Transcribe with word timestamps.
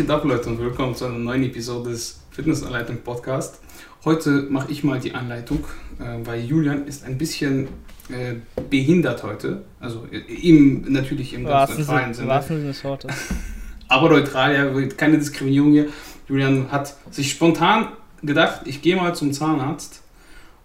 geht 0.00 0.10
ab, 0.10 0.24
Leute, 0.24 0.48
und 0.48 0.58
willkommen 0.58 0.94
zu 0.94 1.04
einer 1.04 1.18
neuen 1.18 1.42
Episode 1.42 1.90
des 1.90 2.22
Fitnessanleitung 2.30 3.02
Podcast. 3.04 3.60
Heute 4.02 4.46
mache 4.48 4.72
ich 4.72 4.82
mal 4.82 4.98
die 4.98 5.14
Anleitung, 5.14 5.66
äh, 5.98 6.26
weil 6.26 6.40
Julian 6.40 6.86
ist 6.86 7.04
ein 7.04 7.18
bisschen 7.18 7.68
äh, 8.08 8.36
behindert 8.70 9.22
heute. 9.22 9.62
Also 9.78 10.06
äh, 10.10 10.20
ihm 10.32 10.86
natürlich 10.88 11.34
im 11.34 11.44
ganz 11.44 11.76
neutralen 11.76 12.14
Sinne. 12.14 12.28
Aber 13.88 14.08
neutral, 14.08 14.54
ja, 14.54 14.86
keine 14.96 15.18
Diskriminierung 15.18 15.72
hier. 15.72 15.88
Julian 16.28 16.72
hat 16.72 16.96
sich 17.10 17.30
spontan 17.30 17.88
gedacht, 18.22 18.62
ich 18.64 18.80
gehe 18.80 18.96
mal 18.96 19.14
zum 19.14 19.34
Zahnarzt. 19.34 20.00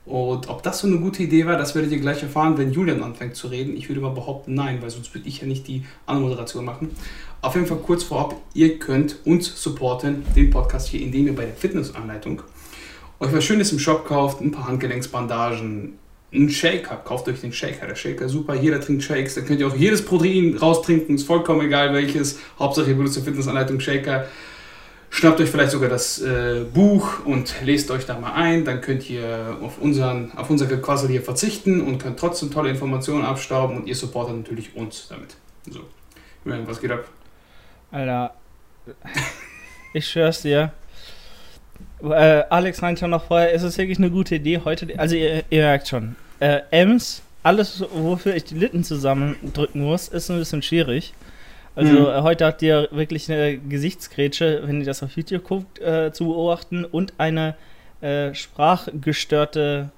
Und 0.05 0.49
ob 0.49 0.61
das 0.61 0.79
so 0.79 0.87
eine 0.87 0.99
gute 0.99 1.23
Idee 1.23 1.47
war, 1.47 1.57
das 1.57 1.73
werdet 1.73 1.91
ihr 1.91 1.99
gleich 1.99 2.21
erfahren, 2.21 2.57
wenn 2.59 2.71
Julian 2.71 3.01
anfängt 3.01 3.35
zu 3.35 3.47
reden. 3.47 3.75
Ich 3.75 3.89
würde 3.89 4.01
mal 4.01 4.11
behaupten, 4.11 4.53
nein, 4.53 4.81
weil 4.81 4.91
sonst 4.91 5.13
würde 5.15 5.27
ich 5.27 5.41
ja 5.41 5.47
nicht 5.47 5.67
die 5.67 5.83
Anmoderation 6.05 6.63
machen. 6.63 6.91
Auf 7.45 7.53
jeden 7.53 7.67
Fall 7.67 7.77
kurz 7.77 8.01
vorab, 8.01 8.41
ihr 8.55 8.79
könnt 8.79 9.17
uns 9.23 9.61
supporten, 9.61 10.25
den 10.35 10.49
Podcast 10.49 10.87
hier, 10.87 11.01
indem 11.01 11.27
ihr 11.27 11.35
bei 11.35 11.45
der 11.45 11.53
Fitnessanleitung 11.53 12.41
euch 13.19 13.31
was 13.31 13.43
Schönes 13.43 13.71
im 13.71 13.77
Shop 13.77 14.03
kauft, 14.03 14.41
ein 14.41 14.49
paar 14.49 14.67
Handgelenksbandagen, 14.67 15.93
einen 16.33 16.49
Shaker, 16.49 16.95
kauft 16.95 17.27
euch 17.27 17.41
den 17.41 17.53
Shaker, 17.53 17.85
der 17.85 17.93
Shaker 17.93 18.29
super, 18.29 18.55
jeder 18.55 18.81
trinkt 18.81 19.03
Shakes, 19.03 19.35
da 19.35 19.41
könnt 19.41 19.59
ihr 19.59 19.67
auch 19.67 19.75
jedes 19.75 20.03
Protein 20.03 20.57
raustrinken, 20.57 21.13
ist 21.13 21.27
vollkommen 21.27 21.61
egal 21.61 21.93
welches, 21.93 22.39
Hauptsache 22.57 22.89
ihr 22.89 22.95
benutzt 22.95 23.17
eine 23.17 23.25
Fitnessanleitung 23.25 23.79
Shaker. 23.79 24.25
Schnappt 25.11 25.39
euch 25.39 25.49
vielleicht 25.51 25.71
sogar 25.71 25.89
das 25.89 26.19
äh, 26.23 26.65
Buch 26.73 27.25
und 27.25 27.53
lest 27.63 27.91
euch 27.91 28.07
da 28.07 28.19
mal 28.19 28.33
ein. 28.33 28.65
Dann 28.65 28.81
könnt 28.81 29.07
ihr 29.07 29.59
auf, 29.61 29.77
unseren, 29.77 30.31
auf 30.35 30.49
unser 30.49 30.65
Gequassel 30.65 31.09
hier 31.09 31.21
verzichten 31.21 31.79
und 31.81 31.99
könnt 31.99 32.19
trotzdem 32.19 32.49
tolle 32.49 32.71
Informationen 32.71 33.23
abstauben 33.23 33.77
und 33.77 33.87
ihr 33.87 33.95
supportet 33.95 34.35
natürlich 34.35 34.75
uns 34.75 35.07
damit. 35.07 35.35
So, 35.69 35.81
was 36.43 36.81
geht 36.81 36.91
ab? 36.91 37.05
Alter, 37.95 38.33
ich 39.93 40.05
schwör's 40.05 40.41
dir. 40.41 40.73
Äh, 42.03 42.43
Alex 42.49 42.81
meinte 42.81 43.07
noch 43.07 43.23
vorher, 43.23 43.53
ist 43.53 43.63
es 43.63 43.77
wirklich 43.77 43.97
eine 43.97 44.11
gute 44.11 44.35
Idee 44.35 44.59
heute? 44.65 44.87
Also 44.99 45.15
ihr, 45.15 45.45
ihr 45.49 45.61
merkt 45.61 45.87
schon, 45.87 46.17
äh, 46.41 46.59
Ems, 46.71 47.21
alles 47.41 47.85
wofür 47.93 48.35
ich 48.35 48.43
die 48.43 48.55
Litten 48.55 48.83
zusammendrücken 48.83 49.81
muss, 49.81 50.09
ist 50.09 50.29
ein 50.29 50.37
bisschen 50.39 50.61
schwierig. 50.61 51.13
Also 51.73 51.91
mhm. 51.93 52.05
Äh, 52.07 52.21
heute 52.21 52.45
habt 52.45 52.61
ihr 52.63 52.89
wirklich 52.91 53.31
eine 53.31 53.59
Gesichtsgrätsche, 53.59 54.63
wenn 54.65 54.81
ihr 54.81 54.85
das 54.85 55.01
auf 55.01 55.15
YouTube 55.15 55.45
guckt, 55.45 55.79
äh, 55.79 56.11
zu 56.11 56.25
beobachten 56.25 56.83
und 56.83 57.13
eine 57.17 57.55
äh, 58.01 58.33
sprachgestörte 58.33 59.91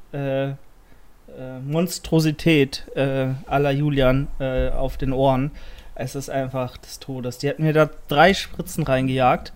Monstrosität 1.65 2.85
aller 2.95 3.71
Julian 3.71 4.27
auf 4.39 4.97
den 4.97 5.13
Ohren. 5.13 5.51
Es 5.99 6.15
ist 6.15 6.29
einfach 6.29 6.77
des 6.77 6.99
Todes. 6.99 7.39
Die 7.39 7.49
hat 7.49 7.59
mir 7.59 7.73
da 7.73 7.89
drei 8.07 8.33
Spritzen 8.33 8.83
reingejagt, 8.83 9.53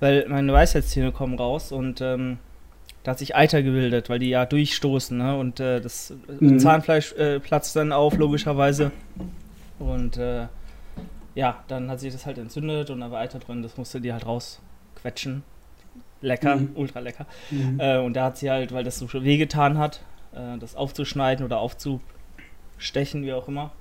weil 0.00 0.26
meine 0.28 0.52
Weisheitszähne 0.52 1.12
kommen 1.12 1.38
raus 1.38 1.72
und 1.72 2.00
ähm, 2.00 2.38
da 3.04 3.12
hat 3.12 3.18
sich 3.18 3.36
Eiter 3.36 3.62
gebildet, 3.62 4.08
weil 4.08 4.18
die 4.18 4.30
ja 4.30 4.46
durchstoßen 4.46 5.16
ne? 5.16 5.36
und 5.36 5.60
das 5.60 6.14
mhm. 6.40 6.58
Zahnfleisch 6.58 7.14
platzt 7.42 7.76
dann 7.76 7.92
auf, 7.92 8.16
logischerweise. 8.16 8.92
Und 9.78 10.18
ja, 11.34 11.62
dann 11.68 11.90
hat 11.90 12.00
sich 12.00 12.12
das 12.12 12.26
halt 12.26 12.38
entzündet 12.38 12.90
und 12.90 13.00
da 13.00 13.10
war 13.10 13.20
Eiter 13.20 13.38
drin, 13.38 13.62
das 13.62 13.76
musste 13.76 14.00
die 14.00 14.12
halt 14.12 14.26
rausquetschen. 14.26 15.42
Lecker, 16.20 16.56
mhm. 16.56 16.70
ultra 16.74 17.00
lecker. 17.00 17.26
Mhm. 17.50 17.78
Äh, 17.78 17.98
und 17.98 18.14
da 18.14 18.24
hat 18.26 18.38
sie 18.38 18.50
halt, 18.50 18.72
weil 18.72 18.84
das 18.84 18.98
so 18.98 19.12
wehgetan 19.12 19.78
hat, 19.78 20.00
äh, 20.32 20.58
das 20.58 20.74
aufzuschneiden 20.74 21.44
oder 21.44 21.58
aufzustechen, 21.58 23.24
wie 23.24 23.32
auch 23.32 23.46
immer, 23.46 23.72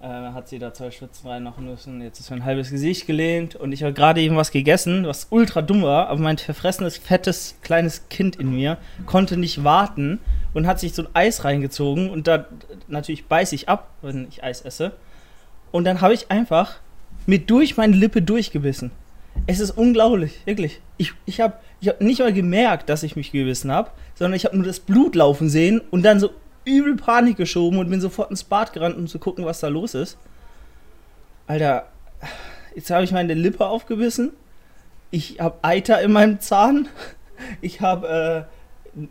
äh, 0.00 0.06
hat 0.06 0.48
sie 0.48 0.58
da 0.58 0.74
zwei 0.74 0.90
Schwitzen 0.90 1.28
reinmachen 1.28 1.64
müssen. 1.64 2.02
Jetzt 2.02 2.20
ist 2.20 2.30
mir 2.30 2.36
ein 2.36 2.44
halbes 2.44 2.70
Gesicht 2.70 3.06
gelehnt 3.06 3.56
und 3.56 3.72
ich 3.72 3.82
habe 3.82 3.92
gerade 3.92 4.20
eben 4.20 4.36
was 4.36 4.50
gegessen, 4.50 5.06
was 5.06 5.28
ultra 5.30 5.62
dumm 5.62 5.82
war, 5.82 6.08
aber 6.08 6.20
mein 6.20 6.38
verfressenes, 6.38 6.98
fettes, 6.98 7.56
kleines 7.62 8.08
Kind 8.08 8.36
in 8.36 8.54
mir 8.54 8.78
konnte 9.06 9.36
nicht 9.36 9.64
warten 9.64 10.20
und 10.54 10.66
hat 10.66 10.80
sich 10.80 10.92
so 10.92 11.02
ein 11.02 11.08
Eis 11.14 11.44
reingezogen 11.44 12.10
und 12.10 12.26
da 12.26 12.46
natürlich 12.88 13.26
beiß 13.26 13.52
ich 13.52 13.68
ab, 13.68 13.90
wenn 14.02 14.28
ich 14.28 14.44
Eis 14.44 14.62
esse. 14.62 14.92
Und 15.72 15.84
dann 15.84 16.00
habe 16.00 16.14
ich 16.14 16.30
einfach 16.30 16.76
mit 17.26 17.50
durch 17.50 17.76
meine 17.76 17.96
Lippe 17.96 18.22
durchgebissen. 18.22 18.90
Es 19.46 19.60
ist 19.60 19.72
unglaublich, 19.72 20.40
wirklich. 20.46 20.80
Ich, 20.96 21.12
ich 21.26 21.40
habe 21.40 21.54
ich 21.80 21.88
hab 21.88 22.00
nicht 22.00 22.20
mal 22.20 22.32
gemerkt, 22.32 22.88
dass 22.88 23.02
ich 23.02 23.16
mich 23.16 23.32
gebissen 23.32 23.70
habe, 23.70 23.90
sondern 24.14 24.34
ich 24.34 24.44
habe 24.44 24.56
nur 24.56 24.66
das 24.66 24.80
Blut 24.80 25.14
laufen 25.14 25.48
sehen 25.48 25.80
und 25.90 26.02
dann 26.02 26.20
so 26.20 26.30
übel 26.66 26.96
Panik 26.96 27.38
geschoben 27.38 27.78
und 27.78 27.88
bin 27.88 28.00
sofort 28.00 28.30
ins 28.30 28.44
Bad 28.44 28.74
gerannt, 28.74 28.96
um 28.96 29.06
zu 29.06 29.18
gucken, 29.18 29.46
was 29.46 29.60
da 29.60 29.68
los 29.68 29.94
ist. 29.94 30.18
Alter, 31.46 31.86
jetzt 32.74 32.90
habe 32.90 33.04
ich 33.04 33.12
meine 33.12 33.34
Lippe 33.34 33.66
aufgebissen. 33.66 34.32
Ich 35.10 35.40
habe 35.40 35.56
Eiter 35.62 36.02
in 36.02 36.12
meinem 36.12 36.40
Zahn. 36.40 36.88
Ich 37.60 37.80
habe 37.80 38.48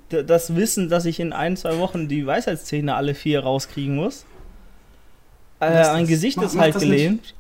äh, 0.10 0.24
das 0.24 0.56
Wissen, 0.56 0.90
dass 0.90 1.06
ich 1.06 1.20
in 1.20 1.32
ein, 1.32 1.56
zwei 1.56 1.78
Wochen 1.78 2.08
die 2.08 2.26
Weisheitszähne 2.26 2.96
alle 2.96 3.16
vier 3.16 3.42
rauskriegen 3.42 3.96
muss. 3.96 4.26
Äh, 5.62 5.94
mein 5.94 6.08
Gesicht 6.08 6.38
mach, 6.38 6.46
ist 6.46 6.58
halt 6.58 6.78
gelähmt. 6.78 7.22
Nicht. 7.22 7.36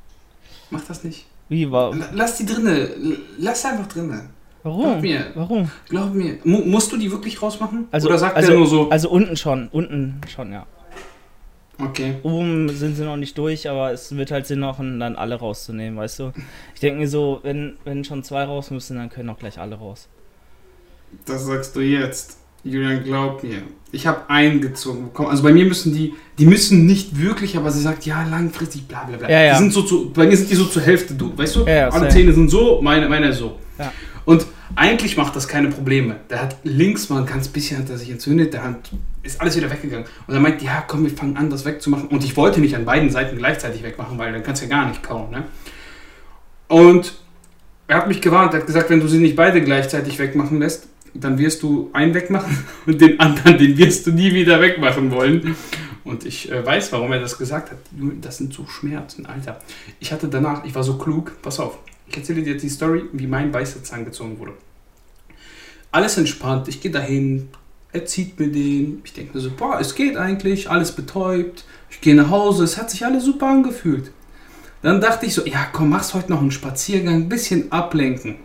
Mach 0.69 0.85
das 0.85 1.03
nicht. 1.03 1.25
Wie, 1.49 1.69
warum? 1.71 2.03
Lass 2.13 2.37
die 2.37 2.45
drinne. 2.45 2.89
Lass 3.37 3.65
einfach 3.65 3.87
drinne. 3.87 4.29
Warum? 4.65 4.81
Glaub 4.83 5.01
mir. 5.03 5.25
Warum? 5.35 5.71
Glaub 5.89 6.13
mir. 6.15 6.39
M 6.43 6.71
musst 6.71 6.91
du 6.91 6.97
die 6.97 7.11
wirklich 7.11 7.39
rausmachen? 7.39 7.87
Also, 7.91 8.07
Oder 8.07 8.17
sagt 8.17 8.35
also, 8.35 8.49
der 8.49 8.57
nur 8.57 8.67
so? 8.67 8.89
Also 8.89 9.09
unten 9.11 9.37
schon. 9.37 9.67
Unten 9.71 10.19
schon, 10.27 10.51
ja. 10.51 10.65
Okay. 11.77 12.15
Oben 12.23 12.69
sind 12.69 12.95
sie 12.95 13.03
noch 13.03 13.15
nicht 13.15 13.37
durch, 13.37 13.69
aber 13.69 13.91
es 13.91 14.15
wird 14.15 14.31
halt 14.31 14.47
Sinn 14.47 14.61
machen, 14.61 14.99
dann 14.99 15.17
alle 15.17 15.35
rauszunehmen, 15.35 15.99
weißt 15.99 16.19
du? 16.19 16.31
Ich 16.73 16.79
denke 16.79 16.99
mir 16.99 17.07
so, 17.07 17.41
wenn, 17.43 17.77
wenn 17.83 18.03
schon 18.03 18.23
zwei 18.23 18.43
raus 18.45 18.71
müssen, 18.71 18.97
dann 18.97 19.11
können 19.11 19.29
auch 19.29 19.37
gleich 19.37 19.59
alle 19.59 19.75
raus. 19.75 20.07
Das 21.27 21.45
sagst 21.45 21.75
du 21.75 21.81
jetzt. 21.81 22.39
Julian, 22.63 23.03
glaub 23.03 23.43
mir, 23.43 23.61
ich 23.91 24.07
habe 24.07 24.27
eingezogen 24.27 25.03
bekommen. 25.03 25.29
Also 25.29 25.43
bei 25.43 25.53
mir 25.53 25.65
müssen 25.65 25.93
die, 25.93 26.15
die 26.39 26.47
müssen 26.47 26.87
nicht 26.87 27.21
wirklich, 27.21 27.55
aber 27.55 27.69
sie 27.69 27.81
sagt, 27.81 28.07
ja, 28.07 28.27
langfristig, 28.27 28.87
bla 28.87 29.03
bla 29.03 29.17
bla. 29.17 29.29
Ja, 29.29 29.43
ja. 29.43 29.53
Die 29.53 29.59
sind 29.59 29.73
so 29.73 29.83
zu, 29.83 30.11
bei 30.11 30.25
mir 30.25 30.35
sind 30.35 30.49
die 30.49 30.55
so 30.55 30.65
zur 30.65 30.81
Hälfte, 30.81 31.13
du, 31.13 31.37
weißt 31.37 31.57
du? 31.57 31.59
Ja, 31.65 31.75
ja, 31.75 31.89
Alle 31.89 32.09
Zähne 32.09 32.33
sind 32.33 32.49
so, 32.49 32.81
meine, 32.81 33.07
meine 33.07 33.31
so. 33.31 33.59
Ja. 33.77 33.91
Und 34.25 34.47
eigentlich 34.75 35.17
macht 35.17 35.35
das 35.35 35.47
keine 35.47 35.69
Probleme. 35.69 36.17
Der 36.29 36.41
hat 36.41 36.57
links 36.63 37.09
mal 37.09 37.21
ein 37.21 37.25
ganz 37.25 37.47
bisschen 37.47 37.77
hat 37.77 37.89
er 37.89 37.97
sich 37.97 38.09
entzündet, 38.09 38.53
der 38.53 38.63
hat, 38.63 38.91
ist 39.21 39.39
alles 39.39 39.55
wieder 39.55 39.69
weggegangen. 39.69 40.05
Und 40.27 40.33
er 40.33 40.39
meint, 40.39 40.61
ja, 40.61 40.83
komm, 40.87 41.03
wir 41.03 41.11
fangen 41.11 41.37
an, 41.37 41.49
das 41.49 41.65
wegzumachen. 41.65 42.07
Und 42.07 42.23
ich 42.23 42.35
wollte 42.35 42.59
nicht 42.59 42.75
an 42.75 42.85
beiden 42.85 43.09
Seiten 43.09 43.37
gleichzeitig 43.37 43.83
wegmachen, 43.83 44.17
weil 44.17 44.33
dann 44.33 44.43
kannst 44.43 44.61
du 44.61 44.67
ja 44.67 44.75
gar 44.75 44.87
nicht 44.87 45.03
kauen, 45.03 45.29
ne? 45.31 45.43
Und 46.67 47.19
er 47.87 47.97
hat 47.97 48.07
mich 48.07 48.21
gewarnt, 48.21 48.53
er 48.53 48.61
hat 48.61 48.67
gesagt, 48.67 48.89
wenn 48.89 48.99
du 48.99 49.07
sie 49.07 49.19
nicht 49.19 49.35
beide 49.35 49.61
gleichzeitig 49.61 50.17
wegmachen 50.17 50.59
lässt, 50.59 50.87
dann 51.13 51.37
wirst 51.37 51.61
du 51.61 51.89
einen 51.93 52.13
wegmachen 52.13 52.65
und 52.85 52.99
den 52.99 53.19
anderen, 53.19 53.57
den 53.57 53.77
wirst 53.77 54.07
du 54.07 54.11
nie 54.11 54.33
wieder 54.33 54.59
wegmachen 54.61 55.11
wollen. 55.11 55.55
Und 56.03 56.25
ich 56.25 56.51
äh, 56.51 56.63
weiß, 56.63 56.91
warum 56.91 57.11
er 57.13 57.19
das 57.19 57.37
gesagt 57.37 57.71
hat. 57.71 57.77
Das 58.21 58.37
sind 58.37 58.53
so 58.53 58.67
Schmerzen, 58.67 59.25
Alter. 59.25 59.59
Ich 59.99 60.11
hatte 60.11 60.27
danach, 60.27 60.63
ich 60.63 60.75
war 60.75 60.83
so 60.83 60.97
klug, 60.97 61.33
pass 61.41 61.59
auf, 61.59 61.79
ich 62.07 62.17
erzähle 62.17 62.43
dir 62.43 62.53
jetzt 62.53 62.63
die 62.63 62.69
Story, 62.69 63.03
wie 63.13 63.27
mein 63.27 63.53
weißer 63.53 63.83
Zahn 63.83 64.05
gezogen 64.05 64.39
wurde. 64.39 64.53
Alles 65.91 66.17
entspannt, 66.17 66.67
ich 66.67 66.81
gehe 66.81 66.91
dahin, 66.91 67.49
er 67.95 68.05
zieht 68.05 68.37
mir 68.39 68.49
den. 68.49 69.01
Ich 69.05 69.13
denke 69.13 69.35
mir 69.35 69.39
so, 69.41 69.49
boah, 69.49 69.79
es 69.79 69.95
geht 69.95 70.17
eigentlich, 70.17 70.69
alles 70.69 70.91
betäubt. 70.91 71.63
Ich 71.89 72.01
gehe 72.01 72.13
nach 72.13 72.29
Hause, 72.29 72.65
es 72.65 72.77
hat 72.77 72.91
sich 72.91 73.05
alles 73.05 73.23
super 73.23 73.47
angefühlt. 73.47 74.11
Dann 74.81 75.01
dachte 75.01 75.25
ich 75.25 75.33
so, 75.33 75.45
ja 75.45 75.65
komm, 75.71 75.89
machst 75.89 76.13
heute 76.13 76.31
noch 76.31 76.41
einen 76.41 76.51
Spaziergang, 76.51 77.15
ein 77.15 77.29
bisschen 77.29 77.71
ablenken. 77.71 78.35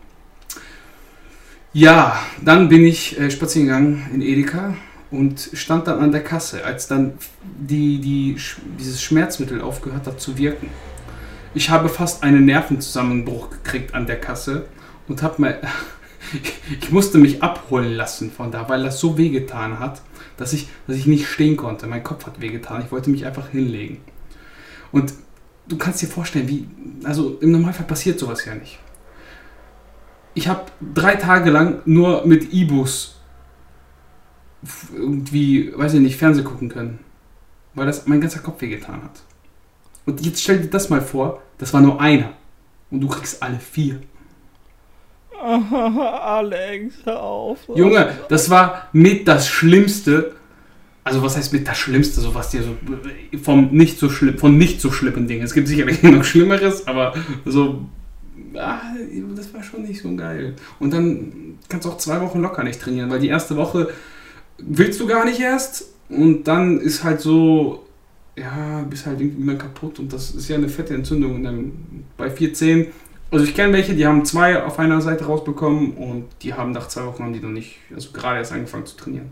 Ja, 1.73 2.19
dann 2.43 2.69
bin 2.69 2.85
ich 2.85 3.19
äh, 3.19 3.31
spazieren 3.31 3.67
gegangen 3.69 4.11
in 4.15 4.23
Edeka 4.23 4.75
und 5.11 5.51
stand 5.53 5.87
dann 5.87 5.99
an 5.99 6.13
der 6.13 6.23
Kasse, 6.23 6.65
als 6.65 6.87
dann 6.87 7.15
die, 7.43 8.01
die, 8.01 8.37
dieses 8.79 9.03
Schmerzmittel 9.03 9.61
aufgehört 9.61 10.07
hat 10.07 10.21
zu 10.21 10.39
wirken. 10.39 10.69
Ich 11.55 11.71
habe 11.71 11.89
fast 11.89 12.23
einen 12.23 12.45
Nervenzusammenbruch 12.45 13.51
gekriegt 13.51 13.95
an 13.95 14.07
der 14.07 14.21
Kasse 14.21 14.67
und 15.09 15.23
habe 15.23 15.41
mal. 15.41 15.61
ich 16.81 16.91
musste 16.91 17.19
mich 17.19 17.43
abholen 17.43 17.95
lassen 17.95 18.31
von 18.31 18.53
da, 18.53 18.69
weil 18.69 18.83
das 18.85 19.01
so 19.01 19.17
wehgetan 19.19 19.79
hat, 19.79 20.03
dass 20.37 20.53
ich, 20.53 20.69
dass 20.87 20.97
ich 20.97 21.07
nicht 21.07 21.27
stehen 21.27 21.57
konnte. 21.57 21.87
Mein 21.87 22.05
Kopf 22.05 22.27
hat 22.27 22.41
wehgetan. 22.41 22.83
Ich 22.85 22.93
wollte 22.93 23.11
mich 23.11 23.27
einfach 23.27 23.49
hinlegen. 23.49 23.99
Und 24.93 25.13
du 25.67 25.77
kannst 25.77 26.03
dir 26.03 26.09
vorstellen, 26.09 26.49
wie. 26.49 26.69
Also 27.05 27.39
im 27.41 27.53
Normalfall 27.53 27.87
passiert 27.87 28.19
sowas 28.19 28.45
ja 28.45 28.55
nicht 28.55 28.79
ich 30.35 30.49
habe 30.49 30.67
drei 30.95 31.17
Tage 31.17 31.51
lang 31.51 31.83
nur 31.85 32.27
mit 32.27 32.53
E-Books 32.53 33.17
irgendwie, 34.95 35.73
weiß 35.77 35.95
ich 35.95 36.01
nicht, 36.01 36.17
Fernsehen 36.17 36.45
gucken 36.45 36.69
können. 36.69 36.99
Weil 37.75 37.87
das 37.87 38.07
mein 38.07 38.21
ganzer 38.21 38.41
Kopf 38.41 38.61
wehgetan 38.61 39.03
hat. 39.03 39.23
Und 40.11 40.21
jetzt 40.23 40.43
stell 40.43 40.59
dir 40.59 40.67
das 40.67 40.91
mal 40.91 41.01
vor, 41.01 41.41
das 41.59 41.73
war 41.73 41.81
nur 41.81 42.01
einer. 42.01 42.33
Und 42.91 43.01
du 43.01 43.07
kriegst 43.07 43.41
alle 43.41 43.61
vier. 43.61 44.01
Alex, 45.41 46.97
hör 47.05 47.23
auf. 47.23 47.59
Junge, 47.75 48.19
das 48.29 48.51
war 48.51 48.89
mit 48.93 49.29
das 49.29 49.47
Schlimmste. 49.47 50.35
Also 51.05 51.23
was 51.23 51.37
heißt 51.37 51.53
mit 51.53 51.69
das 51.69 51.79
Schlimmste, 51.79 52.21
so 52.21 52.35
was 52.35 52.51
dir 52.51 52.63
so 52.65 52.77
vom 53.41 53.71
nicht 53.71 54.01
so 54.01 54.11
schlimm, 54.11 54.37
von 54.37 54.59
nicht 54.59 54.81
so 54.81 54.91
schlimmen 54.91 55.29
Dingen. 55.29 55.45
Es 55.45 55.55
gibt 55.55 55.69
sicherlich 55.69 56.03
noch 56.03 56.25
Schlimmeres, 56.25 56.89
aber 56.89 57.15
so 57.45 57.87
ah, 58.57 58.81
das 59.37 59.55
war 59.55 59.63
schon 59.63 59.83
nicht 59.83 60.03
so 60.03 60.13
geil. 60.17 60.57
Und 60.81 60.93
dann 60.93 61.57
kannst 61.69 61.87
du 61.87 61.91
auch 61.91 61.99
zwei 61.99 62.21
Wochen 62.21 62.41
locker 62.41 62.65
nicht 62.65 62.81
trainieren, 62.81 63.11
weil 63.11 63.21
die 63.21 63.29
erste 63.29 63.57
Woche 63.57 63.91
willst 64.59 64.99
du 64.99 65.07
gar 65.07 65.25
nicht 65.25 65.39
erst 65.39 65.85
und 66.09 66.45
dann 66.45 66.81
ist 66.81 67.05
halt 67.05 67.21
so, 67.21 67.87
ja, 68.37 68.83
bist 68.89 69.07
halt 69.07 69.21
irgendwie 69.21 69.47
dann 69.47 69.59
kaputt 69.59 69.99
und 69.99 70.13
das 70.13 70.31
ist 70.31 70.49
ja 70.49 70.57
eine 70.57 70.69
fette 70.69 70.95
Entzündung. 70.95 71.37
Und 71.37 71.45
dann 71.45 72.05
bei 72.17 72.31
410, 72.31 72.93
also 73.31 73.45
ich 73.45 73.55
kenne 73.55 73.73
welche, 73.73 73.95
die 73.95 74.07
haben 74.07 74.25
zwei 74.25 74.63
auf 74.63 74.79
einer 74.79 75.01
Seite 75.01 75.25
rausbekommen 75.27 75.93
und 75.93 76.27
die 76.43 76.55
haben 76.55 76.73
nach 76.73 76.89
zwei 76.89 77.07
Wochen 77.07 77.23
haben 77.23 77.33
die 77.33 77.41
noch 77.41 77.51
nicht, 77.51 77.77
also 77.95 78.11
gerade 78.13 78.39
erst 78.39 78.53
angefangen 78.53 78.87
zu 78.87 78.97
trainieren. 78.97 79.31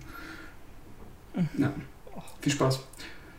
Ja, 1.57 1.73
viel 2.41 2.53
Spaß. 2.53 2.81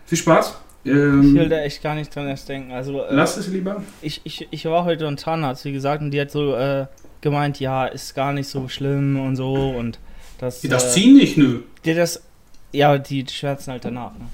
Viel 0.05 0.17
Spaß. 0.17 0.59
Ähm, 0.85 1.21
Ich 1.21 1.33
will 1.33 1.49
da 1.49 1.59
echt 1.59 1.83
gar 1.83 1.95
nicht 1.95 2.13
dran 2.15 2.27
erst 2.27 2.47
denken. 2.47 2.71
Also, 2.71 3.01
äh, 3.01 3.13
lass 3.13 3.37
es 3.37 3.47
lieber. 3.47 3.83
ich, 4.01 4.21
ich, 4.23 4.47
ich 4.49 4.65
war 4.65 4.85
heute 4.85 5.05
beim 5.05 5.17
Zahnarzt, 5.17 5.65
wie 5.65 5.71
gesagt, 5.73 6.01
und 6.01 6.11
die 6.11 6.21
hat 6.21 6.31
so 6.31 6.55
äh, 6.55 6.87
gemeint, 7.21 7.59
ja, 7.59 7.85
ist 7.85 8.15
gar 8.15 8.33
nicht 8.33 8.47
so 8.47 8.67
schlimm 8.69 9.19
und 9.19 9.35
so 9.35 9.53
und 9.53 9.99
das. 10.37 10.61
Das 10.61 10.85
äh, 10.85 10.89
ziehen 10.99 11.15
nicht, 11.15 11.37
nö. 11.37 11.59
dir 11.83 11.95
das. 11.95 12.23
Ja, 12.71 12.97
die 12.97 13.25
schwärzen 13.27 13.71
halt 13.71 13.83
danach, 13.83 14.13
ne? 14.13 14.25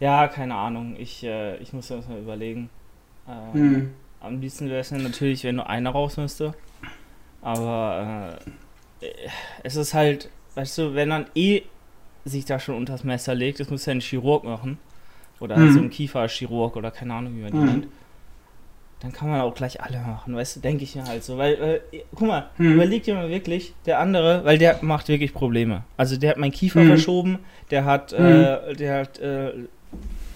Ja, 0.00 0.28
keine 0.28 0.54
Ahnung. 0.54 0.96
Ich, 0.98 1.24
äh, 1.24 1.56
ich 1.58 1.72
muss 1.72 1.88
das 1.88 2.08
mal 2.08 2.18
überlegen. 2.18 2.70
Äh, 3.26 3.56
Hm. 3.56 3.90
Am 4.20 4.40
liebsten 4.40 4.68
wäre 4.68 4.80
es 4.80 4.90
natürlich, 4.90 5.44
wenn 5.44 5.56
nur 5.56 5.68
einer 5.68 5.90
raus 5.90 6.16
müsste. 6.16 6.54
Aber 7.40 8.36
äh, 9.00 9.06
es 9.62 9.76
ist 9.76 9.94
halt, 9.94 10.28
weißt 10.56 10.78
du, 10.78 10.94
wenn 10.94 11.08
man 11.08 11.26
eh 11.36 11.62
sich 12.24 12.44
da 12.44 12.58
schon 12.58 12.74
unters 12.74 13.04
Messer 13.04 13.34
legt, 13.34 13.60
das 13.60 13.70
muss 13.70 13.86
ja 13.86 13.92
ein 13.92 14.00
Chirurg 14.00 14.42
machen. 14.44 14.78
Oder 15.40 15.56
Mhm. 15.58 15.70
so 15.70 15.80
ein 15.80 15.90
Kieferchirurg 15.90 16.76
oder 16.76 16.90
keine 16.90 17.14
Ahnung, 17.14 17.36
wie 17.36 17.42
man 17.42 17.52
die 17.52 17.58
Mhm. 17.58 17.64
nennt. 17.66 17.88
Dann 19.00 19.12
kann 19.12 19.28
man 19.30 19.40
auch 19.40 19.54
gleich 19.54 19.80
alle 19.80 19.98
machen, 20.00 20.34
weißt 20.34 20.56
du, 20.56 20.60
denke 20.60 20.82
ich 20.82 20.96
mir 20.96 21.04
halt 21.06 21.22
so. 21.22 21.38
Weil, 21.38 21.60
weil 21.60 21.80
guck 22.16 22.26
mal, 22.26 22.50
Mhm. 22.58 22.72
überleg 22.74 23.04
dir 23.04 23.14
mal 23.14 23.28
wirklich, 23.30 23.72
der 23.86 24.00
andere, 24.00 24.44
weil 24.44 24.58
der 24.58 24.80
macht 24.82 25.06
wirklich 25.06 25.32
Probleme. 25.32 25.84
Also 25.96 26.16
der 26.16 26.30
hat 26.30 26.38
meinen 26.38 26.50
Kiefer 26.50 26.80
Mhm. 26.82 26.86
verschoben, 26.86 27.38
der 27.70 27.84
hat, 27.84 28.12
äh, 28.12 28.74
der 28.74 28.94
hat 29.00 29.20
äh, 29.20 29.52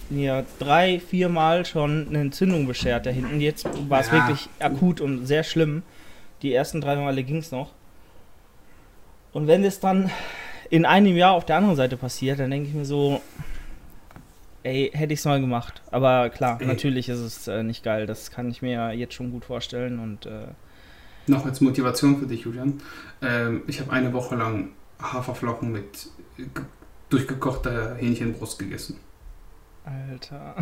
mir 0.09 0.45
drei, 0.59 0.99
vier 0.99 1.29
Mal 1.29 1.65
schon 1.65 2.07
eine 2.09 2.19
Entzündung 2.21 2.67
beschert 2.67 3.05
da 3.05 3.09
hinten. 3.09 3.39
Jetzt 3.41 3.65
war 3.89 3.99
es 4.01 4.07
Ja. 4.07 4.13
wirklich 4.13 4.49
akut 4.59 5.01
und 5.01 5.25
sehr 5.25 5.43
schlimm. 5.43 5.83
Die 6.41 6.53
ersten 6.53 6.81
drei 6.81 6.95
Male 6.97 7.23
ging 7.23 7.37
es 7.37 7.51
noch. 7.51 7.71
Und 9.31 9.47
wenn 9.47 9.63
es 9.63 9.79
dann 9.79 10.11
in 10.69 10.85
einem 10.85 11.15
Jahr 11.15 11.31
auf 11.33 11.45
der 11.45 11.55
anderen 11.57 11.75
Seite 11.75 11.97
passiert, 11.97 12.39
dann 12.39 12.51
denke 12.51 12.69
ich 12.69 12.75
mir 12.75 12.85
so, 12.85 13.21
ey, 14.63 14.91
hätte 14.93 15.13
ich 15.13 15.19
es 15.19 15.25
mal 15.25 15.39
gemacht. 15.41 15.81
Aber 15.91 16.29
klar, 16.29 16.59
Ey. 16.61 16.67
natürlich 16.67 17.09
ist 17.09 17.19
es 17.19 17.47
äh, 17.47 17.63
nicht 17.63 17.83
geil. 17.83 18.05
Das 18.05 18.29
kann 18.31 18.49
ich 18.49 18.61
mir 18.61 18.91
jetzt 18.93 19.13
schon 19.13 19.31
gut 19.31 19.45
vorstellen. 19.45 19.99
Und 19.99 20.25
äh, 20.25 20.47
Noch 21.27 21.45
als 21.45 21.61
Motivation 21.61 22.17
für 22.19 22.25
dich, 22.27 22.41
Julian. 22.41 22.81
Ähm, 23.21 23.63
ich 23.67 23.79
habe 23.79 23.91
eine 23.91 24.13
Woche 24.13 24.35
lang 24.35 24.69
Haferflocken 25.01 25.71
mit 25.71 26.07
ge- 26.37 26.47
durchgekochter 27.09 27.95
Hähnchenbrust 27.95 28.59
gegessen. 28.59 28.97
Alter. 29.85 30.55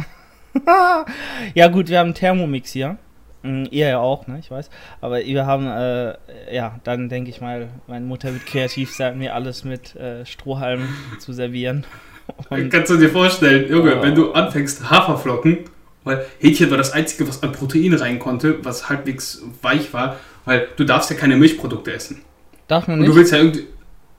ja 1.53 1.67
gut, 1.67 1.89
wir 1.89 1.99
haben 1.99 2.07
einen 2.07 2.13
Thermomix 2.15 2.71
hier. 2.71 2.97
Mm, 3.43 3.65
Ihr 3.71 3.87
ja 3.89 3.99
auch, 3.99 4.27
ne? 4.27 4.37
Ich 4.39 4.51
weiß. 4.51 4.69
Aber 4.99 5.19
wir 5.19 5.45
haben, 5.45 5.67
äh, 5.67 6.15
ja, 6.53 6.79
dann 6.83 7.09
denke 7.09 7.29
ich 7.29 7.41
mal, 7.41 7.69
meine 7.87 8.05
Mutter 8.05 8.33
wird 8.33 8.45
kreativ 8.45 8.93
sein, 8.93 9.17
mir 9.17 9.33
alles 9.35 9.63
mit 9.63 9.95
äh, 9.95 10.25
Strohhalmen 10.25 10.89
zu 11.19 11.33
servieren. 11.33 11.85
Und 12.49 12.69
Kannst 12.69 12.91
du 12.91 12.97
dir 12.97 13.09
vorstellen, 13.09 13.69
Junge, 13.69 13.97
Oh. 13.97 14.03
wenn 14.03 14.15
du 14.15 14.31
anfängst 14.33 14.89
Haferflocken, 14.89 15.59
weil 16.03 16.25
Hähnchen 16.39 16.69
war 16.71 16.77
das 16.77 16.91
Einzige, 16.93 17.27
was 17.27 17.43
an 17.43 17.51
Protein 17.51 17.93
rein 17.93 18.19
konnte, 18.19 18.63
was 18.63 18.89
halbwegs 18.89 19.41
weich 19.61 19.93
war, 19.93 20.17
weil 20.45 20.67
du 20.75 20.83
darfst 20.83 21.09
ja 21.09 21.15
keine 21.15 21.35
Milchprodukte 21.35 21.93
essen. 21.93 22.21
darf 22.67 22.87
man 22.87 22.99
Und 22.99 23.05
du 23.05 23.09
nicht? 23.11 23.17
willst 23.17 23.33
ja 23.33 23.39
irgendwie... 23.39 23.67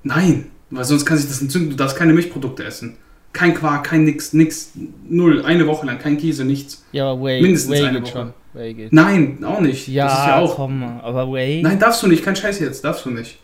Nein, 0.04 0.50
weil 0.70 0.84
sonst 0.84 1.06
kann 1.06 1.16
sich 1.16 1.28
das 1.28 1.40
entzünden. 1.40 1.70
Du 1.70 1.76
darfst 1.76 1.96
keine 1.96 2.12
Milchprodukte 2.12 2.64
essen. 2.64 2.96
Kein 3.32 3.55
Quark, 3.55 3.84
kein 3.84 4.05
nix, 4.05 4.32
nix, 4.34 4.73
null, 5.08 5.43
eine 5.44 5.67
Woche 5.67 5.87
lang, 5.87 5.99
kein 5.99 6.19
Käse, 6.19 6.44
nichts. 6.44 6.84
Ja, 6.93 7.11
aber 7.12 7.25
Whey, 7.25 7.40
mindestens 7.43 7.73
Whey 7.73 7.84
eine 7.87 8.00
geht 8.00 8.14
Woche. 8.14 8.19
schon. 8.19 8.32
Whey 8.52 8.75
geht. 8.75 8.93
Nein, 8.93 9.43
auch 9.44 9.61
nicht. 9.61 9.88
Ja, 9.88 10.05
das 10.05 10.19
ist 10.19 10.26
ja 10.26 10.38
auch... 10.38 10.56
komm, 10.56 10.82
aber 10.82 11.32
Whey. 11.32 11.62
Nein, 11.62 11.79
darfst 11.79 12.02
du 12.02 12.08
nicht, 12.08 12.23
kein 12.25 12.37
Scheiß 12.37 12.61
jetzt, 12.61 12.84
darfst 12.84 13.06
du 13.06 13.11
nicht. 13.11 13.38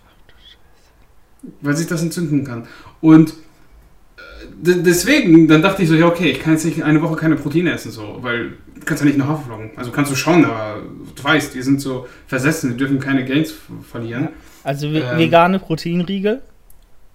Weil 1.63 1.77
sich 1.77 1.87
das 1.87 2.03
entzünden 2.03 2.45
kann. 2.45 2.67
Und 3.01 3.31
äh, 3.31 4.75
deswegen, 4.83 5.49
dann 5.49 5.63
dachte 5.63 5.83
ich 5.83 5.89
so, 5.89 5.95
ja 5.95 6.07
okay, 6.07 6.31
ich 6.33 6.41
kann 6.41 6.53
jetzt 6.53 6.65
nicht 6.67 6.83
eine 6.83 7.01
Woche 7.01 7.17
keine 7.17 7.37
Proteine 7.37 7.73
essen, 7.73 7.91
so, 7.91 8.19
weil 8.21 8.51
du 8.75 8.85
kannst 8.85 9.03
ja 9.03 9.07
nicht 9.07 9.17
nur 9.19 9.29
Haferflocken. 9.29 9.71
Also 9.77 9.91
kannst 9.91 10.11
du 10.11 10.17
schauen, 10.17 10.45
aber 10.45 10.83
du 11.15 11.25
weißt, 11.25 11.55
die 11.55 11.63
sind 11.63 11.81
so 11.81 12.07
versessen, 12.27 12.73
die 12.73 12.77
dürfen 12.77 12.99
keine 12.99 13.25
Gains 13.25 13.55
verlieren. 13.91 14.29
Also 14.65 14.89
Ähm. 14.89 15.17
vegane 15.17 15.59
Proteinriegel, 15.61 16.43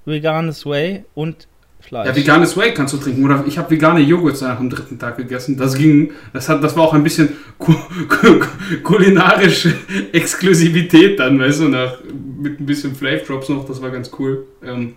veganes 0.05 0.65
Whey 0.65 1.03
und 1.13 1.47
Fleisch. 1.87 2.07
Ja, 2.07 2.15
veganes 2.15 2.55
Whey 2.55 2.73
kannst 2.73 2.93
du 2.93 2.97
trinken. 2.97 3.25
Oder 3.25 3.43
ich 3.45 3.57
habe 3.57 3.69
vegane 3.69 3.99
Joghurt 3.99 4.41
nach 4.41 4.57
dem 4.57 4.69
dritten 4.69 4.97
Tag 4.97 5.17
gegessen. 5.17 5.57
Das 5.57 5.75
ging. 5.75 6.11
Das, 6.31 6.47
hat, 6.47 6.63
das 6.63 6.75
war 6.77 6.83
auch 6.83 6.93
ein 6.93 7.03
bisschen 7.03 7.29
ku 7.57 7.73
ku 8.07 8.39
kulinarische 8.83 9.75
Exklusivität 10.13 11.19
dann, 11.19 11.37
weißt 11.39 11.59
du, 11.59 11.67
nach, 11.67 11.97
mit 12.39 12.59
ein 12.59 12.65
bisschen 12.65 12.95
Flavor 12.95 13.25
Drops 13.25 13.49
noch. 13.49 13.65
Das 13.65 13.81
war 13.81 13.91
ganz 13.91 14.09
cool. 14.17 14.45
Ähm, 14.63 14.95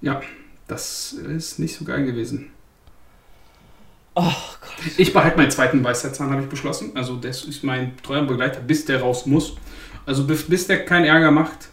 ja, 0.00 0.20
das 0.68 1.12
ist 1.12 1.58
nicht 1.58 1.76
so 1.76 1.84
geil 1.84 2.04
gewesen. 2.04 2.50
Oh 4.14 4.22
Gott. 4.22 4.92
Ich 4.96 5.12
behalte 5.12 5.38
meinen 5.38 5.50
zweiten 5.50 5.82
Weisheitszahn, 5.82 6.30
habe 6.30 6.42
ich 6.42 6.48
beschlossen. 6.48 6.92
Also 6.94 7.16
das 7.16 7.44
ist 7.44 7.64
mein 7.64 7.96
treuer 8.02 8.22
Begleiter, 8.22 8.60
bis 8.60 8.84
der 8.84 9.00
raus 9.00 9.26
muss. 9.26 9.56
Also 10.06 10.24
bis 10.24 10.66
der 10.68 10.84
keinen 10.84 11.04
Ärger 11.04 11.32
macht. 11.32 11.69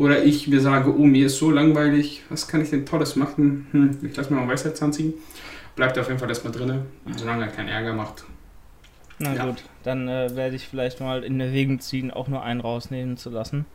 Oder 0.00 0.22
ich 0.24 0.48
mir 0.48 0.62
sage, 0.62 0.94
oh, 0.96 1.04
mir 1.04 1.26
ist 1.26 1.36
so 1.36 1.50
langweilig, 1.50 2.22
was 2.30 2.48
kann 2.48 2.62
ich 2.62 2.70
denn 2.70 2.86
Tolles 2.86 3.16
machen? 3.16 3.66
Hm, 3.72 3.98
ich 4.02 4.16
lasse 4.16 4.32
mir 4.32 4.40
mal 4.40 4.48
Weisheitszahn 4.50 4.94
ziehen. 4.94 5.12
Bleibt 5.76 5.98
auf 5.98 6.08
jeden 6.08 6.18
Fall 6.18 6.30
erstmal 6.30 6.54
drin, 6.54 6.86
solange 7.18 7.44
er 7.44 7.50
keinen 7.50 7.68
Ärger 7.68 7.92
macht. 7.92 8.24
Na 9.18 9.34
Ja. 9.34 9.44
gut, 9.44 9.62
dann 9.84 10.08
äh, 10.08 10.34
werde 10.34 10.56
ich 10.56 10.66
vielleicht 10.66 11.00
mal 11.00 11.22
in 11.22 11.38
Erwägung 11.38 11.80
ziehen, 11.80 12.10
auch 12.10 12.28
nur 12.28 12.42
einen 12.42 12.62
rausnehmen 12.62 13.18
zu 13.18 13.28
lassen. 13.28 13.66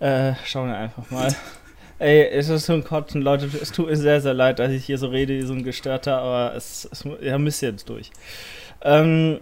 Äh, 0.00 0.34
schauen 0.44 0.68
wir 0.68 0.76
einfach 0.76 1.10
mal. 1.10 1.34
Ey, 1.98 2.28
es 2.28 2.50
ist 2.50 2.66
so 2.66 2.74
ein 2.74 2.84
Kotzen, 2.84 3.22
Leute. 3.22 3.48
Es 3.60 3.72
tut 3.72 3.86
mir 3.86 3.96
sehr, 3.96 4.20
sehr 4.20 4.34
leid, 4.34 4.58
dass 4.58 4.70
ich 4.70 4.84
hier 4.84 4.98
so 4.98 5.08
rede 5.08 5.32
wie 5.32 5.46
so 5.46 5.54
ein 5.54 5.64
Gestörter, 5.64 6.18
aber 6.18 6.54
es, 6.56 6.86
es 6.92 7.04
ja, 7.22 7.38
müsst 7.38 7.62
ihr 7.62 7.70
jetzt 7.70 7.88
durch. 7.88 8.10
Ähm, 8.82 9.40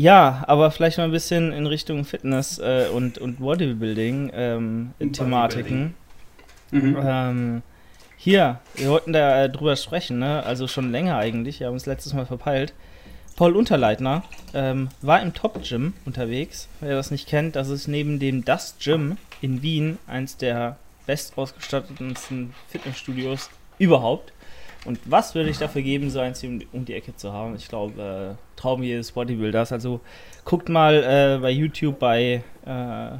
ja, 0.00 0.44
aber 0.46 0.70
vielleicht 0.70 0.96
mal 0.96 1.04
ein 1.04 1.10
bisschen 1.10 1.52
in 1.52 1.66
Richtung 1.66 2.04
Fitness 2.04 2.58
äh, 2.58 2.86
und, 2.92 3.18
und 3.18 3.38
Bodybuilding 3.38 4.30
ähm, 4.34 4.90
Thematiken. 5.12 5.94
Mhm. 6.70 6.96
Ähm, 7.04 7.62
hier, 8.16 8.60
wir 8.76 8.88
wollten 8.88 9.12
da 9.12 9.44
äh, 9.44 9.50
drüber 9.50 9.76
sprechen, 9.76 10.18
ne? 10.18 10.42
Also 10.44 10.68
schon 10.68 10.90
länger 10.90 11.18
eigentlich. 11.18 11.60
Wir 11.60 11.66
haben 11.66 11.74
uns 11.74 11.84
letztes 11.84 12.14
Mal 12.14 12.24
verpeilt. 12.24 12.72
Paul 13.36 13.56
Unterleitner 13.56 14.24
ähm, 14.54 14.88
war 15.02 15.20
im 15.20 15.34
Top 15.34 15.62
Gym 15.62 15.92
unterwegs. 16.06 16.68
Wer 16.80 16.96
das 16.96 17.10
nicht 17.10 17.28
kennt, 17.28 17.54
das 17.56 17.68
ist 17.68 17.86
neben 17.86 18.18
dem 18.18 18.44
Das 18.44 18.76
Gym 18.78 19.18
in 19.42 19.62
Wien 19.62 19.98
eins 20.06 20.38
der 20.38 20.76
bestausgestattetsten 21.06 22.54
Fitnessstudios 22.68 23.50
überhaupt. 23.78 24.32
Und 24.86 24.98
was 25.04 25.34
würde 25.34 25.50
ich 25.50 25.58
dafür 25.58 25.82
geben, 25.82 26.08
so 26.10 26.20
eins 26.20 26.40
hier 26.40 26.58
um, 26.72 26.84
die 26.84 26.94
Ecke 26.94 27.14
zu 27.14 27.32
haben? 27.32 27.54
Ich 27.56 27.68
glaube, 27.68 28.36
äh, 28.38 28.58
Traum 28.58 28.82
jedes 28.82 29.12
Bodybuilders. 29.12 29.72
Also 29.72 30.00
guckt 30.44 30.68
mal 30.70 30.94
äh, 31.36 31.38
bei 31.40 31.50
YouTube 31.50 31.98
bei, 31.98 32.42
äh, 32.64 33.10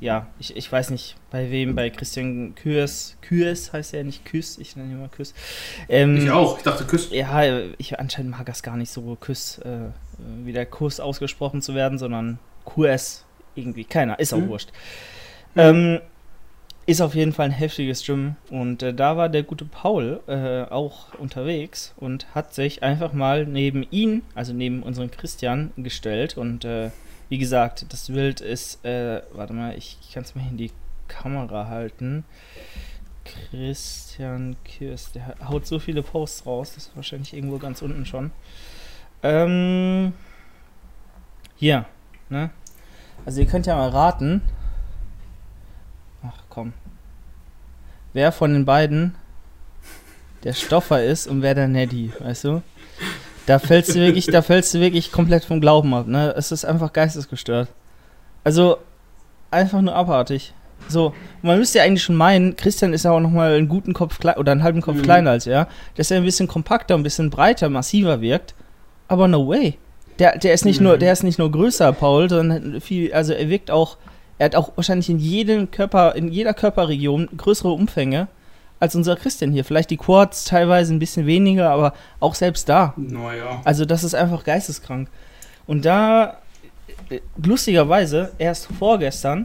ja, 0.00 0.26
ich, 0.40 0.56
ich 0.56 0.70
weiß 0.72 0.90
nicht, 0.90 1.14
bei 1.30 1.50
wem, 1.50 1.74
bei 1.76 1.90
Christian 1.90 2.54
Kürs. 2.56 3.16
Kürs 3.22 3.72
heißt 3.72 3.94
er 3.94 4.02
nicht 4.02 4.24
Küss, 4.24 4.58
ich 4.58 4.74
nenne 4.74 4.92
ihn 4.92 4.98
mal 5.00 5.08
Küss. 5.10 5.32
Ähm, 5.88 6.16
Ich 6.16 6.30
auch, 6.30 6.56
ich 6.56 6.64
dachte, 6.64 6.84
küsst. 6.84 7.12
ja, 7.12 7.60
ich 7.78 7.98
anscheinend 8.00 8.32
mag 8.32 8.46
das 8.46 8.62
gar 8.62 8.76
nicht 8.76 8.90
so 8.90 9.16
Küss, 9.20 9.58
äh, 9.58 9.90
wie 10.44 10.52
der 10.52 10.66
Kuss 10.66 10.98
ausgesprochen 10.98 11.62
zu 11.62 11.74
werden, 11.76 11.98
sondern 11.98 12.38
QS 12.64 13.24
irgendwie. 13.54 13.84
Keiner, 13.84 14.18
ist 14.18 14.32
auch 14.32 14.38
Mhm. 14.38 14.48
wurscht. 14.48 14.70
Ähm, 15.56 16.00
ist 16.86 17.00
auf 17.00 17.14
jeden 17.14 17.32
Fall 17.32 17.46
ein 17.46 17.52
heftiges 17.52 18.04
Gym 18.04 18.36
und 18.50 18.82
äh, 18.82 18.92
da 18.92 19.16
war 19.16 19.28
der 19.28 19.42
gute 19.42 19.64
Paul 19.64 20.20
äh, 20.26 20.62
auch 20.62 21.14
unterwegs 21.14 21.94
und 21.96 22.34
hat 22.34 22.54
sich 22.54 22.82
einfach 22.82 23.12
mal 23.12 23.46
neben 23.46 23.86
ihn, 23.90 24.22
also 24.34 24.52
neben 24.52 24.82
unseren 24.82 25.10
Christian, 25.10 25.72
gestellt 25.76 26.36
und 26.36 26.64
äh, 26.64 26.90
wie 27.28 27.38
gesagt, 27.38 27.86
das 27.92 28.08
Bild 28.08 28.40
ist, 28.40 28.84
äh, 28.84 29.22
warte 29.32 29.52
mal, 29.52 29.76
ich, 29.76 29.98
ich 30.02 30.12
kann 30.12 30.24
es 30.24 30.34
mal 30.34 30.46
in 30.50 30.56
die 30.56 30.72
Kamera 31.06 31.68
halten. 31.68 32.24
Christian 33.24 34.56
Kirst, 34.64 35.14
der 35.14 35.36
haut 35.48 35.66
so 35.66 35.78
viele 35.78 36.02
Posts 36.02 36.46
raus, 36.46 36.72
das 36.74 36.86
ist 36.86 36.96
wahrscheinlich 36.96 37.34
irgendwo 37.34 37.58
ganz 37.58 37.82
unten 37.82 38.04
schon. 38.04 38.32
Ähm, 39.22 40.12
hier, 41.56 41.84
ne? 42.30 42.50
Also 43.24 43.40
ihr 43.40 43.46
könnt 43.46 43.66
ja 43.66 43.76
mal 43.76 43.90
raten. 43.90 44.42
Komm. 46.50 46.74
Wer 48.12 48.32
von 48.32 48.52
den 48.52 48.64
beiden 48.64 49.14
der 50.44 50.52
Stoffer 50.52 51.02
ist 51.02 51.26
und 51.26 51.42
wer 51.42 51.54
der 51.54 51.68
Neddy, 51.68 52.12
weißt 52.18 52.44
du? 52.44 52.62
Da 53.46 53.58
fällst 53.58 53.94
du 53.94 54.00
wirklich, 54.00 54.26
da 54.26 54.42
fällst 54.42 54.74
du 54.74 54.80
wirklich 54.80 55.12
komplett 55.12 55.44
vom 55.44 55.60
Glauben 55.60 55.94
ab, 55.94 56.06
ne? 56.06 56.34
Es 56.36 56.52
ist 56.52 56.64
einfach 56.64 56.92
geistesgestört. 56.92 57.68
Also, 58.44 58.78
einfach 59.50 59.80
nur 59.80 59.94
abartig. 59.94 60.54
So, 60.88 61.14
man 61.42 61.58
müsste 61.58 61.78
ja 61.78 61.84
eigentlich 61.84 62.02
schon 62.02 62.16
meinen, 62.16 62.56
Christian 62.56 62.92
ist 62.92 63.04
ja 63.04 63.12
auch 63.12 63.20
nochmal 63.20 63.54
einen 63.54 63.68
guten 63.68 63.92
Kopf 63.92 64.18
oder 64.24 64.52
einen 64.52 64.62
halben 64.62 64.80
Kopf 64.80 64.96
mhm. 64.96 65.02
kleiner 65.02 65.30
als 65.30 65.46
er, 65.46 65.68
dass 65.96 66.10
er 66.10 66.18
ein 66.18 66.24
bisschen 66.24 66.48
kompakter, 66.48 66.94
ein 66.94 67.02
bisschen 67.02 67.30
breiter, 67.30 67.68
massiver 67.68 68.20
wirkt. 68.20 68.54
Aber 69.08 69.28
no 69.28 69.46
way. 69.46 69.78
Der, 70.18 70.38
der 70.38 70.54
ist 70.54 70.64
nicht 70.64 70.80
mhm. 70.80 70.86
nur, 70.86 70.98
der 70.98 71.12
ist 71.12 71.22
nicht 71.22 71.38
nur 71.38 71.50
größer, 71.50 71.92
Paul, 71.92 72.28
sondern 72.28 72.80
viel, 72.80 73.12
also 73.12 73.32
er 73.32 73.48
wirkt 73.48 73.70
auch, 73.70 73.98
er 74.40 74.46
hat 74.46 74.56
auch 74.56 74.72
wahrscheinlich 74.74 75.10
in 75.10 75.18
jedem 75.18 75.70
Körper, 75.70 76.14
in 76.14 76.32
jeder 76.32 76.54
Körperregion 76.54 77.28
größere 77.36 77.72
Umfänge 77.72 78.26
als 78.78 78.96
unser 78.96 79.14
Christian 79.14 79.52
hier. 79.52 79.66
Vielleicht 79.66 79.90
die 79.90 79.98
Quads 79.98 80.46
teilweise 80.46 80.94
ein 80.94 80.98
bisschen 80.98 81.26
weniger, 81.26 81.68
aber 81.68 81.92
auch 82.20 82.34
selbst 82.34 82.66
da. 82.66 82.94
Naja. 82.96 83.60
Also 83.64 83.84
das 83.84 84.02
ist 84.02 84.14
einfach 84.14 84.42
geisteskrank. 84.42 85.10
Und 85.66 85.84
da, 85.84 86.38
äh, 87.10 87.20
lustigerweise, 87.36 88.32
erst 88.38 88.68
vorgestern 88.78 89.44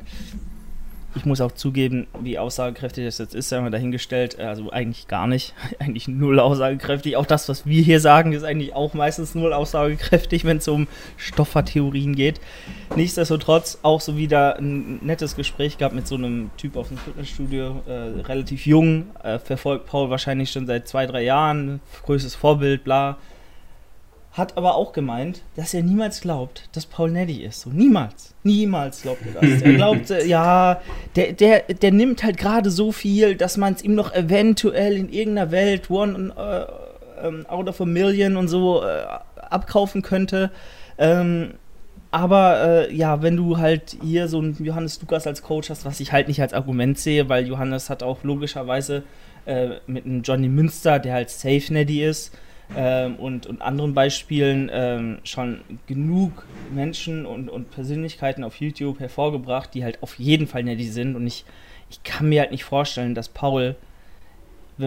ich 1.15 1.25
muss 1.25 1.41
auch 1.41 1.53
zugeben, 1.53 2.07
wie 2.19 2.37
aussagekräftig 2.37 3.05
das 3.05 3.17
jetzt 3.17 3.33
ist, 3.33 3.51
haben 3.51 3.63
wir 3.63 3.71
dahingestellt. 3.71 4.39
Also 4.39 4.71
eigentlich 4.71 5.07
gar 5.07 5.27
nicht. 5.27 5.53
Eigentlich 5.79 6.07
null 6.07 6.39
aussagekräftig. 6.39 7.15
Auch 7.17 7.25
das, 7.25 7.47
was 7.49 7.65
wir 7.65 7.81
hier 7.81 7.99
sagen, 7.99 8.33
ist 8.33 8.43
eigentlich 8.43 8.73
auch 8.73 8.93
meistens 8.93 9.35
null 9.35 9.53
aussagekräftig, 9.53 10.45
wenn 10.45 10.57
es 10.57 10.67
um 10.67 10.87
Stoffertheorien 11.17 12.15
geht. 12.15 12.39
Nichtsdestotrotz 12.95 13.79
auch 13.81 14.01
so 14.01 14.17
wieder 14.17 14.57
ein 14.57 14.99
nettes 15.05 15.35
Gespräch 15.35 15.77
gehabt 15.77 15.95
mit 15.95 16.07
so 16.07 16.15
einem 16.15 16.51
Typ 16.57 16.75
aus 16.75 16.89
dem 16.89 16.97
Fitnessstudio, 16.97 17.81
äh, 17.87 18.21
relativ 18.21 18.65
jung, 18.65 19.07
äh, 19.23 19.39
verfolgt 19.39 19.85
Paul 19.85 20.09
wahrscheinlich 20.09 20.51
schon 20.51 20.67
seit 20.67 20.87
zwei, 20.87 21.05
drei 21.05 21.23
Jahren, 21.23 21.79
größtes 22.03 22.35
Vorbild, 22.35 22.83
bla 22.83 23.17
hat 24.35 24.57
aber 24.57 24.75
auch 24.75 24.91
gemeint, 24.91 25.41
dass 25.55 25.73
er 25.73 25.81
niemals 25.81 26.19
glaubt, 26.19 26.67
dass 26.73 26.85
Paul 26.85 27.09
Neddy 27.09 27.43
ist. 27.43 27.61
So, 27.61 27.69
niemals. 27.69 28.35
Niemals 28.43 29.01
glaubt 29.01 29.21
er 29.25 29.41
das. 29.41 29.61
Er 29.61 29.73
glaubt, 29.73 30.11
äh, 30.11 30.25
ja, 30.25 30.81
der, 31.15 31.31
der, 31.31 31.61
der 31.61 31.91
nimmt 31.93 32.21
halt 32.21 32.37
gerade 32.37 32.69
so 32.69 32.91
viel, 32.91 33.35
dass 33.35 33.55
man 33.55 33.73
es 33.73 33.81
ihm 33.81 33.95
noch 33.95 34.13
eventuell 34.13 34.97
in 34.97 35.09
irgendeiner 35.09 35.51
Welt, 35.51 35.89
one 35.89 36.33
uh, 36.35 37.47
out 37.47 37.69
of 37.69 37.79
a 37.79 37.85
million 37.85 38.35
und 38.35 38.49
so 38.49 38.83
uh, 38.83 38.85
abkaufen 39.37 40.01
könnte. 40.01 40.51
Ähm, 40.97 41.53
aber 42.11 42.87
äh, 42.89 42.93
ja, 42.93 43.21
wenn 43.21 43.37
du 43.37 43.57
halt 43.57 43.95
hier 44.03 44.27
so 44.27 44.39
einen 44.39 44.61
Johannes 44.61 44.99
Lukas 44.99 45.27
als 45.27 45.43
Coach 45.43 45.69
hast, 45.69 45.85
was 45.85 46.01
ich 46.01 46.11
halt 46.11 46.27
nicht 46.27 46.41
als 46.41 46.53
Argument 46.53 46.99
sehe, 46.99 47.29
weil 47.29 47.47
Johannes 47.47 47.89
hat 47.89 48.03
auch 48.03 48.23
logischerweise 48.23 49.03
äh, 49.45 49.75
mit 49.87 50.05
einem 50.05 50.23
Johnny 50.23 50.49
Münster, 50.49 50.99
der 50.99 51.13
halt 51.13 51.29
Safe 51.29 51.73
Neddy 51.73 52.03
ist, 52.03 52.37
ähm, 52.75 53.15
und, 53.15 53.45
und 53.45 53.61
anderen 53.61 53.93
Beispielen 53.93 54.69
ähm, 54.73 55.17
schon 55.23 55.61
genug 55.87 56.45
Menschen 56.73 57.25
und, 57.25 57.49
und 57.49 57.71
Persönlichkeiten 57.71 58.43
auf 58.43 58.59
YouTube 58.59 58.99
hervorgebracht, 58.99 59.73
die 59.73 59.83
halt 59.83 60.01
auf 60.01 60.15
jeden 60.17 60.47
Fall 60.47 60.63
netty 60.63 60.87
sind. 60.87 61.15
Und 61.15 61.27
ich, 61.27 61.45
ich 61.89 62.03
kann 62.03 62.29
mir 62.29 62.41
halt 62.41 62.51
nicht 62.51 62.63
vorstellen, 62.63 63.15
dass 63.15 63.29
Paul, 63.29 63.75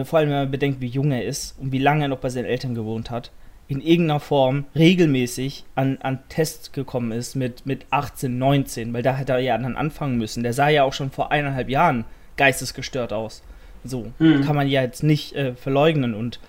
vor 0.03 0.19
allem 0.19 0.29
wenn 0.29 0.37
man 0.37 0.51
bedenkt, 0.51 0.81
wie 0.81 0.87
jung 0.87 1.11
er 1.11 1.23
ist 1.23 1.57
und 1.59 1.71
wie 1.71 1.79
lange 1.79 2.05
er 2.05 2.07
noch 2.09 2.19
bei 2.19 2.29
seinen 2.29 2.45
Eltern 2.45 2.75
gewohnt 2.75 3.09
hat, 3.09 3.31
in 3.69 3.81
irgendeiner 3.81 4.19
Form 4.19 4.65
regelmäßig 4.75 5.63
an, 5.75 5.99
an 6.01 6.19
Tests 6.27 6.71
gekommen 6.71 7.11
ist 7.11 7.35
mit, 7.35 7.67
mit 7.67 7.85
18, 7.91 8.37
19, 8.37 8.93
weil 8.93 9.03
da 9.03 9.15
hätte 9.15 9.33
er 9.33 9.39
ja 9.39 9.57
dann 9.57 9.77
anfangen 9.77 10.17
müssen. 10.17 10.41
Der 10.41 10.53
sah 10.53 10.69
ja 10.69 10.83
auch 10.83 10.93
schon 10.93 11.11
vor 11.11 11.31
eineinhalb 11.31 11.69
Jahren 11.69 12.05
geistesgestört 12.35 13.13
aus. 13.13 13.43
So, 13.83 14.11
mhm. 14.17 14.41
kann 14.41 14.55
man 14.55 14.67
ja 14.67 14.81
jetzt 14.81 15.03
nicht 15.03 15.35
äh, 15.35 15.53
verleugnen 15.53 16.15
und 16.15 16.39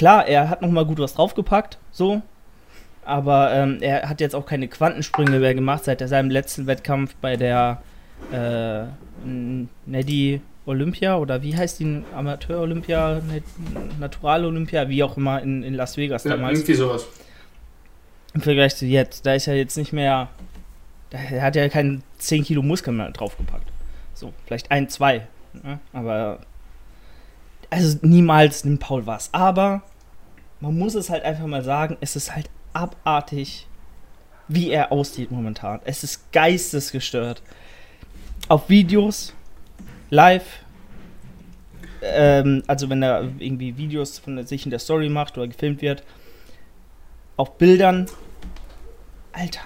klar, 0.00 0.26
er 0.26 0.48
hat 0.48 0.62
noch 0.62 0.70
mal 0.70 0.86
gut 0.86 0.98
was 0.98 1.12
draufgepackt, 1.12 1.76
so. 1.92 2.22
Aber 3.04 3.52
ähm, 3.52 3.78
er 3.82 4.08
hat 4.08 4.22
jetzt 4.22 4.34
auch 4.34 4.46
keine 4.46 4.66
Quantensprünge 4.66 5.38
mehr 5.38 5.54
gemacht 5.54 5.84
seit 5.84 6.00
seinem 6.08 6.30
letzten 6.30 6.66
Wettkampf 6.66 7.14
bei 7.16 7.36
der 7.36 7.82
äh, 8.32 8.84
Neddy 9.84 10.40
Olympia 10.64 11.18
oder 11.18 11.42
wie 11.42 11.54
heißt 11.54 11.80
die 11.80 12.02
Amateur 12.14 12.60
Olympia, 12.60 13.20
Natural 13.98 14.46
Olympia, 14.46 14.88
wie 14.88 15.02
auch 15.02 15.18
immer 15.18 15.42
in, 15.42 15.62
in 15.62 15.74
Las 15.74 15.98
Vegas 15.98 16.24
ja, 16.24 16.30
damals. 16.30 16.60
Irgendwie 16.60 16.74
sowas. 16.74 17.06
Im 18.32 18.40
Vergleich 18.40 18.76
zu 18.76 18.86
jetzt, 18.86 19.26
da 19.26 19.34
ist 19.34 19.48
er 19.48 19.56
jetzt 19.56 19.76
nicht 19.76 19.92
mehr, 19.92 20.28
er 21.10 21.42
hat 21.42 21.56
ja 21.56 21.68
keinen 21.68 22.02
10 22.16 22.44
Kilo 22.44 22.62
Muskeln 22.62 22.96
mehr 22.96 23.10
draufgepackt. 23.10 23.68
So, 24.14 24.32
vielleicht 24.46 24.70
ein, 24.70 24.88
zwei. 24.88 25.26
Ne? 25.62 25.78
Aber 25.92 26.38
also 27.68 27.98
niemals 28.00 28.64
nimmt 28.64 28.80
Paul 28.80 29.06
was. 29.06 29.28
Aber 29.32 29.82
man 30.60 30.78
muss 30.78 30.94
es 30.94 31.10
halt 31.10 31.24
einfach 31.24 31.46
mal 31.46 31.64
sagen, 31.64 31.96
es 32.00 32.16
ist 32.16 32.34
halt 32.34 32.50
abartig, 32.72 33.66
wie 34.48 34.70
er 34.70 34.92
aussieht 34.92 35.30
momentan. 35.30 35.80
Es 35.84 36.04
ist 36.04 36.32
geistesgestört. 36.32 37.42
Auf 38.48 38.68
Videos, 38.68 39.34
live, 40.10 40.64
ähm, 42.02 42.62
also 42.66 42.88
wenn 42.90 43.02
er 43.02 43.28
irgendwie 43.38 43.76
Videos 43.76 44.18
von 44.18 44.44
sich 44.46 44.64
in 44.64 44.70
der 44.70 44.78
Story 44.78 45.08
macht 45.08 45.36
oder 45.36 45.46
gefilmt 45.46 45.82
wird, 45.82 46.02
auf 47.36 47.56
Bildern. 47.58 48.06
Alter. 49.32 49.60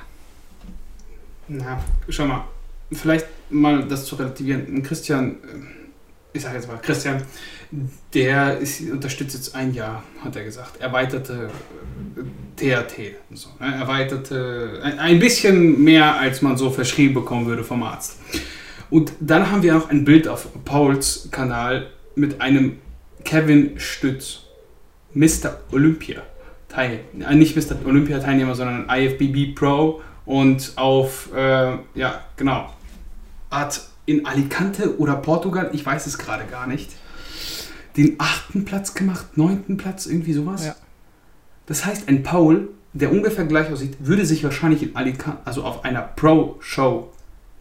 Na, 1.48 1.82
schau 2.08 2.26
mal. 2.26 2.44
Vielleicht 2.92 3.26
mal 3.50 3.86
das 3.88 4.04
zu 4.04 4.16
relativieren. 4.16 4.82
Christian, 4.82 5.36
ich 6.34 6.42
sag 6.42 6.52
jetzt 6.52 6.68
mal, 6.68 6.78
Christian 6.82 7.22
der 8.12 8.58
ist, 8.58 8.80
unterstützt 8.90 9.34
jetzt 9.34 9.54
ein 9.54 9.74
Jahr, 9.74 10.02
hat 10.22 10.36
er 10.36 10.44
gesagt. 10.44 10.80
Erweiterte 10.80 11.50
THT. 12.56 13.16
So, 13.32 13.48
ne? 13.58 13.74
Erweiterte, 13.74 14.80
ein, 14.98 15.18
bisschen 15.18 15.82
mehr, 15.82 16.16
als 16.16 16.42
man 16.42 16.56
so 16.56 16.70
verschrieben 16.70 17.14
bekommen 17.14 17.46
würde 17.46 17.64
vom 17.64 17.82
Arzt. 17.82 18.18
Und 18.90 19.12
dann 19.20 19.50
haben 19.50 19.62
wir 19.62 19.74
noch 19.74 19.90
ein 19.90 20.04
Bild 20.04 20.28
auf 20.28 20.46
Pauls 20.64 21.28
Kanal 21.30 21.88
mit 22.14 22.40
einem 22.40 22.78
Kevin 23.24 23.80
Stütz, 23.80 24.42
Mr. 25.14 25.58
Olympia. 25.72 26.22
Teil, 26.68 27.00
äh, 27.18 27.34
nicht 27.34 27.56
Mr. 27.56 27.76
Olympia 27.86 28.18
Teilnehmer, 28.18 28.54
sondern 28.54 28.88
IFBB 28.88 29.54
Pro 29.54 30.02
und 30.26 30.72
auf, 30.76 31.30
äh, 31.34 31.76
ja, 31.94 32.24
genau, 32.36 32.72
hat 33.50 33.80
in 34.06 34.26
Alicante 34.26 34.98
oder 34.98 35.16
Portugal, 35.16 35.70
ich 35.72 35.84
weiß 35.84 36.06
es 36.06 36.18
gerade 36.18 36.44
gar 36.44 36.66
nicht, 36.66 36.90
den 37.96 38.16
achten 38.18 38.64
Platz 38.64 38.94
gemacht, 38.94 39.36
neunten 39.36 39.76
Platz, 39.76 40.06
irgendwie 40.06 40.32
sowas. 40.32 40.66
Ja. 40.66 40.76
Das 41.66 41.86
heißt, 41.86 42.08
ein 42.08 42.22
Paul, 42.22 42.68
der 42.92 43.10
ungefähr 43.12 43.44
gleich 43.44 43.70
aussieht, 43.72 43.96
würde 44.00 44.26
sich 44.26 44.44
wahrscheinlich 44.44 44.82
in 44.82 44.96
Alicante, 44.96 45.38
also 45.44 45.64
auf 45.64 45.84
einer 45.84 46.02
Pro-Show 46.02 47.10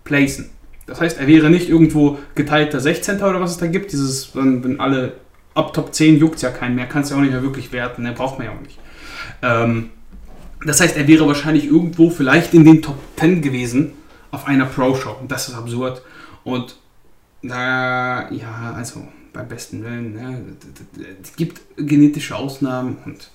placen. 0.04 0.50
Das 0.86 1.00
heißt, 1.00 1.18
er 1.18 1.28
wäre 1.28 1.50
nicht 1.50 1.70
irgendwo 1.70 2.18
geteilter 2.36 2.80
16. 2.80 3.22
oder 3.22 3.40
was 3.40 3.52
es 3.52 3.58
da 3.58 3.68
gibt. 3.68 3.94
Dieses, 3.94 4.36
wenn, 4.36 4.64
wenn 4.64 4.80
alle 4.80 5.14
ab 5.54 5.74
Top 5.74 5.94
10 5.94 6.18
juckt 6.18 6.42
ja 6.42 6.50
keinen 6.50 6.76
mehr, 6.76 6.88
kannst 6.88 7.12
ja 7.12 7.18
auch 7.18 7.22
nicht 7.22 7.32
mehr 7.32 7.44
wirklich 7.44 7.72
werten, 7.72 8.04
ne? 8.04 8.12
braucht 8.12 8.38
man 8.38 8.48
ja 8.48 8.54
auch 8.54 8.62
nicht. 8.62 8.80
Ähm, 9.42 9.92
das 10.66 10.82
heißt, 10.82 10.98
er 10.98 11.08
wäre 11.08 11.28
wahrscheinlich 11.28 11.66
irgendwo 11.66 12.10
vielleicht 12.10 12.54
in 12.54 12.66
den 12.66 12.82
Top 12.82 12.98
10 13.18 13.42
gewesen 13.42 13.94
auf 14.32 14.48
einer 14.48 14.66
Pro-Show. 14.66 15.16
Und 15.22 15.32
das 15.32 15.48
ist 15.48 15.56
absurd. 15.56 16.02
Und 16.44 16.76
da, 17.42 18.32
ja, 18.32 18.74
also 18.76 19.08
beim 19.34 19.48
besten 19.48 19.84
Willen. 19.84 20.14
Ne? 20.14 20.56
Es 21.22 21.36
gibt 21.36 21.62
genetische 21.76 22.36
Ausnahmen 22.36 22.98
und 23.06 23.32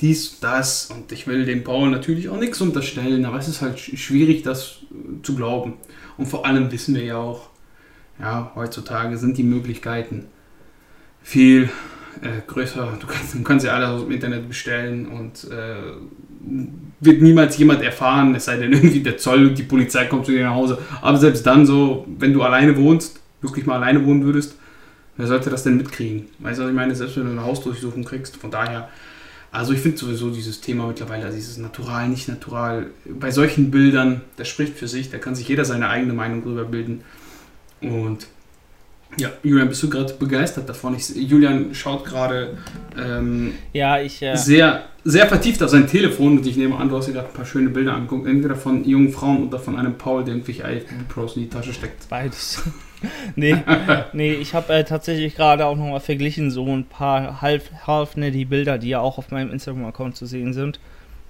dies, 0.00 0.40
das. 0.40 0.86
Und 0.86 1.12
ich 1.12 1.26
will 1.26 1.44
dem 1.44 1.64
Paul 1.64 1.90
natürlich 1.90 2.28
auch 2.28 2.38
nichts 2.38 2.60
unterstellen, 2.60 3.24
aber 3.24 3.38
es 3.38 3.48
ist 3.48 3.60
halt 3.60 3.78
schwierig, 3.78 4.42
das 4.42 4.78
zu 5.22 5.34
glauben. 5.34 5.74
Und 6.16 6.26
vor 6.26 6.46
allem 6.46 6.70
wissen 6.72 6.94
wir 6.94 7.04
ja 7.04 7.16
auch, 7.16 7.50
ja, 8.18 8.52
heutzutage 8.54 9.18
sind 9.18 9.36
die 9.36 9.42
Möglichkeiten 9.42 10.26
viel 11.22 11.70
äh, 12.20 12.40
größer. 12.46 12.98
Du 13.00 13.06
kannst, 13.06 13.34
du 13.34 13.42
kannst 13.42 13.64
ja 13.64 13.72
alles 13.74 13.88
aus 13.88 14.02
dem 14.02 14.12
Internet 14.12 14.48
bestellen 14.48 15.06
und 15.06 15.44
äh, 15.50 15.92
wird 17.00 17.22
niemals 17.22 17.58
jemand 17.58 17.82
erfahren, 17.82 18.34
es 18.34 18.44
sei 18.44 18.56
denn 18.56 18.72
irgendwie 18.72 19.00
der 19.00 19.16
Zoll 19.16 19.48
und 19.48 19.58
die 19.58 19.62
Polizei 19.62 20.06
kommt 20.06 20.26
zu 20.26 20.32
dir 20.32 20.44
nach 20.44 20.54
Hause. 20.54 20.78
Aber 21.00 21.18
selbst 21.18 21.46
dann 21.46 21.66
so, 21.66 22.06
wenn 22.18 22.32
du 22.32 22.42
alleine 22.42 22.76
wohnst, 22.76 23.20
wirklich 23.40 23.66
mal 23.66 23.76
alleine 23.76 24.04
wohnen 24.04 24.24
würdest, 24.24 24.56
Wer 25.16 25.26
sollte 25.26 25.50
das 25.50 25.62
denn 25.62 25.76
mitkriegen? 25.76 26.28
Weißt 26.38 26.58
du, 26.58 26.64
was 26.64 26.70
ich 26.70 26.76
meine? 26.76 26.94
Selbst 26.94 27.16
wenn 27.16 27.26
du 27.26 27.32
eine 27.32 27.44
Hausdurchsuchung 27.44 28.04
kriegst, 28.04 28.36
von 28.36 28.50
daher. 28.50 28.88
Also 29.50 29.74
ich 29.74 29.80
finde 29.80 29.98
sowieso 29.98 30.30
dieses 30.30 30.62
Thema 30.62 30.86
mittlerweile, 30.86 31.26
also 31.26 31.36
dieses 31.36 31.58
Natural, 31.58 32.08
nicht 32.08 32.26
natural, 32.26 32.86
bei 33.04 33.30
solchen 33.30 33.70
Bildern, 33.70 34.22
das 34.36 34.48
spricht 34.48 34.78
für 34.78 34.88
sich, 34.88 35.10
da 35.10 35.18
kann 35.18 35.34
sich 35.34 35.46
jeder 35.46 35.66
seine 35.66 35.90
eigene 35.90 36.14
Meinung 36.14 36.42
drüber 36.42 36.64
bilden. 36.64 37.02
Und 37.82 38.28
ja, 39.18 39.30
Julian, 39.42 39.68
bist 39.68 39.82
du 39.82 39.90
gerade 39.90 40.14
begeistert 40.14 40.68
davon? 40.68 40.96
Ich, 40.96 41.14
Julian 41.14 41.74
schaut 41.74 42.04
gerade 42.04 42.56
ähm, 42.98 43.54
ja, 43.72 44.00
ich, 44.00 44.22
äh 44.22 44.36
sehr, 44.36 44.84
sehr 45.04 45.26
vertieft 45.26 45.62
auf 45.62 45.70
sein 45.70 45.86
Telefon 45.86 46.38
und 46.38 46.46
ich 46.46 46.56
nehme 46.56 46.76
an, 46.76 46.88
du 46.88 46.96
hast 46.96 47.08
dir 47.08 47.12
gerade 47.12 47.28
ein 47.28 47.34
paar 47.34 47.44
schöne 47.44 47.68
Bilder 47.68 47.94
angeguckt, 47.94 48.26
entweder 48.26 48.54
von 48.54 48.84
jungen 48.84 49.10
Frauen 49.10 49.48
oder 49.48 49.58
von 49.58 49.78
einem 49.78 49.98
Paul, 49.98 50.24
der 50.24 50.34
irgendwelche 50.34 50.62
IFBB 50.62 51.08
Pros 51.08 51.36
in 51.36 51.42
die 51.42 51.48
Tasche 51.48 51.74
steckt. 51.74 52.08
Beides. 52.08 52.62
nee, 53.36 53.56
nee, 54.12 54.32
ich 54.32 54.54
habe 54.54 54.72
äh, 54.72 54.84
tatsächlich 54.84 55.34
gerade 55.34 55.66
auch 55.66 55.76
nochmal 55.76 56.00
verglichen, 56.00 56.50
so 56.50 56.66
ein 56.66 56.84
paar 56.84 57.42
half, 57.42 57.70
half 57.86 58.16
ne, 58.16 58.30
die 58.30 58.46
Bilder, 58.46 58.78
die 58.78 58.88
ja 58.88 59.00
auch 59.00 59.18
auf 59.18 59.30
meinem 59.30 59.50
Instagram-Account 59.50 60.16
zu 60.16 60.24
sehen 60.24 60.54
sind. 60.54 60.80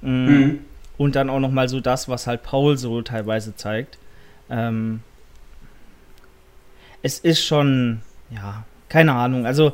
Mm, 0.03 0.09
mhm. 0.09 0.59
Und 0.99 1.17
dann 1.17 1.31
auch 1.31 1.41
nochmal 1.41 1.69
so 1.69 1.81
das, 1.81 2.09
was 2.09 2.29
halt 2.29 2.45
Paul 2.45 2.77
so 2.77 3.03
teilweise 3.03 3.57
zeigt. 3.57 3.99
Ähm, 4.51 5.01
es 7.03 7.19
ist 7.19 7.45
schon, 7.45 8.01
ja, 8.31 8.65
keine 8.89 9.13
Ahnung, 9.13 9.47
also 9.47 9.73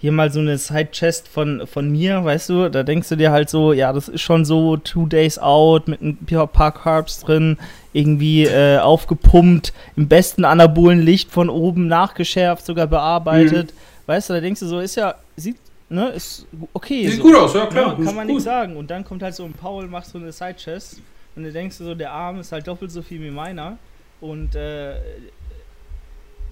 hier 0.00 0.12
mal 0.12 0.32
so 0.32 0.40
eine 0.40 0.56
Side-Chest 0.56 1.28
von, 1.28 1.66
von 1.66 1.90
mir, 1.90 2.24
weißt 2.24 2.48
du, 2.48 2.70
da 2.70 2.82
denkst 2.82 3.10
du 3.10 3.16
dir 3.16 3.32
halt 3.32 3.50
so, 3.50 3.74
ja, 3.74 3.92
das 3.92 4.08
ist 4.08 4.22
schon 4.22 4.46
so 4.46 4.78
two 4.78 5.04
days 5.04 5.38
out 5.38 5.88
mit 5.88 6.00
ein 6.00 6.16
paar 6.24 6.72
Carbs 6.72 7.20
drin, 7.20 7.58
irgendwie 7.92 8.44
äh, 8.44 8.78
aufgepumpt, 8.78 9.74
im 9.96 10.08
besten 10.08 10.46
anabolen 10.46 11.00
Licht 11.00 11.30
von 11.30 11.50
oben 11.50 11.86
nachgeschärft, 11.86 12.64
sogar 12.64 12.86
bearbeitet. 12.86 13.74
Mhm. 13.74 14.06
Weißt 14.06 14.30
du, 14.30 14.34
da 14.34 14.40
denkst 14.40 14.60
du 14.60 14.66
so, 14.66 14.80
ist 14.80 14.94
ja, 14.94 15.16
sieht, 15.36 15.58
ne, 15.90 16.08
ist 16.08 16.46
okay. 16.72 17.06
Sieht 17.06 17.18
so. 17.18 17.22
gut 17.22 17.36
aus, 17.36 17.52
ja 17.52 17.66
klar. 17.66 17.98
Ja, 17.98 18.04
kann 18.06 18.14
man 18.14 18.26
nichts 18.26 18.44
sagen. 18.44 18.76
Und 18.76 18.90
dann 18.90 19.04
kommt 19.04 19.22
halt 19.22 19.34
so 19.34 19.44
ein 19.44 19.52
Paul, 19.52 19.86
macht 19.86 20.06
so 20.06 20.16
eine 20.16 20.32
Side-Chest 20.32 21.02
und 21.36 21.44
dann 21.44 21.52
denkst 21.52 21.76
du 21.76 21.84
so, 21.84 21.94
der 21.94 22.10
Arm 22.10 22.40
ist 22.40 22.52
halt 22.52 22.66
doppelt 22.66 22.90
so 22.90 23.02
viel 23.02 23.20
wie 23.20 23.30
meiner. 23.30 23.76
Und 24.20 24.54
äh, 24.54 24.94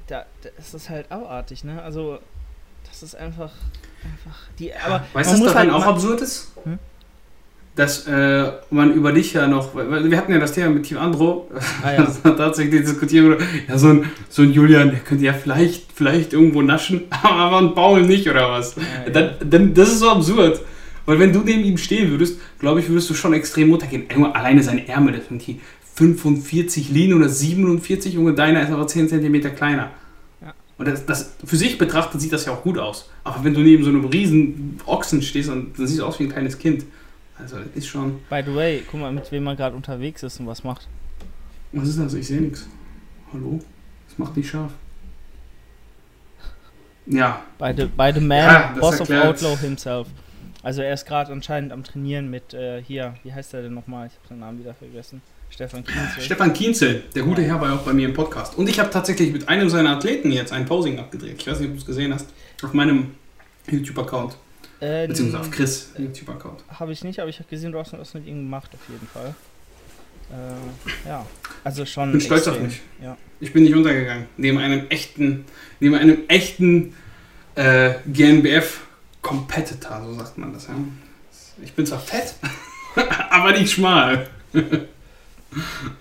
da, 0.06 0.25
da 0.42 0.48
ist 0.58 0.75
das 0.75 0.88
halt 0.88 1.10
abartig, 1.10 1.64
ne? 1.64 1.82
Also 1.82 2.18
das 2.88 3.02
ist 3.02 3.14
einfach, 3.14 3.52
einfach 4.02 4.38
die. 4.58 4.72
Aber 4.75 5.04
weißt 5.12 5.32
du, 5.32 5.44
was 5.44 5.52
daran 5.52 5.72
halt 5.72 5.82
auch 5.82 5.87
absurd 5.87 6.20
ist? 6.20 6.52
Hm? 6.64 6.78
Dass 7.76 8.08
äh, 8.08 8.50
man 8.70 8.92
über 8.92 9.12
dich 9.12 9.34
ja 9.34 9.46
noch, 9.46 9.75
weil 9.75 10.10
wir 10.10 10.18
hatten 10.18 10.32
ja 10.32 10.40
das 10.40 10.52
Thema 10.52 10.70
mit 10.70 10.84
Team 10.84 10.98
Andro, 10.98 11.48
ah, 11.82 11.92
ja. 12.25 12.30
tatsächlich 12.32 12.80
diskutieren, 12.80 13.37
ja, 13.68 13.78
so 13.78 13.88
ein, 13.88 14.10
so 14.28 14.42
ein 14.42 14.52
Julian, 14.52 14.90
der 14.90 14.98
könnte 14.98 15.25
ja 15.25 15.32
vielleicht, 15.32 15.92
vielleicht 15.92 16.32
irgendwo 16.32 16.62
naschen, 16.62 17.04
aber 17.22 17.58
ein 17.58 17.75
Paul 17.75 18.02
nicht 18.02 18.28
oder 18.28 18.50
was. 18.50 18.75
Ja, 18.75 18.82
ja. 19.04 19.10
Dann, 19.10 19.34
dann, 19.44 19.75
das 19.75 19.90
ist 19.90 20.00
so 20.00 20.10
absurd. 20.10 20.60
Weil 21.06 21.20
wenn 21.20 21.32
du 21.32 21.40
neben 21.40 21.64
ihm 21.64 21.78
stehen 21.78 22.10
würdest, 22.10 22.38
glaube 22.58 22.80
ich, 22.80 22.88
würdest 22.88 23.08
du 23.08 23.14
schon 23.14 23.32
extrem 23.32 23.70
runtergehen. 23.70 24.10
Alleine 24.34 24.62
seine 24.62 24.87
Ärmel, 24.87 25.14
das 25.14 25.28
sind 25.28 25.46
die 25.46 25.58
45 25.99 26.90
Linien 26.90 27.19
oder 27.19 27.28
47, 27.28 28.19
und 28.19 28.37
deiner 28.37 28.62
ist 28.62 28.71
aber 28.71 28.87
10 28.87 29.09
cm 29.09 29.55
kleiner. 29.57 29.90
Und 30.78 30.87
das, 30.87 31.05
das, 31.05 31.33
für 31.45 31.57
sich 31.57 31.76
betrachtet 31.76 32.21
sieht 32.21 32.33
das 32.33 32.45
ja 32.45 32.52
auch 32.52 32.62
gut 32.62 32.78
aus. 32.78 33.11
Aber 33.25 33.43
wenn 33.43 33.52
du 33.52 33.61
neben 33.61 33.83
so 33.83 33.90
einem 33.90 34.05
riesen 34.05 34.81
Ochsen 34.87 35.23
stehst 35.23 35.49
und 35.49 35.76
dann 35.76 35.87
siehst 35.88 35.99
du 35.99 36.07
aus 36.07 36.21
wie 36.21 36.25
ein 36.25 36.31
kleines 36.31 36.57
Kind. 36.57 36.85
Also 37.37 37.57
das 37.57 37.67
ist 37.75 37.88
schon. 37.88 38.21
By 38.31 38.43
the 38.47 38.55
way, 38.55 38.85
guck 38.88 39.00
mal, 39.00 39.12
mit 39.12 39.31
wem 39.33 39.43
man 39.43 39.57
gerade 39.57 39.75
unterwegs 39.75 40.23
ist 40.23 40.38
und 40.38 40.47
was 40.47 40.62
macht. 40.62 40.87
Was 41.73 41.88
ist 41.88 41.99
das? 41.99 42.14
Ich 42.14 42.28
sehe 42.28 42.40
nichts. 42.43 42.69
Hallo? 43.33 43.59
Das 44.09 44.19
macht 44.19 44.37
nicht 44.37 44.49
scharf. 44.49 44.71
Ja. 47.07 47.43
By 47.59 47.75
the, 47.76 47.87
by 47.87 48.12
the 48.14 48.21
man, 48.21 48.38
ja, 48.38 48.75
Boss 48.78 49.00
of 49.00 49.11
Outlaw 49.11 49.57
himself. 49.57 50.07
Also 50.62 50.83
er 50.83 50.95
ist 50.95 51.07
gerade 51.07 51.33
anscheinend 51.33 51.73
am 51.73 51.83
Trainieren 51.83 52.31
mit 52.31 52.55
äh, 52.55 52.81
hier, 52.85 53.14
wie 53.25 53.33
heißt 53.33 53.52
er 53.55 53.62
denn 53.62 53.75
nochmal? 53.75 54.07
Ich 54.07 54.14
habe 54.14 54.28
seinen 54.28 54.40
Namen 54.40 54.61
wieder 54.61 54.75
vergessen. 54.75 55.23
Stefan 55.50 55.85
Kienzel. 55.85 56.23
Stefan 56.23 56.52
Kienzel, 56.52 57.02
der 57.14 57.23
gute 57.23 57.43
Herr 57.43 57.61
war 57.61 57.75
auch 57.75 57.83
bei 57.83 57.93
mir 57.93 58.09
im 58.09 58.14
Podcast. 58.14 58.57
Und 58.57 58.69
ich 58.69 58.78
habe 58.78 58.90
tatsächlich 58.90 59.33
mit 59.33 59.49
einem 59.49 59.69
seiner 59.69 59.97
Athleten 59.97 60.31
jetzt 60.31 60.52
ein 60.52 60.67
Posing 60.67 60.99
abgedreht. 60.99 61.37
Ich 61.40 61.47
weiß 61.47 61.61
nicht, 61.61 61.69
ob 61.69 61.75
du 61.75 61.81
es 61.81 61.87
gesehen 61.87 62.14
hast. 62.14 62.26
Auf 62.62 62.73
meinem 62.73 63.14
YouTube-Account. 63.71 64.37
Äh, 64.81 65.09
Beziehungsweise 65.09 65.40
auf 65.40 65.50
Chris 65.50 65.90
YouTube-Account. 65.99 66.62
Habe 66.69 66.93
ich 66.93 67.02
nicht, 67.02 67.19
aber 67.19 67.28
ich 67.28 67.38
habe 67.38 67.49
gesehen, 67.49 67.73
du 67.73 67.78
hast 67.78 67.93
was 67.93 68.14
mit 68.14 68.26
ihm 68.26 68.37
gemacht, 68.37 68.71
auf 68.75 68.88
jeden 68.88 69.07
Fall. 69.09 69.35
Äh, 70.31 71.09
ja, 71.09 71.26
also 71.64 71.85
schon. 71.87 72.09
Ich 72.09 72.12
bin 72.12 72.21
stolz 72.21 72.47
auf 72.47 72.61
mich. 72.61 72.81
Ja. 73.02 73.17
Ich 73.40 73.52
bin 73.52 73.64
nicht 73.64 73.75
untergegangen. 73.75 74.26
Neben 74.37 74.59
einem 74.59 74.87
echten, 74.88 75.45
neben 75.81 75.95
einem 75.95 76.19
echten 76.28 76.95
äh, 77.55 77.95
GNBF-Competitor, 78.07 80.05
so 80.05 80.14
sagt 80.14 80.38
man 80.38 80.53
das, 80.53 80.68
ja. 80.68 80.75
Ich 81.62 81.72
bin 81.72 81.85
zwar 81.87 81.99
fett, 81.99 82.35
aber 83.31 83.53
nicht 83.53 83.72
schmal. 83.72 84.29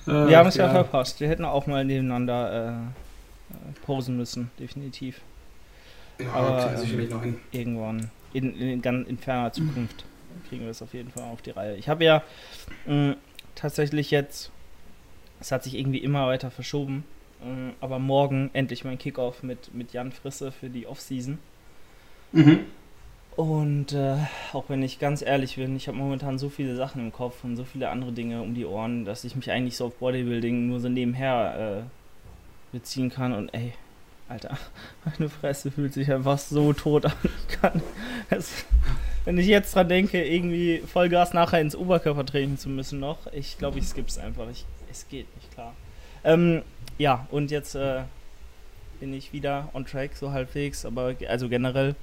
Wir 0.05 0.37
haben 0.37 0.47
es 0.47 0.55
ja. 0.55 0.65
ja. 0.67 0.71
verpasst. 0.71 1.19
Wir 1.19 1.29
hätten 1.29 1.45
auch 1.45 1.67
mal 1.67 1.85
nebeneinander 1.85 2.91
äh, 3.51 3.85
posen 3.85 4.17
müssen, 4.17 4.51
definitiv. 4.59 5.21
Ja, 6.19 6.31
Aber, 6.33 6.65
okay, 6.65 6.77
sicherlich 6.77 7.09
ähm, 7.09 7.15
noch 7.15 7.23
hin. 7.23 7.39
Irgendwann, 7.51 8.11
in, 8.33 8.55
in, 8.59 8.83
in, 8.83 9.05
in 9.05 9.17
ferner 9.17 9.51
Zukunft, 9.53 10.05
kriegen 10.49 10.63
wir 10.63 10.71
es 10.71 10.81
auf 10.81 10.93
jeden 10.93 11.11
Fall 11.11 11.23
auf 11.23 11.41
die 11.41 11.51
Reihe. 11.51 11.75
Ich 11.75 11.89
habe 11.89 12.03
ja 12.03 12.23
mh, 12.85 13.15
tatsächlich 13.55 14.11
jetzt, 14.11 14.51
es 15.39 15.51
hat 15.51 15.63
sich 15.63 15.75
irgendwie 15.75 15.99
immer 15.99 16.27
weiter 16.27 16.51
verschoben, 16.51 17.05
mh, 17.43 17.73
aber 17.79 17.99
morgen 17.99 18.49
endlich 18.53 18.83
mein 18.83 18.97
Kickoff 18.97 19.43
mit, 19.43 19.73
mit 19.73 19.93
Jan 19.93 20.11
Frisse 20.11 20.51
für 20.51 20.69
die 20.69 20.87
Offseason. 20.87 21.37
Mhm. 22.31 22.59
Und 23.37 23.93
äh, 23.93 24.17
auch 24.51 24.63
wenn 24.67 24.81
ich 24.81 24.97
ganz 24.97 25.21
ehrlich 25.21 25.57
bin, 25.57 25.75
ich 25.75 25.87
habe 25.87 25.95
momentan 25.95 26.39
so 26.39 26.49
viele 26.49 26.75
Sachen 26.75 26.99
im 26.99 27.13
Kopf 27.13 27.43
und 27.43 27.55
so 27.55 27.65
viele 27.65 27.89
andere 27.89 28.11
Dinge 28.11 28.41
um 28.41 28.55
die 28.55 28.65
Ohren, 28.65 29.05
dass 29.05 29.23
ich 29.23 29.35
mich 29.35 29.51
eigentlich 29.51 29.77
so 29.77 29.85
auf 29.85 29.95
Bodybuilding 29.97 30.65
nur 30.65 30.79
so 30.79 30.89
nebenher 30.89 31.83
äh, 31.85 32.75
beziehen 32.75 33.11
kann. 33.11 33.33
Und 33.33 33.53
ey, 33.53 33.73
Alter, 34.27 34.57
meine 35.05 35.29
Fresse 35.29 35.69
fühlt 35.69 35.93
sich 35.93 36.11
einfach 36.11 36.39
so 36.39 36.73
tot 36.73 37.05
an. 37.05 37.13
Kann, 37.61 37.83
es, 38.31 38.65
wenn 39.23 39.37
ich 39.37 39.45
jetzt 39.45 39.75
dran 39.75 39.87
denke, 39.87 40.25
irgendwie 40.25 40.79
Vollgas 40.79 41.31
nachher 41.33 41.61
ins 41.61 41.75
Oberkörper 41.75 42.25
treten 42.25 42.57
zu 42.57 42.69
müssen 42.69 42.99
noch, 42.99 43.31
ich 43.33 43.59
glaube, 43.59 43.77
ich 43.77 43.85
skippe 43.85 44.09
es 44.09 44.17
einfach. 44.17 44.49
Ich, 44.49 44.65
es 44.89 45.07
geht 45.09 45.27
nicht 45.35 45.53
klar. 45.53 45.75
Ähm, 46.23 46.63
ja, 46.97 47.27
und 47.29 47.51
jetzt 47.51 47.75
äh, 47.75 48.01
bin 48.99 49.13
ich 49.13 49.31
wieder 49.31 49.69
on 49.75 49.85
track, 49.85 50.15
so 50.15 50.31
halbwegs, 50.31 50.87
aber 50.87 51.13
also 51.27 51.49
generell 51.49 51.93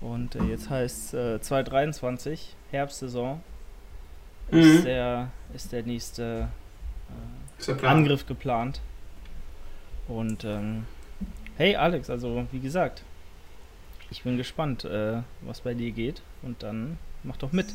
und 0.00 0.34
äh, 0.34 0.44
jetzt 0.44 0.70
heißt 0.70 1.14
äh, 1.14 1.40
2023, 1.40 2.54
Herbstsaison, 2.70 3.40
mhm. 4.50 4.58
ist, 4.58 4.84
der, 4.84 5.30
ist 5.54 5.72
der 5.72 5.82
nächste 5.82 6.48
äh, 7.66 7.74
der 7.74 7.84
Angriff 7.84 8.26
geplant. 8.26 8.80
Und 10.08 10.44
ähm, 10.44 10.84
hey 11.56 11.76
Alex, 11.76 12.10
also 12.10 12.46
wie 12.52 12.60
gesagt, 12.60 13.02
ich 14.10 14.22
bin 14.22 14.36
gespannt, 14.36 14.84
äh, 14.84 15.22
was 15.42 15.60
bei 15.60 15.74
dir 15.74 15.90
geht. 15.90 16.22
Und 16.42 16.62
dann 16.62 16.98
mach 17.22 17.36
doch 17.36 17.52
mit. 17.52 17.66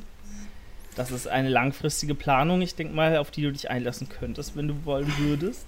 Das 0.95 1.11
ist 1.11 1.27
eine 1.27 1.49
langfristige 1.49 2.15
Planung, 2.15 2.61
ich 2.61 2.75
denke 2.75 2.93
mal, 2.93 3.17
auf 3.17 3.31
die 3.31 3.43
du 3.43 3.51
dich 3.51 3.69
einlassen 3.69 4.09
könntest, 4.09 4.57
wenn 4.57 4.67
du 4.67 4.85
wollen 4.85 5.11
würdest. 5.17 5.65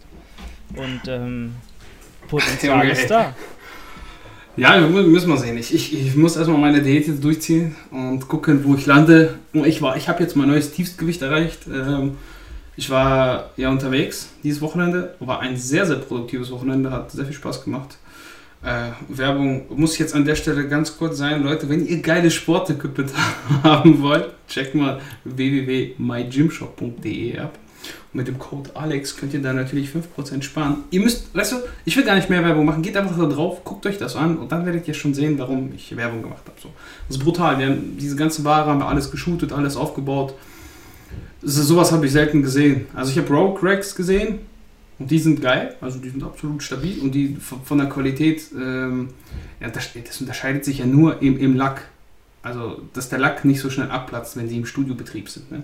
Und 0.75 1.01
ähm, 1.07 1.55
Potenzial 2.27 2.89
ist 2.89 3.09
da. 3.09 3.33
Ja, 4.55 4.79
müssen 4.79 5.29
wir 5.29 5.37
sehen. 5.37 5.57
Ich, 5.57 5.73
ich, 5.73 5.93
ich 5.93 6.15
muss 6.15 6.35
erstmal 6.35 6.59
meine 6.59 6.83
Diät 6.83 7.07
jetzt 7.07 7.23
durchziehen 7.23 7.75
und 7.89 8.27
gucken, 8.27 8.63
wo 8.63 8.75
ich 8.75 8.85
lande. 8.85 9.39
Ich, 9.53 9.81
ich 9.81 10.07
habe 10.07 10.21
jetzt 10.21 10.35
mein 10.35 10.47
neues 10.47 10.71
Tiefstgewicht 10.71 11.23
erreicht. 11.23 11.61
Ähm, 11.67 12.17
ich 12.75 12.91
war 12.91 13.49
ja 13.57 13.71
unterwegs 13.71 14.29
dieses 14.43 14.61
Wochenende. 14.61 15.15
War 15.19 15.39
ein 15.39 15.57
sehr, 15.57 15.87
sehr 15.87 15.97
produktives 15.97 16.51
Wochenende. 16.51 16.91
Hat 16.91 17.11
sehr 17.11 17.25
viel 17.25 17.33
Spaß 17.33 17.63
gemacht. 17.63 17.97
Äh, 18.63 18.91
Werbung 19.09 19.65
muss 19.75 19.97
jetzt 19.97 20.13
an 20.13 20.23
der 20.23 20.35
Stelle 20.35 20.67
ganz 20.67 20.95
kurz 20.97 21.17
sein. 21.17 21.41
Leute, 21.43 21.67
wenn 21.67 21.83
ihr 21.85 22.01
geile 22.01 22.29
Sportequipment 22.29 23.11
haben 23.63 24.03
wollt, 24.03 24.29
checkt 24.47 24.75
mal 24.75 25.01
www.mygymshop.de 25.23 27.39
ab 27.39 27.57
mit 28.13 28.27
dem 28.27 28.37
Code 28.37 28.69
Alex 28.75 29.17
könnt 29.17 29.33
ihr 29.33 29.41
da 29.41 29.53
natürlich 29.53 29.89
5% 29.89 30.43
sparen. 30.43 30.83
Ihr 30.91 31.01
müsst, 31.01 31.33
weißt 31.35 31.53
du, 31.53 31.55
ich 31.83 31.97
will 31.97 32.03
gar 32.03 32.15
nicht 32.15 32.29
mehr 32.29 32.43
Werbung 32.43 32.65
machen. 32.65 32.83
Geht 32.83 32.95
einfach 32.95 33.17
da 33.17 33.25
drauf, 33.25 33.63
guckt 33.63 33.85
euch 33.85 33.97
das 33.97 34.15
an 34.15 34.37
und 34.37 34.51
dann 34.51 34.65
werdet 34.65 34.87
ihr 34.87 34.93
schon 34.93 35.13
sehen, 35.13 35.37
warum 35.39 35.73
ich 35.75 35.95
Werbung 35.97 36.21
gemacht 36.21 36.43
habe. 36.45 36.59
So. 36.61 36.69
Das 37.07 37.17
ist 37.17 37.23
brutal. 37.23 37.57
Wir 37.57 37.67
haben 37.67 37.97
diese 37.97 38.15
ganze 38.15 38.43
Ware, 38.43 38.69
haben 38.69 38.79
wir 38.79 38.87
alles 38.87 39.09
geshootet, 39.09 39.51
alles 39.51 39.75
aufgebaut. 39.75 40.35
Ist, 41.41 41.55
sowas 41.55 41.91
habe 41.91 42.05
ich 42.05 42.11
selten 42.11 42.43
gesehen. 42.43 42.85
Also 42.93 43.11
ich 43.11 43.17
habe 43.17 43.33
Rogue 43.33 43.59
Racks 43.61 43.95
gesehen 43.95 44.39
und 44.99 45.09
die 45.09 45.19
sind 45.19 45.41
geil, 45.41 45.75
also 45.81 45.97
die 45.99 46.09
sind 46.09 46.23
absolut 46.23 46.61
stabil 46.61 46.99
und 47.01 47.13
die 47.13 47.35
von 47.37 47.77
der 47.77 47.89
Qualität, 47.89 48.43
ähm, 48.55 49.09
ja, 49.59 49.69
das, 49.69 49.89
das, 49.93 50.21
unterscheidet 50.21 50.63
sich 50.63 50.79
ja 50.79 50.85
nur 50.85 51.21
im, 51.21 51.37
im 51.39 51.55
Lack. 51.55 51.89
Also, 52.43 52.81
dass 52.93 53.09
der 53.09 53.19
Lack 53.19 53.45
nicht 53.45 53.61
so 53.61 53.69
schnell 53.69 53.89
abplatzt, 53.89 54.35
wenn 54.35 54.49
sie 54.49 54.57
im 54.57 54.65
Studiobetrieb 54.65 55.29
sind. 55.29 55.51
Ne? 55.51 55.63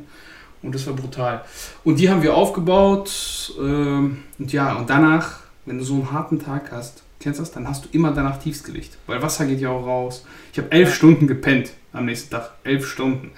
Und 0.61 0.75
das 0.75 0.85
war 0.87 0.93
brutal. 0.93 1.43
Und 1.83 1.99
die 1.99 2.09
haben 2.09 2.21
wir 2.21 2.35
aufgebaut. 2.35 3.53
Ähm, 3.59 4.23
und 4.37 4.51
ja, 4.51 4.75
und 4.75 4.89
danach, 4.89 5.39
wenn 5.65 5.77
du 5.77 5.83
so 5.83 5.95
einen 5.95 6.11
harten 6.11 6.39
Tag 6.39 6.71
hast, 6.71 7.03
kennst 7.19 7.39
du 7.39 7.43
das, 7.43 7.51
dann 7.51 7.67
hast 7.67 7.85
du 7.85 7.89
immer 7.91 8.11
danach 8.11 8.37
Tiefsgewicht. 8.37 8.97
Weil 9.07 9.21
Wasser 9.21 9.45
geht 9.45 9.61
ja 9.61 9.69
auch 9.69 9.85
raus. 9.85 10.25
Ich 10.51 10.59
habe 10.59 10.71
elf. 10.71 10.93
Stunden 10.93 11.27
gepennt 11.27 11.71
am 11.93 12.05
nächsten 12.05 12.31
Tag. 12.31 12.51
Elf 12.63 12.87
Stunden. 12.87 13.31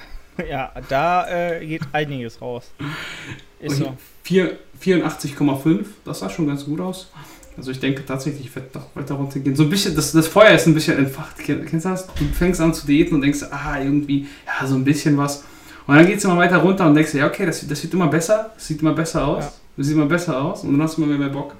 Ja, 0.50 0.72
da 0.90 1.28
äh, 1.30 1.66
geht 1.66 1.82
einiges 1.92 2.42
raus. 2.42 2.72
Ist 3.60 3.78
so. 3.78 3.96
84,5, 4.26 5.86
das 6.04 6.20
sah 6.20 6.30
schon 6.30 6.48
ganz 6.48 6.66
gut 6.66 6.80
aus. 6.80 7.12
Also 7.58 7.72
ich 7.72 7.80
denke 7.80 8.06
tatsächlich, 8.06 8.48
ich 8.48 8.56
werde 8.56 8.70
doch 8.74 8.96
weiter 8.96 9.16
runtergehen. 9.16 9.56
So 9.56 9.64
ein 9.64 9.70
bisschen, 9.70 9.96
das, 9.96 10.14
das 10.14 10.28
Feuer 10.28 10.52
ist 10.52 10.68
ein 10.68 10.74
bisschen 10.74 10.98
entfacht. 10.98 11.38
Kennst 11.38 11.86
du 11.86 11.90
das? 11.90 12.08
Du 12.08 12.26
fängst 12.34 12.62
an 12.62 12.74
zu 12.74 12.88
diäten 12.88 13.16
und 13.16 13.22
denkst, 13.22 13.44
ah, 13.52 13.80
irgendwie, 13.80 14.28
ja, 14.48 14.66
so 14.66 14.76
ein 14.76 14.84
bisschen 14.84 15.18
was. 15.18 15.44
Und 15.88 15.96
dann 15.96 16.06
geht 16.06 16.18
es 16.18 16.24
immer 16.24 16.38
weiter 16.38 16.58
runter 16.58 16.86
und 16.86 16.96
denkst 16.96 17.12
dir, 17.12 17.20
ja, 17.20 17.28
okay, 17.28 17.46
das, 17.46 17.68
das 17.68 17.84
wird 17.84 17.94
immer 17.94 18.08
besser, 18.08 18.52
das 18.54 18.68
sieht 18.68 18.82
immer 18.82 18.94
besser 18.94 19.28
aus, 19.28 19.44
ja. 19.44 19.54
das 19.78 19.88
sieht 19.88 19.96
immer 19.96 20.06
besser 20.06 20.42
aus 20.42 20.64
und 20.64 20.74
dann 20.74 20.82
hast 20.82 20.98
du 20.98 21.04
immer 21.04 21.18
mehr 21.18 21.30
Bock. 21.30 21.56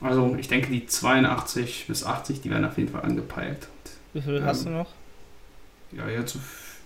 Also 0.00 0.36
ich 0.38 0.48
denke, 0.48 0.70
die 0.70 0.86
82 0.86 1.86
bis 1.88 2.04
80, 2.04 2.40
die 2.40 2.50
werden 2.50 2.64
auf 2.64 2.76
jeden 2.78 2.90
Fall 2.90 3.02
angepeilt. 3.02 3.68
Wie 4.12 4.22
viel 4.22 4.36
ähm, 4.36 4.44
hast 4.44 4.66
du 4.66 4.70
noch? 4.70 4.88
Ja, 5.92 6.08
jetzt 6.08 6.36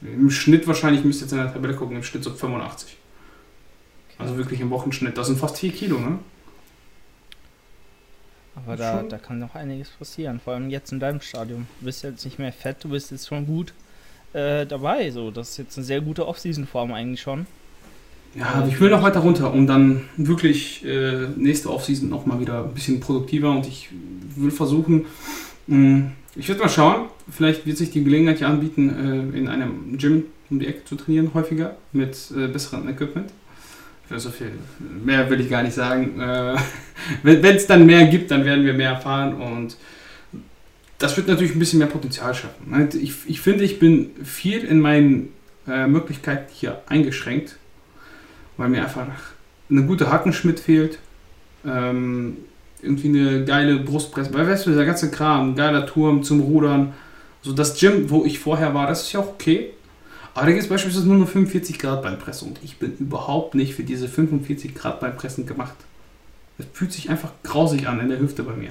im 0.02 0.30
Schnitt 0.30 0.66
wahrscheinlich, 0.66 1.04
müsst 1.04 1.20
ihr 1.20 1.24
jetzt 1.24 1.32
in 1.32 1.38
der 1.38 1.52
Tabelle 1.52 1.74
gucken, 1.74 1.96
im 1.96 2.02
Schnitt 2.02 2.24
so 2.24 2.30
85. 2.30 2.96
Okay. 4.08 4.16
Also 4.18 4.36
wirklich 4.36 4.60
im 4.60 4.70
Wochenschnitt. 4.70 5.16
Das 5.16 5.28
sind 5.28 5.38
fast 5.38 5.58
4 5.58 5.72
Kilo, 5.72 5.98
ne? 5.98 6.18
Aber 8.56 8.76
da, 8.76 9.02
da 9.02 9.18
kann 9.18 9.40
noch 9.40 9.56
einiges 9.56 9.90
passieren, 9.90 10.40
vor 10.40 10.54
allem 10.54 10.70
jetzt 10.70 10.92
in 10.92 11.00
deinem 11.00 11.20
Stadium. 11.20 11.66
Du 11.80 11.86
bist 11.86 12.04
jetzt 12.04 12.24
nicht 12.24 12.38
mehr 12.38 12.52
fett, 12.52 12.76
du 12.84 12.88
bist 12.88 13.10
jetzt 13.10 13.26
schon 13.26 13.46
gut 13.46 13.74
äh, 14.34 14.66
dabei. 14.66 15.10
So, 15.10 15.30
das 15.30 15.50
ist 15.50 15.56
jetzt 15.58 15.78
eine 15.78 15.84
sehr 15.84 16.00
gute 16.00 16.26
Off-Season-Form 16.26 16.92
eigentlich 16.92 17.22
schon. 17.22 17.46
Ja, 18.34 18.66
ich 18.68 18.80
will 18.80 18.90
noch 18.90 19.02
weiter 19.02 19.20
runter, 19.20 19.52
um 19.52 19.66
dann 19.66 20.02
wirklich 20.16 20.84
äh, 20.84 21.28
nächste 21.36 21.70
Offseason 21.70 22.08
noch 22.08 22.26
mal 22.26 22.40
wieder 22.40 22.64
ein 22.64 22.74
bisschen 22.74 22.98
produktiver 22.98 23.50
und 23.50 23.66
ich 23.66 23.90
will 24.34 24.50
versuchen, 24.50 25.06
mh, 25.68 25.76
hm, 25.76 26.12
ich 26.36 26.48
würde 26.48 26.62
mal 26.62 26.68
schauen, 26.68 27.06
vielleicht 27.30 27.64
wird 27.64 27.76
sich 27.76 27.90
die 27.90 28.02
Gelegenheit 28.02 28.38
hier 28.38 28.48
anbieten, 28.48 29.32
äh, 29.32 29.38
in 29.38 29.46
einem 29.46 29.96
Gym 29.98 30.24
um 30.50 30.58
die 30.58 30.66
Ecke 30.66 30.84
zu 30.84 30.96
trainieren, 30.96 31.30
häufiger, 31.32 31.76
mit 31.92 32.16
äh, 32.36 32.48
besserem 32.48 32.88
Equipment. 32.88 33.30
Für 34.08 34.18
so 34.18 34.30
viel 34.30 34.52
mehr 35.04 35.30
will 35.30 35.40
ich 35.40 35.48
gar 35.48 35.62
nicht 35.62 35.74
sagen. 35.74 36.20
Äh, 36.20 36.56
wenn 37.22 37.56
es 37.56 37.66
dann 37.66 37.86
mehr 37.86 38.06
gibt, 38.06 38.30
dann 38.30 38.44
werden 38.44 38.66
wir 38.66 38.74
mehr 38.74 38.90
erfahren 38.90 39.34
und 39.34 39.76
das 40.98 41.16
wird 41.16 41.28
natürlich 41.28 41.54
ein 41.54 41.58
bisschen 41.58 41.78
mehr 41.78 41.88
Potenzial 41.88 42.34
schaffen. 42.34 42.70
Ne? 42.70 42.88
Ich, 43.00 43.14
ich 43.26 43.40
finde, 43.40 43.64
ich 43.64 43.78
bin 43.78 44.10
viel 44.22 44.60
in 44.64 44.80
meinen 44.80 45.30
äh, 45.66 45.86
Möglichkeiten 45.86 46.50
hier 46.52 46.82
eingeschränkt 46.86 47.56
weil 48.56 48.68
mir 48.68 48.82
einfach 48.82 49.06
eine 49.70 49.84
gute 49.84 50.10
Hackenschmidt 50.10 50.60
fehlt. 50.60 50.98
Ähm, 51.64 52.38
irgendwie 52.82 53.08
eine 53.08 53.44
geile 53.44 53.78
Brustpresse, 53.78 54.34
weil 54.34 54.46
weißt 54.46 54.66
du, 54.66 54.70
dieser 54.70 54.84
ganze 54.84 55.10
Kram, 55.10 55.56
geiler 55.56 55.86
Turm 55.86 56.22
zum 56.22 56.40
Rudern. 56.40 56.92
So 57.42 57.52
das 57.52 57.78
Gym, 57.78 58.10
wo 58.10 58.24
ich 58.24 58.38
vorher 58.38 58.74
war, 58.74 58.86
das 58.86 59.02
ist 59.02 59.12
ja 59.12 59.20
auch 59.20 59.28
okay. 59.28 59.70
Aber 60.34 60.46
da 60.46 60.52
gibt 60.52 60.64
es 60.64 60.68
beispielsweise 60.68 61.06
nur 61.06 61.16
eine 61.16 61.26
45 61.26 61.78
Grad 61.78 62.02
Beinpresse 62.02 62.44
und 62.44 62.58
ich 62.62 62.78
bin 62.78 62.96
überhaupt 62.98 63.54
nicht 63.54 63.74
für 63.74 63.84
diese 63.84 64.08
45 64.08 64.74
Grad 64.74 65.00
Beinpressen 65.00 65.46
gemacht. 65.46 65.76
Das 66.58 66.66
fühlt 66.72 66.92
sich 66.92 67.08
einfach 67.08 67.30
grausig 67.42 67.88
an 67.88 68.00
in 68.00 68.08
der 68.08 68.18
Hüfte 68.18 68.42
bei 68.42 68.54
mir. 68.54 68.70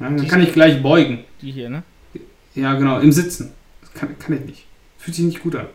Ja, 0.00 0.10
dann 0.10 0.26
kann 0.28 0.42
ich 0.42 0.52
gleich 0.52 0.82
beugen. 0.82 1.24
Die 1.40 1.52
hier, 1.52 1.70
ne? 1.70 1.82
Ja, 2.54 2.74
genau, 2.74 3.00
im 3.00 3.12
Sitzen. 3.12 3.52
Das 3.80 3.92
kann, 3.94 4.18
kann 4.18 4.36
ich 4.36 4.44
nicht. 4.44 4.66
Fühlt 4.98 5.16
sich 5.16 5.24
nicht 5.24 5.42
gut 5.42 5.56
an. 5.56 5.66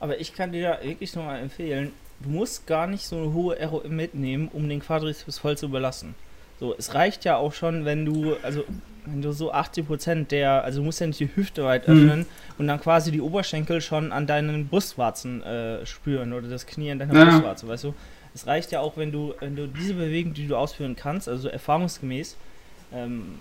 Aber 0.00 0.20
ich 0.20 0.34
kann 0.34 0.52
dir 0.52 0.78
wirklich 0.82 1.14
nur 1.14 1.24
mal 1.24 1.38
empfehlen, 1.38 1.92
du 2.20 2.28
musst 2.28 2.66
gar 2.66 2.86
nicht 2.86 3.06
so 3.06 3.16
eine 3.16 3.32
hohe 3.32 3.56
ROM 3.64 3.94
mitnehmen, 3.94 4.48
um 4.52 4.68
den 4.68 4.80
Quadrizeps 4.80 5.38
voll 5.38 5.56
zu 5.56 5.66
überlassen. 5.66 6.14
So, 6.58 6.74
es 6.76 6.94
reicht 6.94 7.24
ja 7.24 7.36
auch 7.36 7.52
schon, 7.52 7.84
wenn 7.84 8.04
du, 8.04 8.36
also 8.42 8.64
wenn 9.04 9.22
du 9.22 9.32
so 9.32 9.52
80% 9.52 10.28
der, 10.28 10.64
also 10.64 10.80
du 10.80 10.84
musst 10.84 11.00
ja 11.00 11.06
nicht 11.06 11.20
die 11.20 11.30
Hüfte 11.34 11.64
weit 11.64 11.86
mhm. 11.86 11.94
öffnen 11.94 12.18
mhm. 12.20 12.26
und 12.58 12.66
dann 12.66 12.80
quasi 12.80 13.10
die 13.10 13.20
Oberschenkel 13.20 13.80
schon 13.80 14.12
an 14.12 14.26
deinen 14.26 14.68
Brustwarzen 14.68 15.42
äh, 15.42 15.84
spüren 15.86 16.32
oder 16.32 16.48
das 16.48 16.66
Knie 16.66 16.90
an 16.90 16.98
deiner 16.98 17.14
ja. 17.14 17.24
Brustwarze, 17.24 17.68
weißt 17.68 17.84
du? 17.84 17.94
Es 18.34 18.46
reicht 18.46 18.72
ja 18.72 18.80
auch, 18.80 18.96
wenn 18.96 19.12
du, 19.12 19.34
wenn 19.40 19.56
du 19.56 19.66
diese 19.66 19.94
Bewegung, 19.94 20.34
die 20.34 20.46
du 20.46 20.56
ausführen 20.56 20.94
kannst, 20.94 21.28
also 21.28 21.48
erfahrungsgemäß, 21.48 22.36
ähm, 22.92 23.38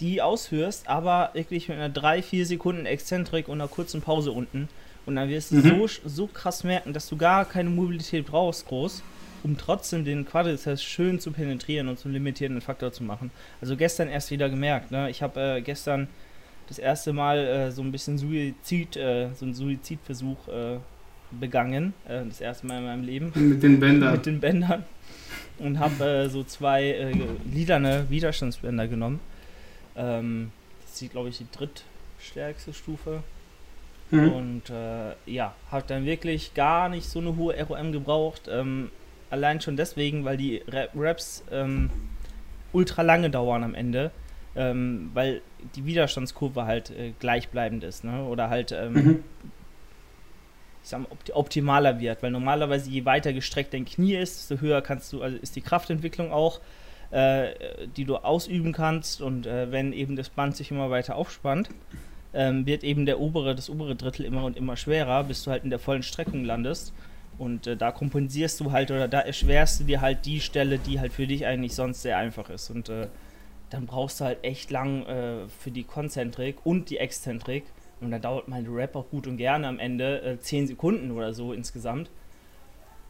die 0.00 0.22
ausführst, 0.22 0.88
aber 0.88 1.30
wirklich 1.34 1.68
mit 1.68 1.78
einer 1.78 1.92
3-4 1.92 2.44
Sekunden 2.44 2.86
Exzentrik 2.86 3.48
und 3.48 3.60
einer 3.60 3.68
kurzen 3.68 4.00
Pause 4.00 4.32
unten, 4.32 4.68
und 5.06 5.16
dann 5.16 5.28
wirst 5.28 5.50
du 5.50 5.56
mhm. 5.56 5.88
so, 5.88 5.88
so 6.04 6.26
krass 6.26 6.62
merken, 6.64 6.92
dass 6.92 7.08
du 7.08 7.16
gar 7.16 7.44
keine 7.44 7.70
Mobilität 7.70 8.26
brauchst, 8.26 8.66
groß, 8.66 9.02
um 9.42 9.56
trotzdem 9.56 10.04
den 10.04 10.24
Quadrizeps 10.24 10.82
schön 10.82 11.18
zu 11.18 11.32
penetrieren 11.32 11.88
und 11.88 11.98
zum 11.98 12.12
limitierenden 12.12 12.60
Faktor 12.60 12.92
zu 12.92 13.02
machen. 13.02 13.30
Also 13.60 13.76
gestern 13.76 14.08
erst 14.08 14.30
wieder 14.30 14.48
gemerkt, 14.48 14.90
ne? 14.90 15.10
Ich 15.10 15.22
habe 15.22 15.40
äh, 15.40 15.60
gestern 15.62 16.08
das 16.68 16.78
erste 16.78 17.12
Mal 17.12 17.38
äh, 17.38 17.70
so 17.72 17.82
ein 17.82 17.90
bisschen 17.90 18.18
Suizid, 18.18 18.96
äh, 18.96 19.30
so 19.34 19.46
einen 19.46 19.54
Suizidversuch 19.54 20.48
äh, 20.48 20.78
begangen. 21.32 21.94
Äh, 22.06 22.24
das 22.26 22.40
erste 22.40 22.66
Mal 22.66 22.78
in 22.78 22.84
meinem 22.84 23.02
Leben. 23.02 23.32
Mit 23.34 23.62
den 23.62 23.80
Bändern. 23.80 24.12
Mit 24.12 24.26
den 24.26 24.40
Bändern. 24.40 24.84
Und 25.58 25.78
habe 25.78 26.04
äh, 26.04 26.28
so 26.28 26.42
zwei 26.42 26.84
äh, 26.84 27.12
lilane 27.52 28.06
Widerstandsbänder 28.08 28.88
genommen. 28.88 29.20
Ähm, 29.96 30.52
das 30.82 31.02
ist, 31.02 31.10
glaube 31.10 31.28
ich, 31.28 31.38
die 31.38 31.46
drittstärkste 31.52 32.72
Stufe. 32.72 33.22
Mhm. 34.10 34.32
Und 34.32 34.70
äh, 34.70 35.14
ja, 35.26 35.54
hat 35.70 35.90
dann 35.90 36.04
wirklich 36.04 36.54
gar 36.54 36.88
nicht 36.88 37.08
so 37.08 37.20
eine 37.20 37.36
hohe 37.36 37.54
ROM 37.62 37.92
gebraucht. 37.92 38.48
Ähm, 38.50 38.90
allein 39.28 39.60
schon 39.60 39.76
deswegen, 39.76 40.24
weil 40.24 40.36
die 40.36 40.62
Raps 40.94 41.44
ähm, 41.50 41.90
ultra 42.72 43.02
lange 43.02 43.30
dauern 43.30 43.62
am 43.62 43.74
Ende. 43.74 44.10
Ähm, 44.56 45.10
weil 45.14 45.42
die 45.76 45.84
Widerstandskurve 45.84 46.64
halt 46.64 46.90
äh, 46.90 47.12
gleichbleibend 47.20 47.84
ist, 47.84 48.02
ne? 48.02 48.24
Oder 48.24 48.50
halt 48.50 48.72
ähm, 48.72 48.92
mhm. 48.92 49.24
Ich 50.82 50.88
sag 50.88 51.00
mal, 51.00 51.08
opt 51.10 51.34
optimaler 51.34 52.00
wird, 52.00 52.22
weil 52.22 52.30
normalerweise 52.30 52.90
je 52.90 53.04
weiter 53.04 53.32
gestreckt 53.32 53.74
dein 53.74 53.84
Knie 53.84 54.16
ist, 54.16 54.50
desto 54.50 54.62
höher 54.62 54.82
kannst 54.82 55.12
du, 55.12 55.22
also 55.22 55.36
ist 55.36 55.56
die 55.56 55.60
Kraftentwicklung 55.60 56.32
auch, 56.32 56.60
äh, 57.10 57.86
die 57.96 58.04
du 58.04 58.16
ausüben 58.16 58.72
kannst 58.72 59.20
und 59.20 59.46
äh, 59.46 59.70
wenn 59.70 59.92
eben 59.92 60.16
das 60.16 60.28
Band 60.28 60.56
sich 60.56 60.70
immer 60.70 60.90
weiter 60.90 61.16
aufspannt, 61.16 61.68
ähm, 62.32 62.66
wird 62.66 62.84
eben 62.84 63.06
der 63.06 63.20
obere, 63.20 63.54
das 63.54 63.70
obere 63.70 63.96
Drittel 63.96 64.24
immer 64.24 64.44
und 64.44 64.56
immer 64.56 64.76
schwerer, 64.76 65.24
bis 65.24 65.42
du 65.44 65.50
halt 65.50 65.64
in 65.64 65.70
der 65.70 65.78
vollen 65.78 66.02
Streckung 66.02 66.44
landest. 66.44 66.92
Und 67.38 67.66
äh, 67.66 67.76
da 67.76 67.90
kompensierst 67.90 68.60
du 68.60 68.70
halt 68.70 68.90
oder 68.90 69.08
da 69.08 69.20
erschwerst 69.20 69.80
du 69.80 69.84
dir 69.84 70.00
halt 70.00 70.26
die 70.26 70.40
Stelle, 70.40 70.78
die 70.78 71.00
halt 71.00 71.12
für 71.12 71.26
dich 71.26 71.46
eigentlich 71.46 71.74
sonst 71.74 72.02
sehr 72.02 72.18
einfach 72.18 72.50
ist. 72.50 72.70
Und 72.70 72.88
äh, 72.88 73.08
dann 73.70 73.86
brauchst 73.86 74.20
du 74.20 74.24
halt 74.24 74.44
echt 74.44 74.70
lang 74.70 75.06
äh, 75.06 75.48
für 75.48 75.70
die 75.70 75.84
Konzentrik 75.84 76.64
und 76.64 76.90
die 76.90 76.98
Exzentrik. 76.98 77.64
Und 78.00 78.10
dann 78.10 78.22
dauert 78.22 78.48
mein 78.48 78.66
Rap 78.66 78.96
auch 78.96 79.08
gut 79.10 79.26
und 79.26 79.36
gerne 79.36 79.68
am 79.68 79.78
Ende 79.78 80.22
äh, 80.22 80.38
10 80.38 80.68
Sekunden 80.68 81.10
oder 81.10 81.34
so 81.34 81.52
insgesamt. 81.52 82.10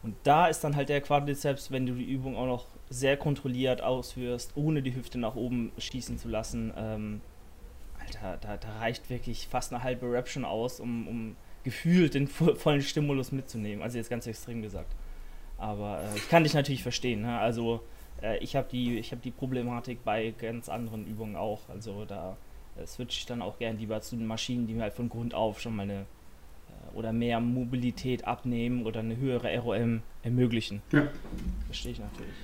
Und 0.03 0.15
da 0.23 0.47
ist 0.47 0.63
dann 0.63 0.75
halt 0.75 0.89
der 0.89 1.01
Quadrizeps, 1.01 1.71
wenn 1.71 1.85
du 1.85 1.93
die 1.93 2.03
Übung 2.03 2.35
auch 2.35 2.47
noch 2.47 2.65
sehr 2.89 3.17
kontrolliert 3.17 3.81
ausführst, 3.81 4.51
ohne 4.55 4.81
die 4.81 4.95
Hüfte 4.95 5.17
nach 5.17 5.35
oben 5.35 5.71
schießen 5.77 6.17
zu 6.17 6.27
lassen, 6.27 6.73
ähm, 6.75 7.21
Alter, 7.99 8.37
da, 8.41 8.57
da, 8.57 8.79
reicht 8.79 9.09
wirklich 9.09 9.47
fast 9.47 9.71
eine 9.71 9.83
halbe 9.83 10.11
Rap 10.11 10.27
schon 10.27 10.43
aus, 10.43 10.79
um, 10.79 11.07
um 11.07 11.35
gefühlt 11.63 12.15
den 12.15 12.27
vollen 12.27 12.81
Stimulus 12.81 13.31
mitzunehmen. 13.31 13.83
Also 13.83 13.97
jetzt 13.97 14.09
ganz 14.09 14.25
extrem 14.25 14.61
gesagt. 14.61 14.93
Aber 15.57 16.01
äh, 16.01 16.17
ich 16.17 16.27
kann 16.27 16.43
dich 16.43 16.55
natürlich 16.55 16.83
verstehen. 16.83 17.21
Ne? 17.21 17.37
Also 17.37 17.81
äh, 18.21 18.37
ich 18.39 18.55
habe 18.55 18.67
die, 18.71 19.01
hab 19.03 19.21
die 19.21 19.31
Problematik 19.31 20.03
bei 20.03 20.33
ganz 20.37 20.69
anderen 20.69 21.05
Übungen 21.05 21.35
auch. 21.35 21.69
Also 21.69 22.05
da 22.05 22.35
switche 22.87 23.19
ich 23.19 23.25
dann 23.25 23.41
auch 23.41 23.57
gern 23.59 23.77
lieber 23.77 24.01
zu 24.01 24.15
den 24.15 24.27
Maschinen, 24.27 24.67
die 24.67 24.73
mir 24.73 24.83
halt 24.83 24.93
von 24.93 25.09
Grund 25.09 25.33
auf 25.33 25.61
schon 25.61 25.75
mal 25.75 25.83
eine 25.83 26.01
äh, 26.01 26.97
oder 26.97 27.13
mehr 27.13 27.39
Mobilität 27.39 28.25
abnehmen 28.25 28.85
oder 28.85 28.99
eine 29.01 29.17
höhere 29.17 29.57
ROM 29.59 30.01
ermöglichen. 30.23 30.81
Ja. 30.91 31.07
Verstehe 31.65 31.93
ich 31.93 31.99
natürlich. 31.99 32.35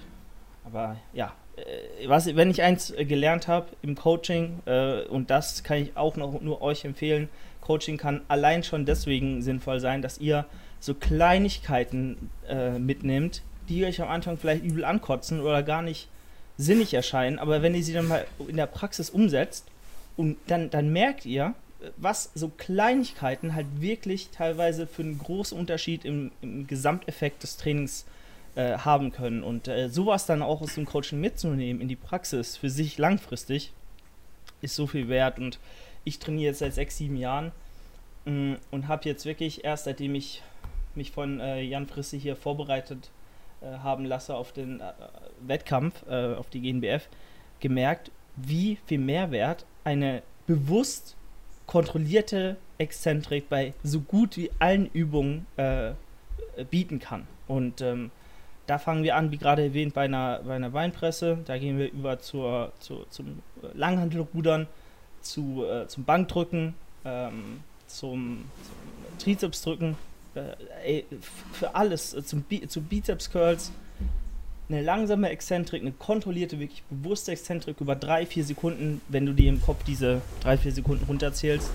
Aber 0.65 0.97
ja, 1.13 1.33
äh, 1.55 2.07
was, 2.07 2.35
wenn 2.35 2.49
ich 2.49 2.61
eins 2.61 2.91
äh, 2.91 3.05
gelernt 3.05 3.47
habe 3.47 3.67
im 3.81 3.95
Coaching, 3.95 4.59
äh, 4.65 5.03
und 5.03 5.29
das 5.29 5.63
kann 5.63 5.77
ich 5.77 5.97
auch 5.97 6.15
noch 6.17 6.41
nur 6.41 6.61
euch 6.61 6.85
empfehlen, 6.85 7.29
Coaching 7.61 7.97
kann 7.97 8.21
allein 8.27 8.63
schon 8.63 8.85
deswegen 8.85 9.41
sinnvoll 9.41 9.79
sein, 9.79 10.01
dass 10.01 10.19
ihr 10.19 10.45
so 10.79 10.93
Kleinigkeiten 10.93 12.29
äh, 12.47 12.77
mitnehmt, 12.79 13.41
die 13.67 13.85
euch 13.85 14.01
am 14.01 14.09
Anfang 14.09 14.37
vielleicht 14.37 14.63
übel 14.63 14.85
ankotzen 14.85 15.41
oder 15.41 15.63
gar 15.63 15.81
nicht 15.81 16.07
sinnig 16.57 16.93
erscheinen, 16.93 17.39
aber 17.39 17.61
wenn 17.61 17.75
ihr 17.75 17.83
sie 17.83 17.93
dann 17.93 18.07
mal 18.07 18.25
in 18.47 18.57
der 18.57 18.65
Praxis 18.65 19.09
umsetzt, 19.09 19.67
und 20.17 20.37
dann, 20.47 20.69
dann 20.69 20.91
merkt 20.91 21.25
ihr, 21.25 21.53
was 21.95 22.31
so 22.33 22.49
Kleinigkeiten 22.49 23.53
halt 23.55 23.67
wirklich 23.79 24.29
teilweise 24.29 24.87
für 24.87 25.03
einen 25.03 25.19
großen 25.19 25.57
Unterschied 25.57 26.05
im, 26.05 26.31
im 26.41 26.67
Gesamteffekt 26.67 27.43
des 27.43 27.57
Trainings 27.57 28.05
äh, 28.55 28.79
haben 28.79 29.11
können. 29.11 29.43
Und 29.43 29.67
äh, 29.67 29.89
sowas 29.89 30.25
dann 30.25 30.41
auch 30.41 30.61
aus 30.61 30.73
dem 30.73 30.85
Coaching 30.85 31.21
mitzunehmen 31.21 31.81
in 31.81 31.87
die 31.87 31.95
Praxis 31.95 32.57
für 32.57 32.69
sich 32.69 32.97
langfristig 32.97 33.71
ist 34.61 34.75
so 34.75 34.87
viel 34.87 35.07
wert. 35.07 35.37
Und 35.37 35.59
ich 36.03 36.17
trainiere 36.17 36.47
jetzt 36.47 36.59
seit 36.59 36.73
sechs, 36.73 36.97
sieben 36.97 37.15
Jahren 37.15 37.51
mh, 38.25 38.31
mm, 38.31 38.57
und 38.71 38.87
habe 38.87 39.07
jetzt 39.07 39.25
wirklich 39.25 39.63
erst 39.63 39.85
seitdem 39.85 40.15
ich 40.15 40.41
mich 40.95 41.11
von 41.11 41.39
äh, 41.39 41.61
Jan 41.61 41.85
Frisse 41.85 42.17
hier 42.17 42.35
vorbereitet 42.35 43.11
äh, 43.61 43.77
haben 43.77 44.05
lasse 44.05 44.35
auf 44.35 44.51
den 44.51 44.79
äh, 44.81 44.93
Wettkampf, 45.41 46.03
äh, 46.09 46.33
auf 46.33 46.49
die 46.49 46.61
GNBF, 46.61 47.07
gemerkt, 47.59 48.11
wie 48.35 48.77
viel 48.85 48.99
Mehrwert 48.99 49.65
eine 49.87 50.21
bewusst 50.45 51.15
kontrollierte 51.65 52.57
Exzentrik 52.77 53.49
bei 53.49 53.73
so 53.83 54.01
gut 54.01 54.37
wie 54.37 54.51
allen 54.59 54.87
Übungen 54.93 55.45
bieten 56.69 56.99
kann. 56.99 57.27
Und 57.47 57.81
ähm, 57.81 58.11
da 58.67 58.77
fangen 58.77 59.03
wir 59.03 59.15
an, 59.15 59.31
wie 59.31 59.37
gerade 59.37 59.63
erwähnt, 59.63 59.93
bei 59.93 60.03
einer, 60.03 60.41
bei 60.45 60.55
einer 60.55 60.73
Weinpresse. 60.73 61.39
Da 61.45 61.57
gehen 61.57 61.79
wir 61.79 61.89
über 61.91 62.19
zur, 62.19 62.73
zur, 62.79 63.09
zum 63.09 63.41
Langhandelrudern, 63.73 64.67
zu, 65.21 65.63
äh, 65.65 65.87
zum 65.87 66.03
Bankdrücken, 66.03 66.73
ähm, 67.05 67.61
zum, 67.87 68.43
zum 68.63 69.19
Trizepsdrücken, 69.19 69.95
äh, 70.35 71.03
für 71.53 71.75
alles, 71.75 72.13
äh, 72.13 72.23
zum 72.23 72.41
Bi 72.43 72.67
zu 72.67 72.81
Bizeps-Curls. 72.81 73.71
Eine 74.69 74.81
langsame 74.81 75.29
Exzentrik, 75.29 75.81
eine 75.81 75.91
kontrollierte, 75.93 76.59
wirklich 76.59 76.83
bewusste 76.89 77.31
Exzentrik 77.31 77.79
über 77.79 77.95
drei, 77.95 78.25
vier 78.25 78.43
Sekunden, 78.43 79.01
wenn 79.07 79.25
du 79.25 79.33
dir 79.33 79.49
im 79.49 79.61
Kopf 79.61 79.83
diese 79.85 80.21
drei, 80.41 80.57
vier 80.57 80.71
Sekunden 80.71 81.05
runterzählst, 81.05 81.69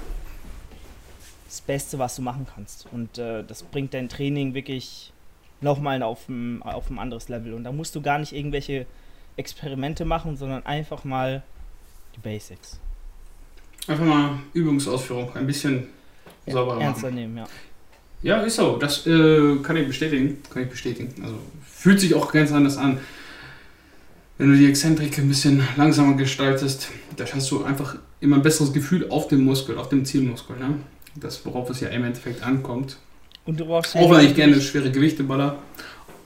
das 1.47 1.61
Beste, 1.61 1.99
was 1.99 2.17
du 2.17 2.23
machen 2.23 2.47
kannst. 2.55 2.87
Und 2.93 3.19
äh, 3.19 3.45
das 3.45 3.63
bringt 3.63 3.95
dein 3.95 4.09
Training 4.09 4.55
wirklich 4.55 5.13
nochmal 5.61 6.03
auf 6.03 6.29
ein, 6.29 6.63
auf 6.63 6.91
ein 6.91 6.99
anderes 6.99 7.29
Level. 7.29 7.55
Und 7.55 7.65
da 7.65 7.73
musst 7.73 7.95
du 7.95 8.03
gar 8.03 8.19
nicht 8.19 8.33
irgendwelche 8.33 8.87
Experimente 9.37 10.05
machen, 10.05 10.37
sondern 10.37 10.67
einfach 10.67 11.05
mal 11.05 11.43
die 12.15 12.21
Basics. 12.21 12.79
Einfach 13.87 14.05
mal 14.05 14.39
Übungsausführung, 14.53 15.35
ein 15.35 15.47
bisschen 15.47 15.89
sauberer 16.47 16.81
ernster 16.81 17.07
machen. 17.07 17.15
nehmen, 17.15 17.37
ja. 17.39 17.47
Ja, 18.23 18.41
ist 18.43 18.57
so. 18.57 18.77
Das 18.77 19.07
äh, 19.07 19.57
kann 19.63 19.77
ich 19.77 19.87
bestätigen. 19.87 20.39
Kann 20.53 20.63
ich 20.63 20.69
bestätigen. 20.69 21.13
Also 21.23 21.35
fühlt 21.67 22.01
sich 22.01 22.15
auch 22.15 22.33
ganz 22.33 22.53
anders 22.53 22.77
an. 22.77 22.99
Wenn 24.39 24.53
du 24.53 24.57
die 24.57 24.67
Exzentrik 24.67 25.19
ein 25.19 25.29
bisschen 25.29 25.63
langsamer 25.77 26.17
gestaltest, 26.17 26.89
da 27.17 27.25
hast 27.25 27.51
du 27.51 27.65
einfach 27.65 27.97
immer 28.21 28.37
ein 28.37 28.43
besseres 28.43 28.73
Gefühl 28.73 29.07
auf 29.11 29.29
dem 29.29 29.45
Muskel, 29.45 29.77
auf 29.77 29.89
dem 29.89 30.05
Zielmuskel. 30.05 30.57
Ne? 30.57 30.77
Das, 31.17 31.45
worauf 31.45 31.69
es 31.71 31.81
ja 31.81 31.89
im 31.89 32.05
Endeffekt 32.05 32.43
ankommt. 32.43 32.97
Und 33.45 33.59
du 33.59 33.67
brauchst 33.67 33.97
Auch 33.97 34.11
wenn 34.11 34.25
ich 34.25 34.35
gerne 34.35 34.61
schwere 34.61 34.91
Gewichte 34.91 35.25
baller. 35.25 35.59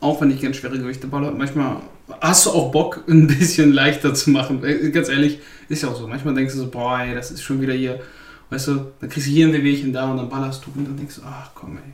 Auch 0.01 0.21
wenn 0.21 0.31
ich 0.31 0.41
gerne 0.41 0.55
schwere 0.55 0.79
Gewichte 0.79 1.07
baller. 1.07 1.33
Manchmal 1.33 1.81
hast 2.21 2.47
du 2.47 2.51
auch 2.51 2.71
Bock, 2.71 3.03
ein 3.09 3.27
bisschen 3.27 3.73
leichter 3.73 4.15
zu 4.15 4.31
machen. 4.31 4.63
Äh, 4.65 4.91
Ganz 4.91 5.09
ehrlich, 5.09 5.39
ist 5.69 5.83
ja 5.83 5.89
auch 5.89 5.97
so. 5.97 6.07
Manchmal 6.07 6.35
denkst 6.35 6.53
du 6.55 6.61
so, 6.61 6.71
boah, 6.71 7.01
ey, 7.01 7.15
das 7.15 7.31
ist 7.31 7.43
schon 7.43 7.61
wieder 7.61 7.73
hier. 7.73 8.01
Weißt 8.51 8.69
du, 8.69 8.93
dann 9.01 9.11
kriegst 9.11 9.27
du 9.27 9.33
hier 9.33 9.47
ein 9.47 9.53
Wehwehchen 9.53 9.93
da 9.93 10.11
und 10.11 10.19
dann 10.19 10.29
ballerst 10.29 10.65
du 10.65 10.71
und 10.77 10.87
dann 10.87 10.97
denkst 10.97 11.17
du, 11.17 11.23
ach 11.25 11.51
komm, 11.55 11.79
ey. 11.79 11.93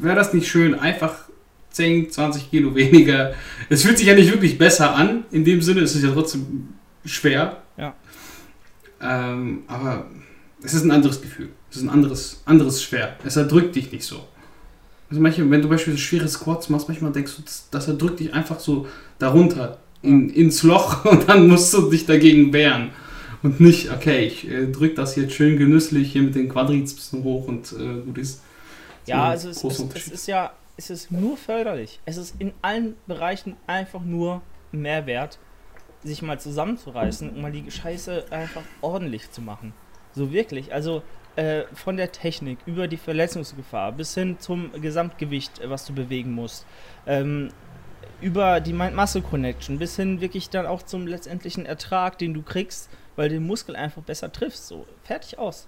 Wäre 0.00 0.14
das 0.14 0.32
nicht 0.32 0.48
schön, 0.48 0.74
einfach 0.74 1.24
10, 1.70 2.10
20 2.10 2.50
Kilo 2.50 2.74
weniger. 2.74 3.32
Es 3.68 3.82
fühlt 3.82 3.98
sich 3.98 4.06
ja 4.06 4.14
nicht 4.14 4.30
wirklich 4.30 4.58
besser 4.58 4.94
an. 4.94 5.24
In 5.30 5.44
dem 5.44 5.62
Sinne 5.62 5.80
ist 5.80 5.94
es 5.94 6.02
ja 6.02 6.10
trotzdem 6.10 6.74
schwer. 7.04 7.62
Ja. 7.76 7.94
Ähm, 9.00 9.62
aber 9.66 10.06
es 10.62 10.74
ist 10.74 10.84
ein 10.84 10.90
anderes 10.90 11.20
Gefühl. 11.20 11.50
Es 11.70 11.76
ist 11.76 11.82
ein 11.82 11.90
anderes, 11.90 12.42
anderes 12.44 12.82
schwer. 12.82 13.16
Es 13.24 13.36
erdrückt 13.36 13.76
dich 13.76 13.90
nicht 13.92 14.04
so. 14.04 14.26
Also 15.08 15.20
manche, 15.20 15.48
wenn 15.50 15.62
du 15.62 15.68
beispielsweise 15.68 16.04
schwere 16.04 16.28
Squats 16.28 16.68
machst, 16.68 16.88
manchmal 16.88 17.12
denkst 17.12 17.36
du, 17.36 17.42
das, 17.42 17.68
das 17.70 17.88
erdrückt 17.88 18.20
dich 18.20 18.32
einfach 18.32 18.60
so 18.60 18.86
darunter 19.18 19.78
in, 20.02 20.30
ins 20.30 20.62
Loch 20.62 21.04
und 21.10 21.28
dann 21.28 21.48
musst 21.48 21.72
du 21.74 21.90
dich 21.90 22.06
dagegen 22.06 22.52
wehren. 22.52 22.90
Und 23.42 23.60
nicht, 23.60 23.90
okay, 23.90 24.26
ich 24.26 24.48
äh, 24.48 24.66
drück 24.66 24.96
das 24.96 25.16
jetzt 25.16 25.34
schön 25.34 25.56
genüsslich 25.56 26.12
hier 26.12 26.22
mit 26.22 26.34
den 26.34 26.48
Quadriz 26.48 26.94
bisschen 26.94 27.24
hoch 27.24 27.48
und 27.48 27.72
äh, 27.72 28.02
gut 28.02 28.18
ist. 28.18 28.42
Ja, 29.06 29.28
also 29.28 29.48
es, 29.48 29.64
es, 29.64 29.80
es 29.94 30.08
ist 30.08 30.26
ja, 30.26 30.52
es 30.76 30.90
ist 30.90 31.10
nur 31.10 31.36
förderlich. 31.36 32.00
Es 32.04 32.16
ist 32.16 32.36
in 32.38 32.52
allen 32.62 32.96
Bereichen 33.06 33.56
einfach 33.66 34.02
nur 34.02 34.42
Mehrwert, 34.72 35.38
sich 36.04 36.22
mal 36.22 36.38
zusammenzureißen 36.38 37.30
und 37.30 37.40
mal 37.40 37.52
die 37.52 37.70
Scheiße 37.70 38.26
einfach 38.30 38.62
ordentlich 38.80 39.30
zu 39.30 39.42
machen. 39.42 39.72
So 40.12 40.32
wirklich. 40.32 40.72
Also 40.72 41.02
äh, 41.36 41.62
von 41.74 41.96
der 41.96 42.12
Technik 42.12 42.58
über 42.66 42.88
die 42.88 42.96
Verletzungsgefahr 42.96 43.92
bis 43.92 44.14
hin 44.14 44.36
zum 44.38 44.70
Gesamtgewicht, 44.80 45.60
was 45.64 45.84
du 45.86 45.94
bewegen 45.94 46.32
musst. 46.32 46.66
Ähm, 47.06 47.50
über 48.20 48.60
die 48.60 48.72
Mind-Muscle-Connection 48.72 49.78
bis 49.78 49.96
hin 49.96 50.20
wirklich 50.20 50.50
dann 50.50 50.66
auch 50.66 50.82
zum 50.82 51.06
letztendlichen 51.06 51.66
Ertrag, 51.66 52.18
den 52.18 52.34
du 52.34 52.42
kriegst, 52.42 52.90
weil 53.20 53.28
du 53.28 53.34
den 53.34 53.46
Muskel 53.46 53.76
einfach 53.76 54.00
besser 54.00 54.32
triffst. 54.32 54.66
So, 54.66 54.86
fertig 55.04 55.38
aus. 55.38 55.66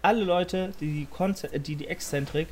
Alle 0.00 0.24
Leute, 0.24 0.72
die 0.80 1.00
die, 1.00 1.04
Konze 1.04 1.52
äh, 1.52 1.60
die, 1.60 1.76
die 1.76 1.86
Exzentrik 1.86 2.48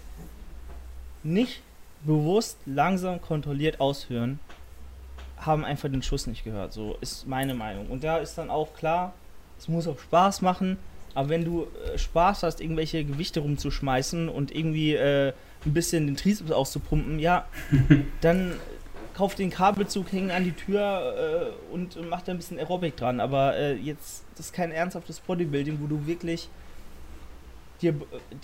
nicht 1.22 1.62
bewusst, 2.02 2.58
langsam, 2.66 3.22
kontrolliert 3.22 3.80
ausführen, 3.80 4.40
haben 5.38 5.64
einfach 5.64 5.88
den 5.88 6.02
Schuss 6.02 6.26
nicht 6.26 6.44
gehört. 6.44 6.74
So 6.74 6.98
ist 7.00 7.26
meine 7.26 7.54
Meinung. 7.54 7.86
Und 7.86 8.04
da 8.04 8.18
ist 8.18 8.36
dann 8.36 8.50
auch 8.50 8.74
klar, 8.74 9.14
es 9.58 9.68
muss 9.68 9.88
auch 9.88 9.98
Spaß 9.98 10.42
machen. 10.42 10.76
Aber 11.14 11.30
wenn 11.30 11.46
du 11.46 11.62
äh, 11.62 11.96
Spaß 11.96 12.42
hast, 12.42 12.60
irgendwelche 12.60 13.06
Gewichte 13.06 13.40
rumzuschmeißen 13.40 14.28
und 14.28 14.54
irgendwie 14.54 14.96
äh, 14.96 15.32
ein 15.64 15.72
bisschen 15.72 16.06
den 16.08 16.16
Trizeps 16.16 16.50
auszupumpen, 16.50 17.20
ja, 17.20 17.46
dann 18.20 18.52
kauf 19.14 19.34
den 19.34 19.50
Kabelzug, 19.50 20.12
häng 20.12 20.30
an 20.30 20.44
die 20.44 20.52
Tür 20.52 21.52
äh, 21.70 21.72
und 21.72 21.96
mach 22.08 22.22
da 22.22 22.32
ein 22.32 22.38
bisschen 22.38 22.58
Aerobic 22.58 22.96
dran. 22.96 23.20
Aber 23.20 23.56
äh, 23.56 23.74
jetzt, 23.74 24.24
das 24.36 24.46
ist 24.46 24.52
kein 24.52 24.72
ernsthaftes 24.72 25.20
Bodybuilding, 25.20 25.78
wo 25.80 25.86
du 25.86 26.06
wirklich 26.06 26.48
dir, 27.80 27.94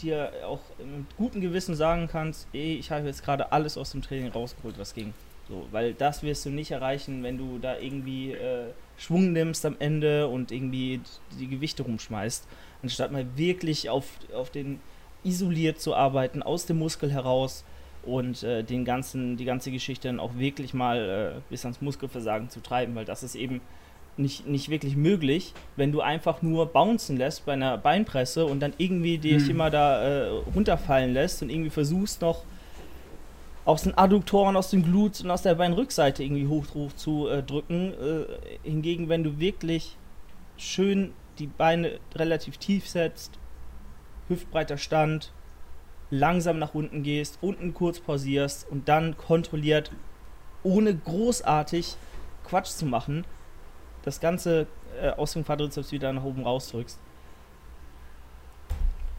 dir 0.00 0.32
auch 0.46 0.60
mit 0.78 1.16
gutem 1.16 1.40
Gewissen 1.40 1.74
sagen 1.74 2.08
kannst, 2.10 2.46
ey, 2.52 2.76
ich 2.76 2.90
habe 2.90 3.06
jetzt 3.06 3.24
gerade 3.24 3.52
alles 3.52 3.76
aus 3.76 3.92
dem 3.92 4.02
Training 4.02 4.30
rausgeholt, 4.30 4.78
was 4.78 4.94
ging. 4.94 5.12
So, 5.48 5.66
weil 5.72 5.94
das 5.94 6.22
wirst 6.22 6.46
du 6.46 6.50
nicht 6.50 6.70
erreichen, 6.70 7.24
wenn 7.24 7.36
du 7.36 7.58
da 7.58 7.76
irgendwie 7.76 8.32
äh, 8.32 8.66
Schwung 8.96 9.32
nimmst 9.32 9.66
am 9.66 9.76
Ende 9.80 10.28
und 10.28 10.52
irgendwie 10.52 11.00
die 11.38 11.48
Gewichte 11.48 11.82
rumschmeißt, 11.82 12.46
anstatt 12.82 13.10
mal 13.10 13.26
wirklich 13.36 13.90
auf, 13.90 14.06
auf 14.32 14.50
den 14.50 14.80
isoliert 15.24 15.80
zu 15.80 15.94
arbeiten, 15.94 16.42
aus 16.42 16.66
dem 16.66 16.78
Muskel 16.78 17.10
heraus 17.10 17.64
und 18.04 18.42
äh, 18.42 18.62
den 18.62 18.84
ganzen, 18.84 19.36
die 19.36 19.44
ganze 19.44 19.70
Geschichte 19.70 20.08
dann 20.08 20.20
auch 20.20 20.36
wirklich 20.36 20.74
mal 20.74 21.34
äh, 21.36 21.40
bis 21.50 21.64
ans 21.64 21.80
Muskelversagen 21.80 22.48
zu 22.50 22.60
treiben, 22.60 22.94
weil 22.94 23.04
das 23.04 23.22
ist 23.22 23.34
eben 23.34 23.60
nicht, 24.16 24.46
nicht 24.46 24.68
wirklich 24.68 24.96
möglich, 24.96 25.54
wenn 25.76 25.92
du 25.92 26.00
einfach 26.00 26.42
nur 26.42 26.66
bouncen 26.66 27.16
lässt 27.16 27.46
bei 27.46 27.52
einer 27.52 27.78
Beinpresse 27.78 28.46
und 28.46 28.60
dann 28.60 28.72
irgendwie 28.78 29.18
dich 29.18 29.44
Hm. 29.44 29.50
immer 29.50 29.70
da 29.70 30.02
äh, 30.02 30.28
runterfallen 30.54 31.12
lässt 31.12 31.42
und 31.42 31.50
irgendwie 31.50 31.70
versuchst 31.70 32.20
noch 32.20 32.42
aus 33.64 33.82
den 33.82 33.96
Adduktoren, 33.96 34.56
aus 34.56 34.70
den 34.70 34.82
Glutes 34.82 35.22
und 35.22 35.30
aus 35.30 35.42
der 35.42 35.54
Beinrückseite 35.54 36.22
irgendwie 36.24 36.46
hoch, 36.46 36.64
hoch 36.74 36.92
zu 36.94 37.28
äh, 37.28 37.42
drücken. 37.42 37.92
Äh, 37.92 38.68
hingegen, 38.68 39.08
wenn 39.08 39.22
du 39.22 39.38
wirklich 39.38 39.96
schön 40.56 41.12
die 41.38 41.46
Beine 41.46 41.98
relativ 42.14 42.58
tief 42.58 42.88
setzt, 42.88 43.38
hüftbreiter 44.28 44.76
Stand, 44.76 45.32
langsam 46.10 46.58
nach 46.58 46.74
unten 46.74 47.02
gehst, 47.02 47.38
unten 47.40 47.72
kurz 47.72 48.00
pausierst 48.00 48.68
und 48.70 48.88
dann 48.88 49.16
kontrolliert, 49.16 49.92
ohne 50.62 50.94
großartig 50.94 51.96
Quatsch 52.44 52.70
zu 52.70 52.86
machen, 52.86 53.24
das 54.02 54.20
Ganze 54.20 54.66
äh, 55.00 55.10
aus 55.10 55.32
dem 55.32 55.44
Quadrizeps 55.44 55.92
wieder 55.92 56.12
nach 56.12 56.24
oben 56.24 56.42
rausdrückst. 56.42 56.98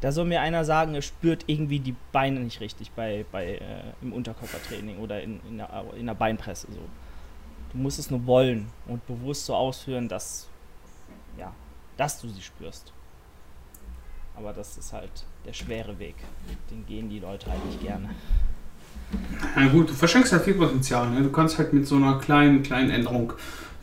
Da 0.01 0.12
soll 0.12 0.25
mir 0.25 0.41
einer 0.41 0.65
sagen, 0.65 0.95
er 0.95 1.04
spürt 1.04 1.43
irgendwie 1.45 1.80
die 1.80 1.95
Beine 2.12 2.39
nicht 2.39 2.60
richtig 2.60 2.91
bei, 2.91 3.23
bei 3.32 3.56
äh, 3.56 3.60
im 4.01 4.13
Unterkörpertraining 4.13 4.97
oder 4.97 5.21
in, 5.21 5.39
in, 5.47 5.58
der, 5.58 5.86
in 5.95 6.08
der 6.08 6.15
Beinpresse. 6.15 6.67
So. 6.71 6.80
Du 7.71 7.77
musst 7.77 7.99
es 7.99 8.10
nur 8.10 8.25
wollen 8.25 8.67
und 8.88 9.06
bewusst 9.06 9.45
so 9.45 9.56
ausführen, 9.56 10.10
dass, 10.10 10.47
ja, 11.38 11.54
dass 11.97 12.19
du 12.19 12.27
sie 12.27 12.41
spürst. 12.41 12.91
Aber 14.41 14.54
das 14.54 14.75
ist 14.75 14.91
halt 14.91 15.12
der 15.45 15.54
schwere 15.54 15.99
Weg. 15.99 16.15
Den 16.71 16.84
gehen 16.88 17.10
die 17.10 17.19
Leute 17.19 17.51
halt 17.51 17.63
nicht 17.63 17.80
gerne. 17.80 18.10
Na 19.56 19.67
gut, 19.67 19.89
du 19.89 19.93
verschenkst 19.93 20.32
halt 20.32 20.43
viel 20.43 20.56
Potenzial. 20.56 21.12
Ne? 21.12 21.21
Du 21.21 21.32
kannst 21.32 21.60
halt 21.60 21.73
mit 21.73 21.86
so 21.86 21.95
einer 21.95 22.17
kleinen, 22.17 22.63
kleinen 22.63 22.89
Änderung 22.89 23.34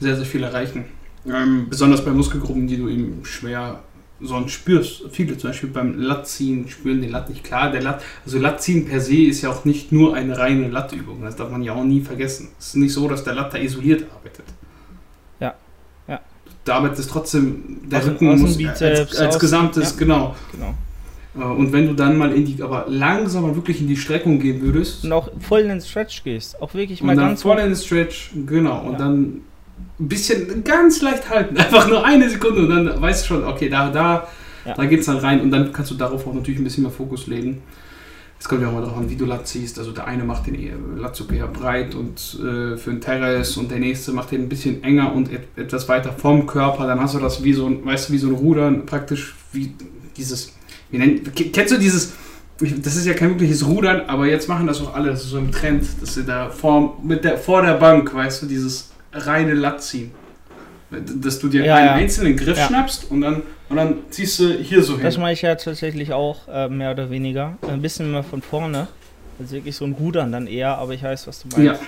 sehr, 0.00 0.16
sehr 0.16 0.24
viel 0.24 0.42
erreichen. 0.42 0.86
Ähm, 1.26 1.68
besonders 1.68 2.04
bei 2.04 2.10
Muskelgruppen, 2.10 2.66
die 2.66 2.76
du 2.76 2.88
eben 2.88 3.24
schwer 3.24 3.84
sonst 4.20 4.50
spürst. 4.50 5.04
Viele 5.12 5.38
zum 5.38 5.50
Beispiel 5.50 5.70
beim 5.70 5.96
Latziehen 5.96 6.68
spüren 6.68 7.02
den 7.02 7.10
Lat 7.10 7.28
nicht. 7.28 7.44
Klar, 7.44 7.70
der 7.70 7.82
Lat, 7.82 8.02
also 8.24 8.40
Latziehen 8.40 8.84
per 8.84 9.00
se 9.00 9.26
ist 9.26 9.42
ja 9.42 9.50
auch 9.50 9.64
nicht 9.64 9.92
nur 9.92 10.16
eine 10.16 10.38
reine 10.38 10.68
Lattübung. 10.68 11.22
Das 11.22 11.36
darf 11.36 11.52
man 11.52 11.62
ja 11.62 11.74
auch 11.74 11.84
nie 11.84 12.00
vergessen. 12.00 12.48
Es 12.58 12.68
ist 12.68 12.76
nicht 12.76 12.92
so, 12.92 13.06
dass 13.06 13.22
der 13.22 13.34
Lat 13.34 13.54
da 13.54 13.58
isoliert 13.58 14.06
arbeitet. 14.12 14.44
Ja, 16.68 16.74
ja. 16.74 16.80
Da 16.80 16.86
arbeitet 16.86 17.08
trotzdem 17.08 17.78
der 17.90 18.00
dem- 18.00 18.08
Rücken 18.10 18.40
muss 18.40 18.56
Bizeps, 18.56 18.82
als, 18.82 19.16
als 19.16 19.34
aus- 19.36 19.38
gesamtes, 19.40 19.90
ja. 19.92 19.96
genau. 19.98 20.34
Genau. 20.52 20.74
Äh, 21.38 21.52
Und 21.56 21.72
wenn 21.72 21.86
du 21.86 21.94
dann 21.94 22.16
mal 22.16 22.32
in 22.32 22.44
die, 22.44 22.62
aber 22.62 22.86
langsamer 22.88 23.54
wirklich 23.54 23.80
in 23.80 23.88
die 23.88 23.96
Streckung 23.96 24.38
gehen 24.40 24.60
würdest, 24.60 25.04
Und 25.04 25.12
auch 25.12 25.30
voll 25.40 25.60
in 25.60 25.68
den 25.68 25.80
Stretch 25.80 26.24
gehst. 26.24 26.60
Auch 26.60 26.74
wirklich 26.74 27.00
und 27.00 27.06
mal 27.06 27.16
dann 27.16 27.28
ganz 27.28 27.42
voll 27.42 27.58
in 27.58 27.66
den 27.66 27.76
Stretch, 27.76 28.30
genau, 28.46 28.80
und 28.86 28.92
Ja. 28.92 28.98
dann 28.98 29.22
ein 30.00 30.08
bisschen 30.08 30.64
ganz 30.64 31.00
leicht 31.02 31.28
halten, 31.30 31.56
einfach 31.58 31.88
nur 31.88 32.04
eine 32.04 32.28
Sekunde 32.28 32.62
und 32.62 32.70
dann 32.70 33.00
weißt 33.00 33.24
du 33.24 33.26
schon, 33.28 33.44
okay, 33.44 33.68
da, 33.68 33.90
da, 33.90 34.26
Ja. 34.64 34.74
da 34.74 34.84
geht's 34.86 35.06
dann 35.06 35.18
rein 35.18 35.40
und 35.40 35.50
dann 35.50 35.72
kannst 35.72 35.90
du 35.90 35.94
darauf 35.94 36.26
auch 36.26 36.34
natürlich 36.34 36.60
ein 36.60 36.64
bisschen 36.64 36.82
mehr 36.82 36.92
Fokus 36.92 37.26
legen. 37.28 37.62
Es 38.40 38.48
kommt 38.48 38.62
ja 38.62 38.68
auch 38.68 38.72
mal 38.72 38.82
darauf 38.82 38.96
an, 38.98 39.10
wie 39.10 39.16
du 39.16 39.24
Lat 39.24 39.46
ziehst. 39.48 39.78
Also 39.78 39.90
der 39.90 40.06
eine 40.06 40.22
macht 40.24 40.46
den 40.46 40.98
Latzug 40.98 41.32
eher 41.32 41.48
breit 41.48 41.94
und 41.96 42.38
äh, 42.40 42.76
für 42.76 42.90
einen 42.90 43.00
Terrace 43.00 43.56
und 43.56 43.70
der 43.70 43.78
nächste 43.80 44.12
macht 44.12 44.30
den 44.30 44.42
ein 44.42 44.48
bisschen 44.48 44.82
enger 44.84 45.12
und 45.12 45.32
et 45.32 45.42
etwas 45.56 45.88
weiter 45.88 46.12
vom 46.12 46.46
Körper. 46.46 46.86
Dann 46.86 47.00
hast 47.00 47.14
du 47.14 47.18
das 47.18 47.42
wie 47.42 47.52
so 47.52 47.66
ein, 47.66 47.84
weißt 47.84 48.08
du, 48.08 48.12
wie 48.12 48.18
so 48.18 48.28
ein 48.28 48.34
Rudern, 48.34 48.86
praktisch 48.86 49.34
wie 49.52 49.72
dieses, 50.16 50.52
wie 50.90 50.98
nennt, 50.98 51.34
ke- 51.34 51.50
kennst 51.50 51.74
du 51.74 51.78
dieses, 51.78 52.12
das 52.60 52.96
ist 52.96 53.06
ja 53.06 53.14
kein 53.14 53.30
wirkliches 53.30 53.66
Rudern, 53.66 54.02
aber 54.06 54.26
jetzt 54.26 54.48
machen 54.48 54.66
das 54.68 54.80
auch 54.82 54.94
alle, 54.94 55.10
das 55.10 55.22
ist 55.24 55.30
so 55.30 55.38
im 55.38 55.50
Trend, 55.52 55.84
dass 56.00 56.14
sie 56.14 56.24
da 56.24 56.48
vor, 56.50 56.96
mit 57.02 57.24
der, 57.24 57.38
vor 57.38 57.62
der 57.62 57.74
Bank, 57.74 58.14
weißt 58.14 58.42
du, 58.42 58.46
dieses 58.46 58.90
reine 59.12 59.54
Lat 59.54 59.82
ziehen. 59.82 60.12
Dass 60.90 61.38
du 61.38 61.48
dir 61.48 61.64
Ja, 61.66 61.74
einen 61.74 61.86
ja. 61.86 61.92
einzelnen 61.94 62.36
Griff 62.36 62.56
Ja. 62.56 62.66
schnappst 62.66 63.10
und 63.10 63.20
dann, 63.20 63.42
und 63.68 63.76
dann 63.76 63.96
ziehst 64.10 64.38
du 64.40 64.52
hier 64.54 64.82
so 64.82 64.94
hin. 64.94 65.04
Das 65.04 65.18
mache 65.18 65.32
ich 65.32 65.42
ja 65.42 65.54
tatsächlich 65.54 66.12
auch, 66.12 66.48
äh, 66.48 66.68
mehr 66.68 66.90
oder 66.92 67.10
weniger. 67.10 67.56
Ein 67.66 67.82
bisschen 67.82 68.10
mehr 68.12 68.22
von 68.22 68.42
vorne. 68.42 68.88
Also 69.38 69.52
wirklich 69.52 69.76
so 69.76 69.84
ein 69.84 69.92
Rudern 69.92 70.32
dann 70.32 70.46
eher, 70.46 70.78
aber 70.78 70.94
ich 70.94 71.02
weiß, 71.02 71.26
was 71.26 71.42
du 71.42 71.48
Ja. 71.62 71.72
meinst. 71.72 71.82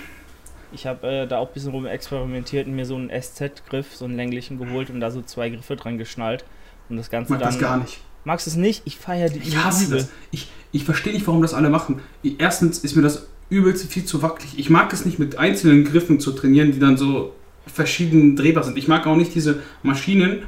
Ich 0.73 0.87
habe 0.87 1.07
äh, 1.07 1.27
da 1.27 1.39
auch 1.39 1.49
ein 1.49 1.55
bisschen 1.55 1.73
rum 1.73 1.85
experimentiert 1.87 2.69
und 2.69 2.77
mir 2.77 2.87
so 2.87 2.95
einen 2.95 3.11
SZ-Griff, 3.11 3.97
so 3.97 4.05
einen 4.05 4.15
länglichen 4.17 4.57
geholt 4.59 4.89
und 4.91 5.01
da 5.01 5.11
so 5.11 5.21
zwei 5.23 5.49
Griffe 5.51 5.75
dran 5.75 5.99
geschnallt. 5.99 6.45
Und 6.89 6.97
das 6.97 7.11
Ganze 7.11 7.33
Mag 7.33 7.41
dann. 7.41 7.49
das 7.51 7.59
gar 7.59 7.77
nicht. 7.79 7.99
Magst 8.25 8.47
du 8.47 8.51
es 8.51 8.57
nicht? 8.57 8.83
Ich 8.85 8.97
feiere 8.97 9.31
die 9.31 9.41
Ich 9.41 9.57
hasse 9.57 9.87
Übel. 9.87 9.99
das. 9.99 10.09
Ich, 10.31 10.49
ich 10.71 10.85
verstehe 10.85 11.13
nicht, 11.13 11.27
warum 11.27 11.43
das 11.43 11.55
alle 11.55 11.71
machen. 11.71 12.01
Erstens 12.39 12.79
ist 12.81 12.95
mir 12.95 13.03
das 13.03 13.27
übelst 13.49 13.91
viel 13.91 14.05
zu 14.05 14.23
wackelig. 14.23 14.59
Ich 14.59 14.71
mag 14.71 14.93
es 14.93 15.05
nicht 15.05 15.19
mit 15.19 15.39
einzelnen 15.39 15.85
Griffen 15.85 16.21
zu 16.21 16.31
trainieren, 16.33 16.71
die 16.71 16.79
dann 16.79 16.97
so 16.97 17.33
verschieden 17.67 18.37
drehbar 18.37 18.63
sind. 18.63 18.79
Ich 18.79 18.87
mag 18.89 19.07
auch 19.07 19.17
nicht 19.17 19.35
diese 19.35 19.61
Maschinen, 19.83 20.43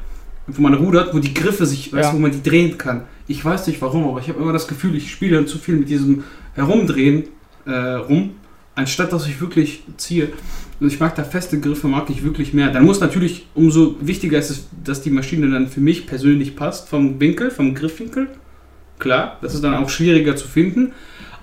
wo 0.46 0.61
man 0.62 0.74
rudert, 0.74 1.14
wo 1.14 1.18
die 1.18 1.35
Griffe 1.35 1.66
sich, 1.66 1.92
weißt 1.92 2.05
Ja. 2.05 2.11
du, 2.11 2.16
wo 2.16 2.20
man 2.20 2.33
die 2.33 2.42
drehen 2.42 2.76
kann. 2.78 3.02
Ich 3.28 3.44
weiß 3.44 3.66
nicht 3.68 3.81
warum, 3.81 4.05
aber 4.09 4.20
ich 4.20 4.28
habe 4.28 4.40
immer 4.42 4.52
das 4.52 4.66
Gefühl, 4.68 4.94
ich 4.96 5.11
spiele 5.11 5.37
dann 5.37 5.46
zu 5.46 5.59
viel 5.59 5.76
mit 5.76 5.88
diesem 5.88 6.24
Herumdrehen 6.55 7.24
äh, 7.66 7.70
rum, 7.72 8.33
anstatt 8.74 9.12
dass 9.12 9.26
ich 9.26 9.40
wirklich 9.40 9.85
ziehe. 9.96 10.28
Und 10.81 10.88
ich 10.92 10.98
mag 10.98 11.14
da 11.14 11.22
feste 11.22 11.61
Griffe, 11.61 11.87
mag 11.87 12.11
ich 12.11 12.24
wirklich 12.24 12.52
mehr. 12.52 12.70
Dann 12.70 12.85
muss 12.85 12.98
natürlich, 13.00 13.46
umso 13.55 13.96
wichtiger 14.00 14.38
ist 14.38 14.50
es, 14.50 14.68
dass 14.85 15.00
die 15.02 15.11
Maschine 15.11 15.48
dann 15.48 15.68
für 15.68 15.81
mich 15.81 16.07
persönlich 16.07 16.57
passt, 16.57 16.88
vom 16.88 17.20
Winkel, 17.20 17.50
vom 17.52 17.74
Griffwinkel. 17.74 18.28
Klar, 18.98 19.38
das 19.42 19.55
ist 19.55 19.62
dann 19.62 19.74
auch 19.74 19.88
schwieriger 19.88 20.35
zu 20.35 20.48
finden. 20.48 20.92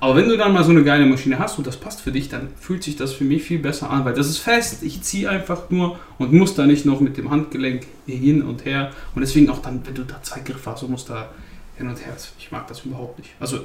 Aber 0.01 0.15
wenn 0.15 0.29
du 0.29 0.37
dann 0.37 0.53
mal 0.53 0.63
so 0.63 0.71
eine 0.71 0.83
geile 0.83 1.05
Maschine 1.05 1.39
hast 1.39 1.57
und 1.57 1.67
das 1.67 1.77
passt 1.77 2.01
für 2.01 2.11
dich, 2.11 2.29
dann 2.29 2.49
fühlt 2.57 2.83
sich 2.83 2.95
das 2.95 3.13
für 3.13 3.25
mich 3.25 3.43
viel 3.43 3.59
besser 3.59 3.89
an, 3.89 4.05
weil 4.05 4.13
das 4.13 4.27
ist 4.27 4.37
fest. 4.37 4.81
Ich 4.83 5.01
ziehe 5.01 5.29
einfach 5.29 5.69
nur 5.69 5.99
und 6.17 6.31
muss 6.31 6.55
da 6.55 6.65
nicht 6.65 6.85
noch 6.85 7.01
mit 7.01 7.17
dem 7.17 7.29
Handgelenk 7.29 7.85
hin 8.05 8.41
und 8.41 8.63
her. 8.63 8.91
Und 9.13 9.21
deswegen 9.21 9.49
auch 9.49 9.59
dann, 9.61 9.85
wenn 9.85 9.95
du 9.95 10.03
da 10.03 10.21
zwei 10.23 10.39
Griffe 10.39 10.71
hast, 10.71 10.83
du 10.83 10.87
musst 10.87 11.09
da 11.09 11.29
hin 11.75 11.89
und 11.89 11.97
her. 12.05 12.13
Ich 12.37 12.51
mag 12.51 12.67
das 12.67 12.85
überhaupt 12.85 13.19
nicht. 13.19 13.31
Also 13.39 13.59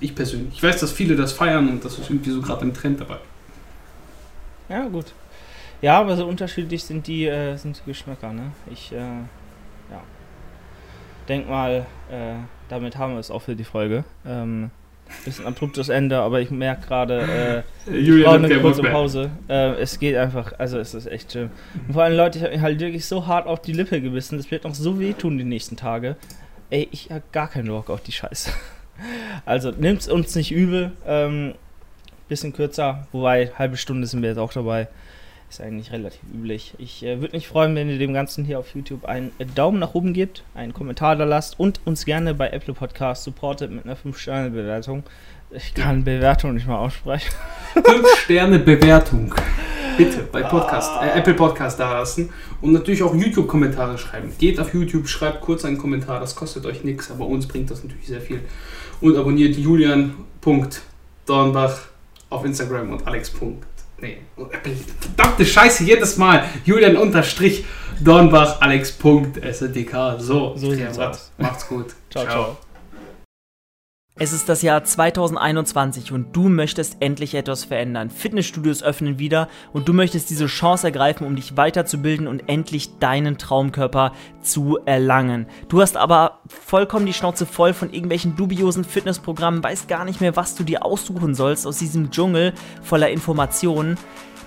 ich 0.00 0.14
persönlich. 0.14 0.54
Ich 0.54 0.62
weiß, 0.62 0.80
dass 0.80 0.92
viele 0.92 1.16
das 1.16 1.32
feiern 1.32 1.68
und 1.68 1.84
das 1.84 1.98
ist 1.98 2.08
irgendwie 2.08 2.30
so 2.30 2.40
gerade 2.40 2.64
im 2.64 2.72
Trend 2.72 3.00
dabei. 3.00 3.18
Ja, 4.68 4.86
gut. 4.88 5.12
Ja, 5.82 6.00
aber 6.00 6.16
so 6.16 6.26
unterschiedlich 6.26 6.82
sind 6.84 7.06
die, 7.06 7.26
äh, 7.26 7.56
sind 7.56 7.78
die 7.78 7.90
Geschmäcker, 7.90 8.32
ne? 8.32 8.52
Ich, 8.72 8.90
äh, 8.92 8.96
ja. 8.96 10.02
Denk 11.28 11.48
mal, 11.48 11.86
äh, 12.10 12.36
damit 12.70 12.96
haben 12.96 13.14
wir 13.14 13.20
es 13.20 13.30
auch 13.30 13.42
für 13.42 13.54
die 13.54 13.64
Folge. 13.64 14.04
Ähm, 14.24 14.70
bisschen 15.24 15.46
abruptes 15.46 15.88
Ende, 15.88 16.18
aber 16.18 16.40
ich 16.40 16.50
merke 16.50 16.86
gerade, 16.86 17.64
äh, 17.88 17.98
ich 17.98 18.24
brauche 18.24 18.36
eine 18.36 18.60
kurze 18.60 18.82
Pause. 18.82 19.30
Äh, 19.48 19.80
es 19.80 19.98
geht 19.98 20.16
einfach, 20.16 20.52
also 20.58 20.78
es 20.78 20.94
ist 20.94 21.06
echt 21.06 21.32
schön. 21.32 21.50
Und 21.86 21.94
vor 21.94 22.02
allem, 22.02 22.16
Leute, 22.16 22.38
ich 22.38 22.44
habe 22.44 22.54
mir 22.54 22.62
halt 22.62 22.80
wirklich 22.80 23.06
so 23.06 23.26
hart 23.26 23.46
auf 23.46 23.60
die 23.62 23.72
Lippe 23.72 24.00
gebissen, 24.00 24.36
das 24.36 24.50
wird 24.50 24.64
noch 24.64 24.74
so 24.74 24.98
wehtun 24.98 25.38
die 25.38 25.44
nächsten 25.44 25.76
Tage. 25.76 26.16
Ey, 26.70 26.88
ich 26.90 27.10
habe 27.10 27.22
gar 27.32 27.48
keinen 27.48 27.68
Bock 27.68 27.90
auf 27.90 28.02
die 28.02 28.12
Scheiße. 28.12 28.50
Also, 29.44 29.72
nimmt's 29.72 30.06
uns 30.06 30.36
nicht 30.36 30.52
übel. 30.52 30.92
Ähm, 31.04 31.54
bisschen 32.28 32.52
kürzer, 32.52 33.08
wobei 33.10 33.50
halbe 33.58 33.76
Stunde 33.76 34.06
sind 34.06 34.22
wir 34.22 34.28
jetzt 34.28 34.38
auch 34.38 34.52
dabei. 34.52 34.86
Ist 35.50 35.60
eigentlich 35.60 35.92
relativ 35.92 36.20
üblich. 36.34 36.74
Ich 36.78 37.04
äh, 37.04 37.20
würde 37.20 37.36
mich 37.36 37.46
freuen, 37.46 37.76
wenn 37.76 37.88
ihr 37.88 37.98
dem 37.98 38.12
Ganzen 38.12 38.44
hier 38.44 38.58
auf 38.58 38.74
YouTube 38.74 39.04
einen 39.04 39.30
äh, 39.38 39.46
Daumen 39.46 39.78
nach 39.78 39.94
oben 39.94 40.12
gebt, 40.12 40.42
einen 40.54 40.72
Kommentar 40.72 41.14
da 41.16 41.24
lasst 41.24 41.60
und 41.60 41.80
uns 41.84 42.04
gerne 42.04 42.34
bei 42.34 42.50
Apple 42.50 42.74
Podcast 42.74 43.22
supportet 43.24 43.70
mit 43.70 43.84
einer 43.84 43.96
5-Sterne-Bewertung. 43.96 45.04
Ich 45.50 45.74
kann 45.74 46.02
Bewertung 46.02 46.54
nicht 46.54 46.66
mal 46.66 46.78
aussprechen. 46.78 47.30
5 47.74 47.86
Sterne 48.16 48.58
Bewertung. 48.58 49.32
Bitte 49.96 50.26
bei 50.32 50.42
Podcast, 50.42 50.90
äh, 51.00 51.16
Apple 51.18 51.34
Podcast 51.34 51.78
da 51.78 51.92
lassen 51.92 52.30
und 52.60 52.72
natürlich 52.72 53.04
auch 53.04 53.14
YouTube-Kommentare 53.14 53.96
schreiben. 53.96 54.32
Geht 54.36 54.58
auf 54.58 54.74
YouTube, 54.74 55.06
schreibt 55.06 55.40
kurz 55.40 55.64
einen 55.64 55.78
Kommentar, 55.78 56.18
das 56.18 56.34
kostet 56.34 56.66
euch 56.66 56.82
nichts, 56.82 57.12
aber 57.12 57.26
uns 57.26 57.46
bringt 57.46 57.70
das 57.70 57.84
natürlich 57.84 58.08
sehr 58.08 58.20
viel. 58.20 58.40
Und 59.00 59.16
abonniert 59.16 59.56
Julian.dornbach 59.56 61.78
auf 62.30 62.44
Instagram 62.44 62.90
und 62.90 63.06
Alex. 63.06 63.32
Nee, 64.04 64.18
verdammte 65.00 65.46
Scheiße, 65.46 65.82
jedes 65.84 66.18
Mal. 66.18 66.44
Julian 66.66 66.98
unterstrich 66.98 67.64
Dornbach, 68.00 68.60
Alex.sdk. 68.60 70.16
So, 70.18 70.54
So 70.56 70.72
sieht's 70.72 70.98
ja, 70.98 71.08
aus. 71.08 71.32
Macht's 71.38 71.66
gut. 71.66 71.94
Ciao, 72.10 72.26
ciao. 72.26 72.58
Es 74.16 74.32
ist 74.32 74.48
das 74.48 74.62
Jahr 74.62 74.84
2021 74.84 76.12
und 76.12 76.36
du 76.36 76.48
möchtest 76.48 76.98
endlich 77.00 77.34
etwas 77.34 77.64
verändern. 77.64 78.10
Fitnessstudios 78.10 78.80
öffnen 78.80 79.18
wieder 79.18 79.48
und 79.72 79.88
du 79.88 79.92
möchtest 79.92 80.30
diese 80.30 80.46
Chance 80.46 80.86
ergreifen, 80.86 81.26
um 81.26 81.34
dich 81.34 81.56
weiterzubilden 81.56 82.28
und 82.28 82.48
endlich 82.48 83.00
deinen 83.00 83.38
Traumkörper 83.38 84.12
zu 84.40 84.78
erlangen. 84.86 85.46
Du 85.68 85.80
hast 85.80 85.96
aber 85.96 86.38
vollkommen 86.46 87.06
die 87.06 87.12
Schnauze 87.12 87.44
voll 87.44 87.74
von 87.74 87.92
irgendwelchen 87.92 88.36
dubiosen 88.36 88.84
Fitnessprogrammen, 88.84 89.64
weißt 89.64 89.88
gar 89.88 90.04
nicht 90.04 90.20
mehr, 90.20 90.36
was 90.36 90.54
du 90.54 90.62
dir 90.62 90.84
aussuchen 90.84 91.34
sollst 91.34 91.66
aus 91.66 91.78
diesem 91.78 92.12
Dschungel 92.12 92.52
voller 92.84 93.10
Informationen. 93.10 93.98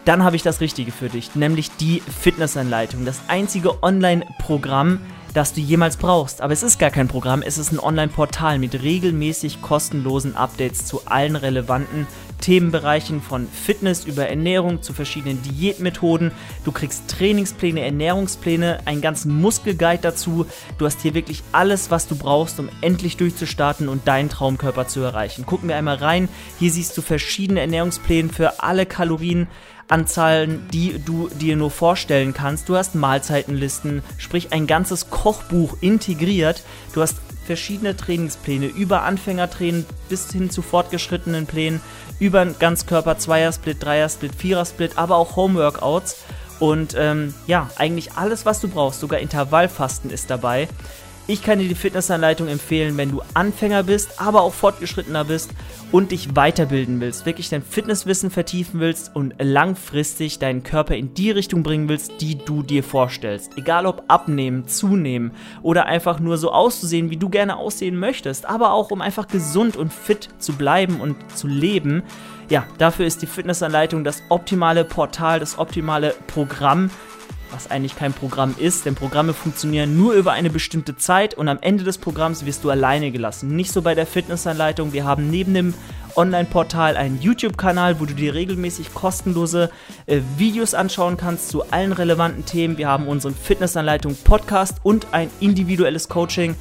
Dann 0.06 0.23
habe 0.23 0.38
ich 0.38 0.43
das 0.43 0.62
Richtige 0.62 0.93
für 0.93 1.10
dich, 1.10 1.36
nämlich 1.36 1.71
die 1.71 2.01
Fitnessanleitung. 2.21 3.03
Das 3.03 3.19
einzige 3.27 3.84
Online-Programm, 3.84 5.01
das 5.38 5.54
du 5.54 5.62
jemals 5.62 5.97
brauchst. 5.97 6.41
Aber 6.41 6.52
es 6.52 6.63
ist 6.63 6.80
gar 6.80 6.89
kein 6.89 7.08
Programm, 7.08 7.43
es 7.43 7.60
ist 7.60 7.71
ein 7.71 7.80
Online-Portal 7.80 8.58
mit 8.58 8.82
regelmäßig 8.82 9.62
kostenlosen 9.62 10.36
Updates 10.36 10.86
zu 10.86 11.02
allen 11.06 11.36
relevanten 11.36 12.08
Themenbereichen 12.39 13.21
von 13.21 13.47
Fitness 13.47 14.06
über 14.06 14.28
Ernährung 14.28 14.82
zu 14.82 14.93
verschiedenen 14.93 15.41
Diätmethoden. 15.41 16.32
Du 16.63 16.71
kriegst 16.71 17.08
Trainingspläne, 17.10 17.82
Ernährungspläne, 17.82 18.80
einen 18.86 19.02
ganzen 19.02 19.39
Muskelguide 19.41 20.02
dazu. 20.02 20.45
Du 20.78 20.86
hast 20.86 21.02
hier 21.02 21.13
wirklich 21.13 21.43
alles, 21.52 21.91
was 21.91 22.08
du 22.08 22.15
brauchst, 22.15 22.60
um 22.60 22.69
endlich 22.82 23.17
durchzustarten 23.17 23.89
und 23.89 24.08
deinen 24.08 24.30
Traumkörper 24.30 24.88
zu 24.88 25.02
erreichen. 25.02 25.45
Gucken 25.45 25.69
wir 25.69 25.76
einmal 25.76 25.97
rein. 25.97 26.30
Hier 26.60 26.71
siehst 26.71 26.97
du 26.97 27.02
verschiedene 27.02 27.62
Ernährungspläne 27.62 28.30
für 28.30 28.62
alle 28.62 28.86
Kalorien. 28.86 29.47
Anzahlen, 29.89 30.67
die 30.73 31.00
du 31.04 31.30
dir 31.30 31.56
nur 31.56 31.71
vorstellen 31.71 32.34
kannst. 32.34 32.67
Du 32.67 32.76
hast 32.76 32.93
Mahlzeitenlisten, 32.93 34.04
sprich 34.17 34.52
ein 34.52 34.67
ganzes 34.67 35.10
Kochbuch 35.10 35.78
integriert. 35.80 36.63
Du 36.93 37.02
hast 37.02 37.15
verschiedene 37.47 37.97
Trainingspläne, 37.97 38.67
über 38.67 39.01
Anfängertraining 39.03 39.86
bis 40.10 40.31
hin 40.31 40.51
zu 40.51 40.62
fortgeschrittenen 40.62 41.47
Plänen, 41.47 41.81
über 42.19 42.45
Ganzkörper, 42.45 43.17
Zweiersplit, 43.17 43.83
Dreiersplit, 43.83 44.36
Vierersplit, 44.36 44.97
aber 44.97 45.15
auch 45.15 45.36
Homeworkouts. 45.36 46.17
Und 46.60 46.95
ähm, 46.97 47.33
ja, 47.47 47.69
eigentlich 47.77 48.13
alles, 48.13 48.45
was 48.45 48.60
du 48.60 48.67
brauchst, 48.67 48.99
sogar 48.99 49.19
Intervallfasten 49.19 50.12
ist 50.12 50.29
dabei. 50.29 50.67
Ich 51.29 51.43
kann 51.43 51.59
dir 51.59 51.67
die 51.67 51.75
Fitnessanleitung 51.75 52.47
empfehlen, 52.47 52.95
wenn 52.95 53.11
du 53.11 53.21
Anfänger 53.33 53.83
bist, 53.83 54.21
aber 54.21 54.43
auch 54.43 54.53
fortgeschrittener 54.53 55.25
bist 55.25 55.51
und 55.91 56.11
dich 56.11 56.37
weiterbilden 56.37 57.01
willst, 57.01 57.25
wirklich 57.25 57.49
dein 57.49 57.63
Fitnesswissen 57.63 58.31
vertiefen 58.31 58.79
willst 58.79 59.13
und 59.13 59.33
langfristig 59.37 60.39
deinen 60.39 60.63
Körper 60.63 60.95
in 60.95 61.13
die 61.13 61.31
Richtung 61.31 61.63
bringen 61.63 61.89
willst, 61.89 62.21
die 62.21 62.37
du 62.37 62.63
dir 62.63 62.81
vorstellst. 62.81 63.57
Egal 63.57 63.85
ob 63.87 64.05
abnehmen, 64.07 64.69
zunehmen 64.69 65.31
oder 65.63 65.85
einfach 65.85 66.21
nur 66.21 66.37
so 66.37 66.53
auszusehen, 66.53 67.09
wie 67.09 67.17
du 67.17 67.27
gerne 67.27 67.57
aussehen 67.57 67.99
möchtest, 67.99 68.45
aber 68.45 68.71
auch 68.71 68.91
um 68.91 69.01
einfach 69.01 69.27
gesund 69.27 69.75
und 69.75 69.91
fit 69.91 70.29
zu 70.39 70.53
bleiben 70.53 71.01
und 71.01 71.17
zu 71.35 71.47
leben. 71.47 72.03
Ja, 72.47 72.65
dafür 72.77 73.05
ist 73.05 73.21
die 73.21 73.27
Fitnessanleitung 73.27 74.05
das 74.05 74.23
optimale 74.29 74.85
Portal, 74.85 75.41
das 75.41 75.59
optimale 75.59 76.15
Programm 76.27 76.89
was 77.51 77.69
eigentlich 77.69 77.95
kein 77.95 78.13
Programm 78.13 78.55
ist, 78.57 78.86
denn 78.86 78.95
Programme 78.95 79.33
funktionieren 79.33 79.97
nur 79.97 80.13
über 80.13 80.31
eine 80.31 80.49
bestimmte 80.49 80.97
Zeit 80.97 81.33
und 81.33 81.47
am 81.47 81.60
Ende 81.62 81.83
des 81.83 81.97
Programms 81.97 82.45
wirst 82.45 82.63
du 82.63 82.69
alleine 82.69 83.12
gelassen. 83.12 83.55
Nicht 83.55 83.71
so 83.71 83.81
bei 83.81 83.95
der 83.95 84.05
Fitnessanleitung. 84.05 84.93
Wir 84.93 85.05
haben 85.05 85.29
neben 85.29 85.53
dem 85.53 85.73
Online-Portal 86.15 86.97
einen 86.97 87.21
YouTube-Kanal, 87.21 87.99
wo 87.99 88.05
du 88.05 88.13
dir 88.13 88.33
regelmäßig 88.33 88.93
kostenlose 88.93 89.69
äh, 90.07 90.21
Videos 90.38 90.73
anschauen 90.73 91.15
kannst 91.15 91.49
zu 91.49 91.69
allen 91.71 91.91
relevanten 91.91 92.45
Themen. 92.45 92.77
Wir 92.77 92.88
haben 92.88 93.07
unseren 93.07 93.36
Fitnessanleitung-Podcast 93.36 94.77
und 94.83 95.07
ein 95.12 95.29
individuelles 95.39 96.10
Coaching. 96.10 96.55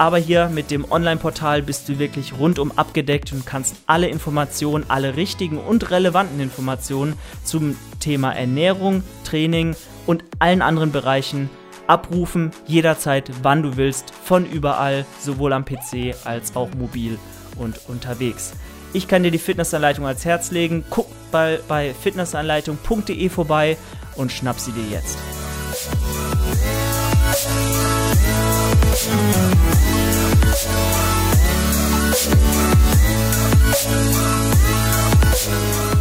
Aber 0.00 0.16
hier 0.16 0.48
mit 0.48 0.70
dem 0.70 0.90
Online-Portal 0.90 1.60
bist 1.60 1.86
du 1.88 1.98
wirklich 1.98 2.32
rundum 2.38 2.72
abgedeckt 2.74 3.32
und 3.32 3.44
kannst 3.44 3.76
alle 3.86 4.08
Informationen, 4.08 4.86
alle 4.88 5.16
richtigen 5.16 5.58
und 5.58 5.90
relevanten 5.90 6.40
Informationen 6.40 7.18
zum 7.44 7.76
Thema 7.98 8.32
Ernährung, 8.32 9.02
Training 9.24 9.76
und 10.10 10.24
allen 10.40 10.60
anderen 10.60 10.90
Bereichen 10.90 11.48
abrufen, 11.86 12.50
jederzeit, 12.66 13.30
wann 13.42 13.62
du 13.62 13.76
willst, 13.76 14.12
von 14.12 14.44
überall, 14.44 15.06
sowohl 15.20 15.52
am 15.52 15.64
PC 15.64 16.16
als 16.24 16.56
auch 16.56 16.74
mobil 16.74 17.16
und 17.56 17.78
unterwegs. 17.86 18.54
Ich 18.92 19.06
kann 19.06 19.22
dir 19.22 19.30
die 19.30 19.38
Fitnessanleitung 19.38 20.04
ans 20.06 20.24
Herz 20.24 20.50
legen. 20.50 20.84
Guck 20.90 21.06
bei, 21.30 21.60
bei 21.68 21.94
fitnessanleitung.de 21.94 23.28
vorbei 23.28 23.76
und 24.16 24.32
schnapp 24.32 24.58
sie 24.58 24.72
dir 24.72 24.82
jetzt. 24.90 25.16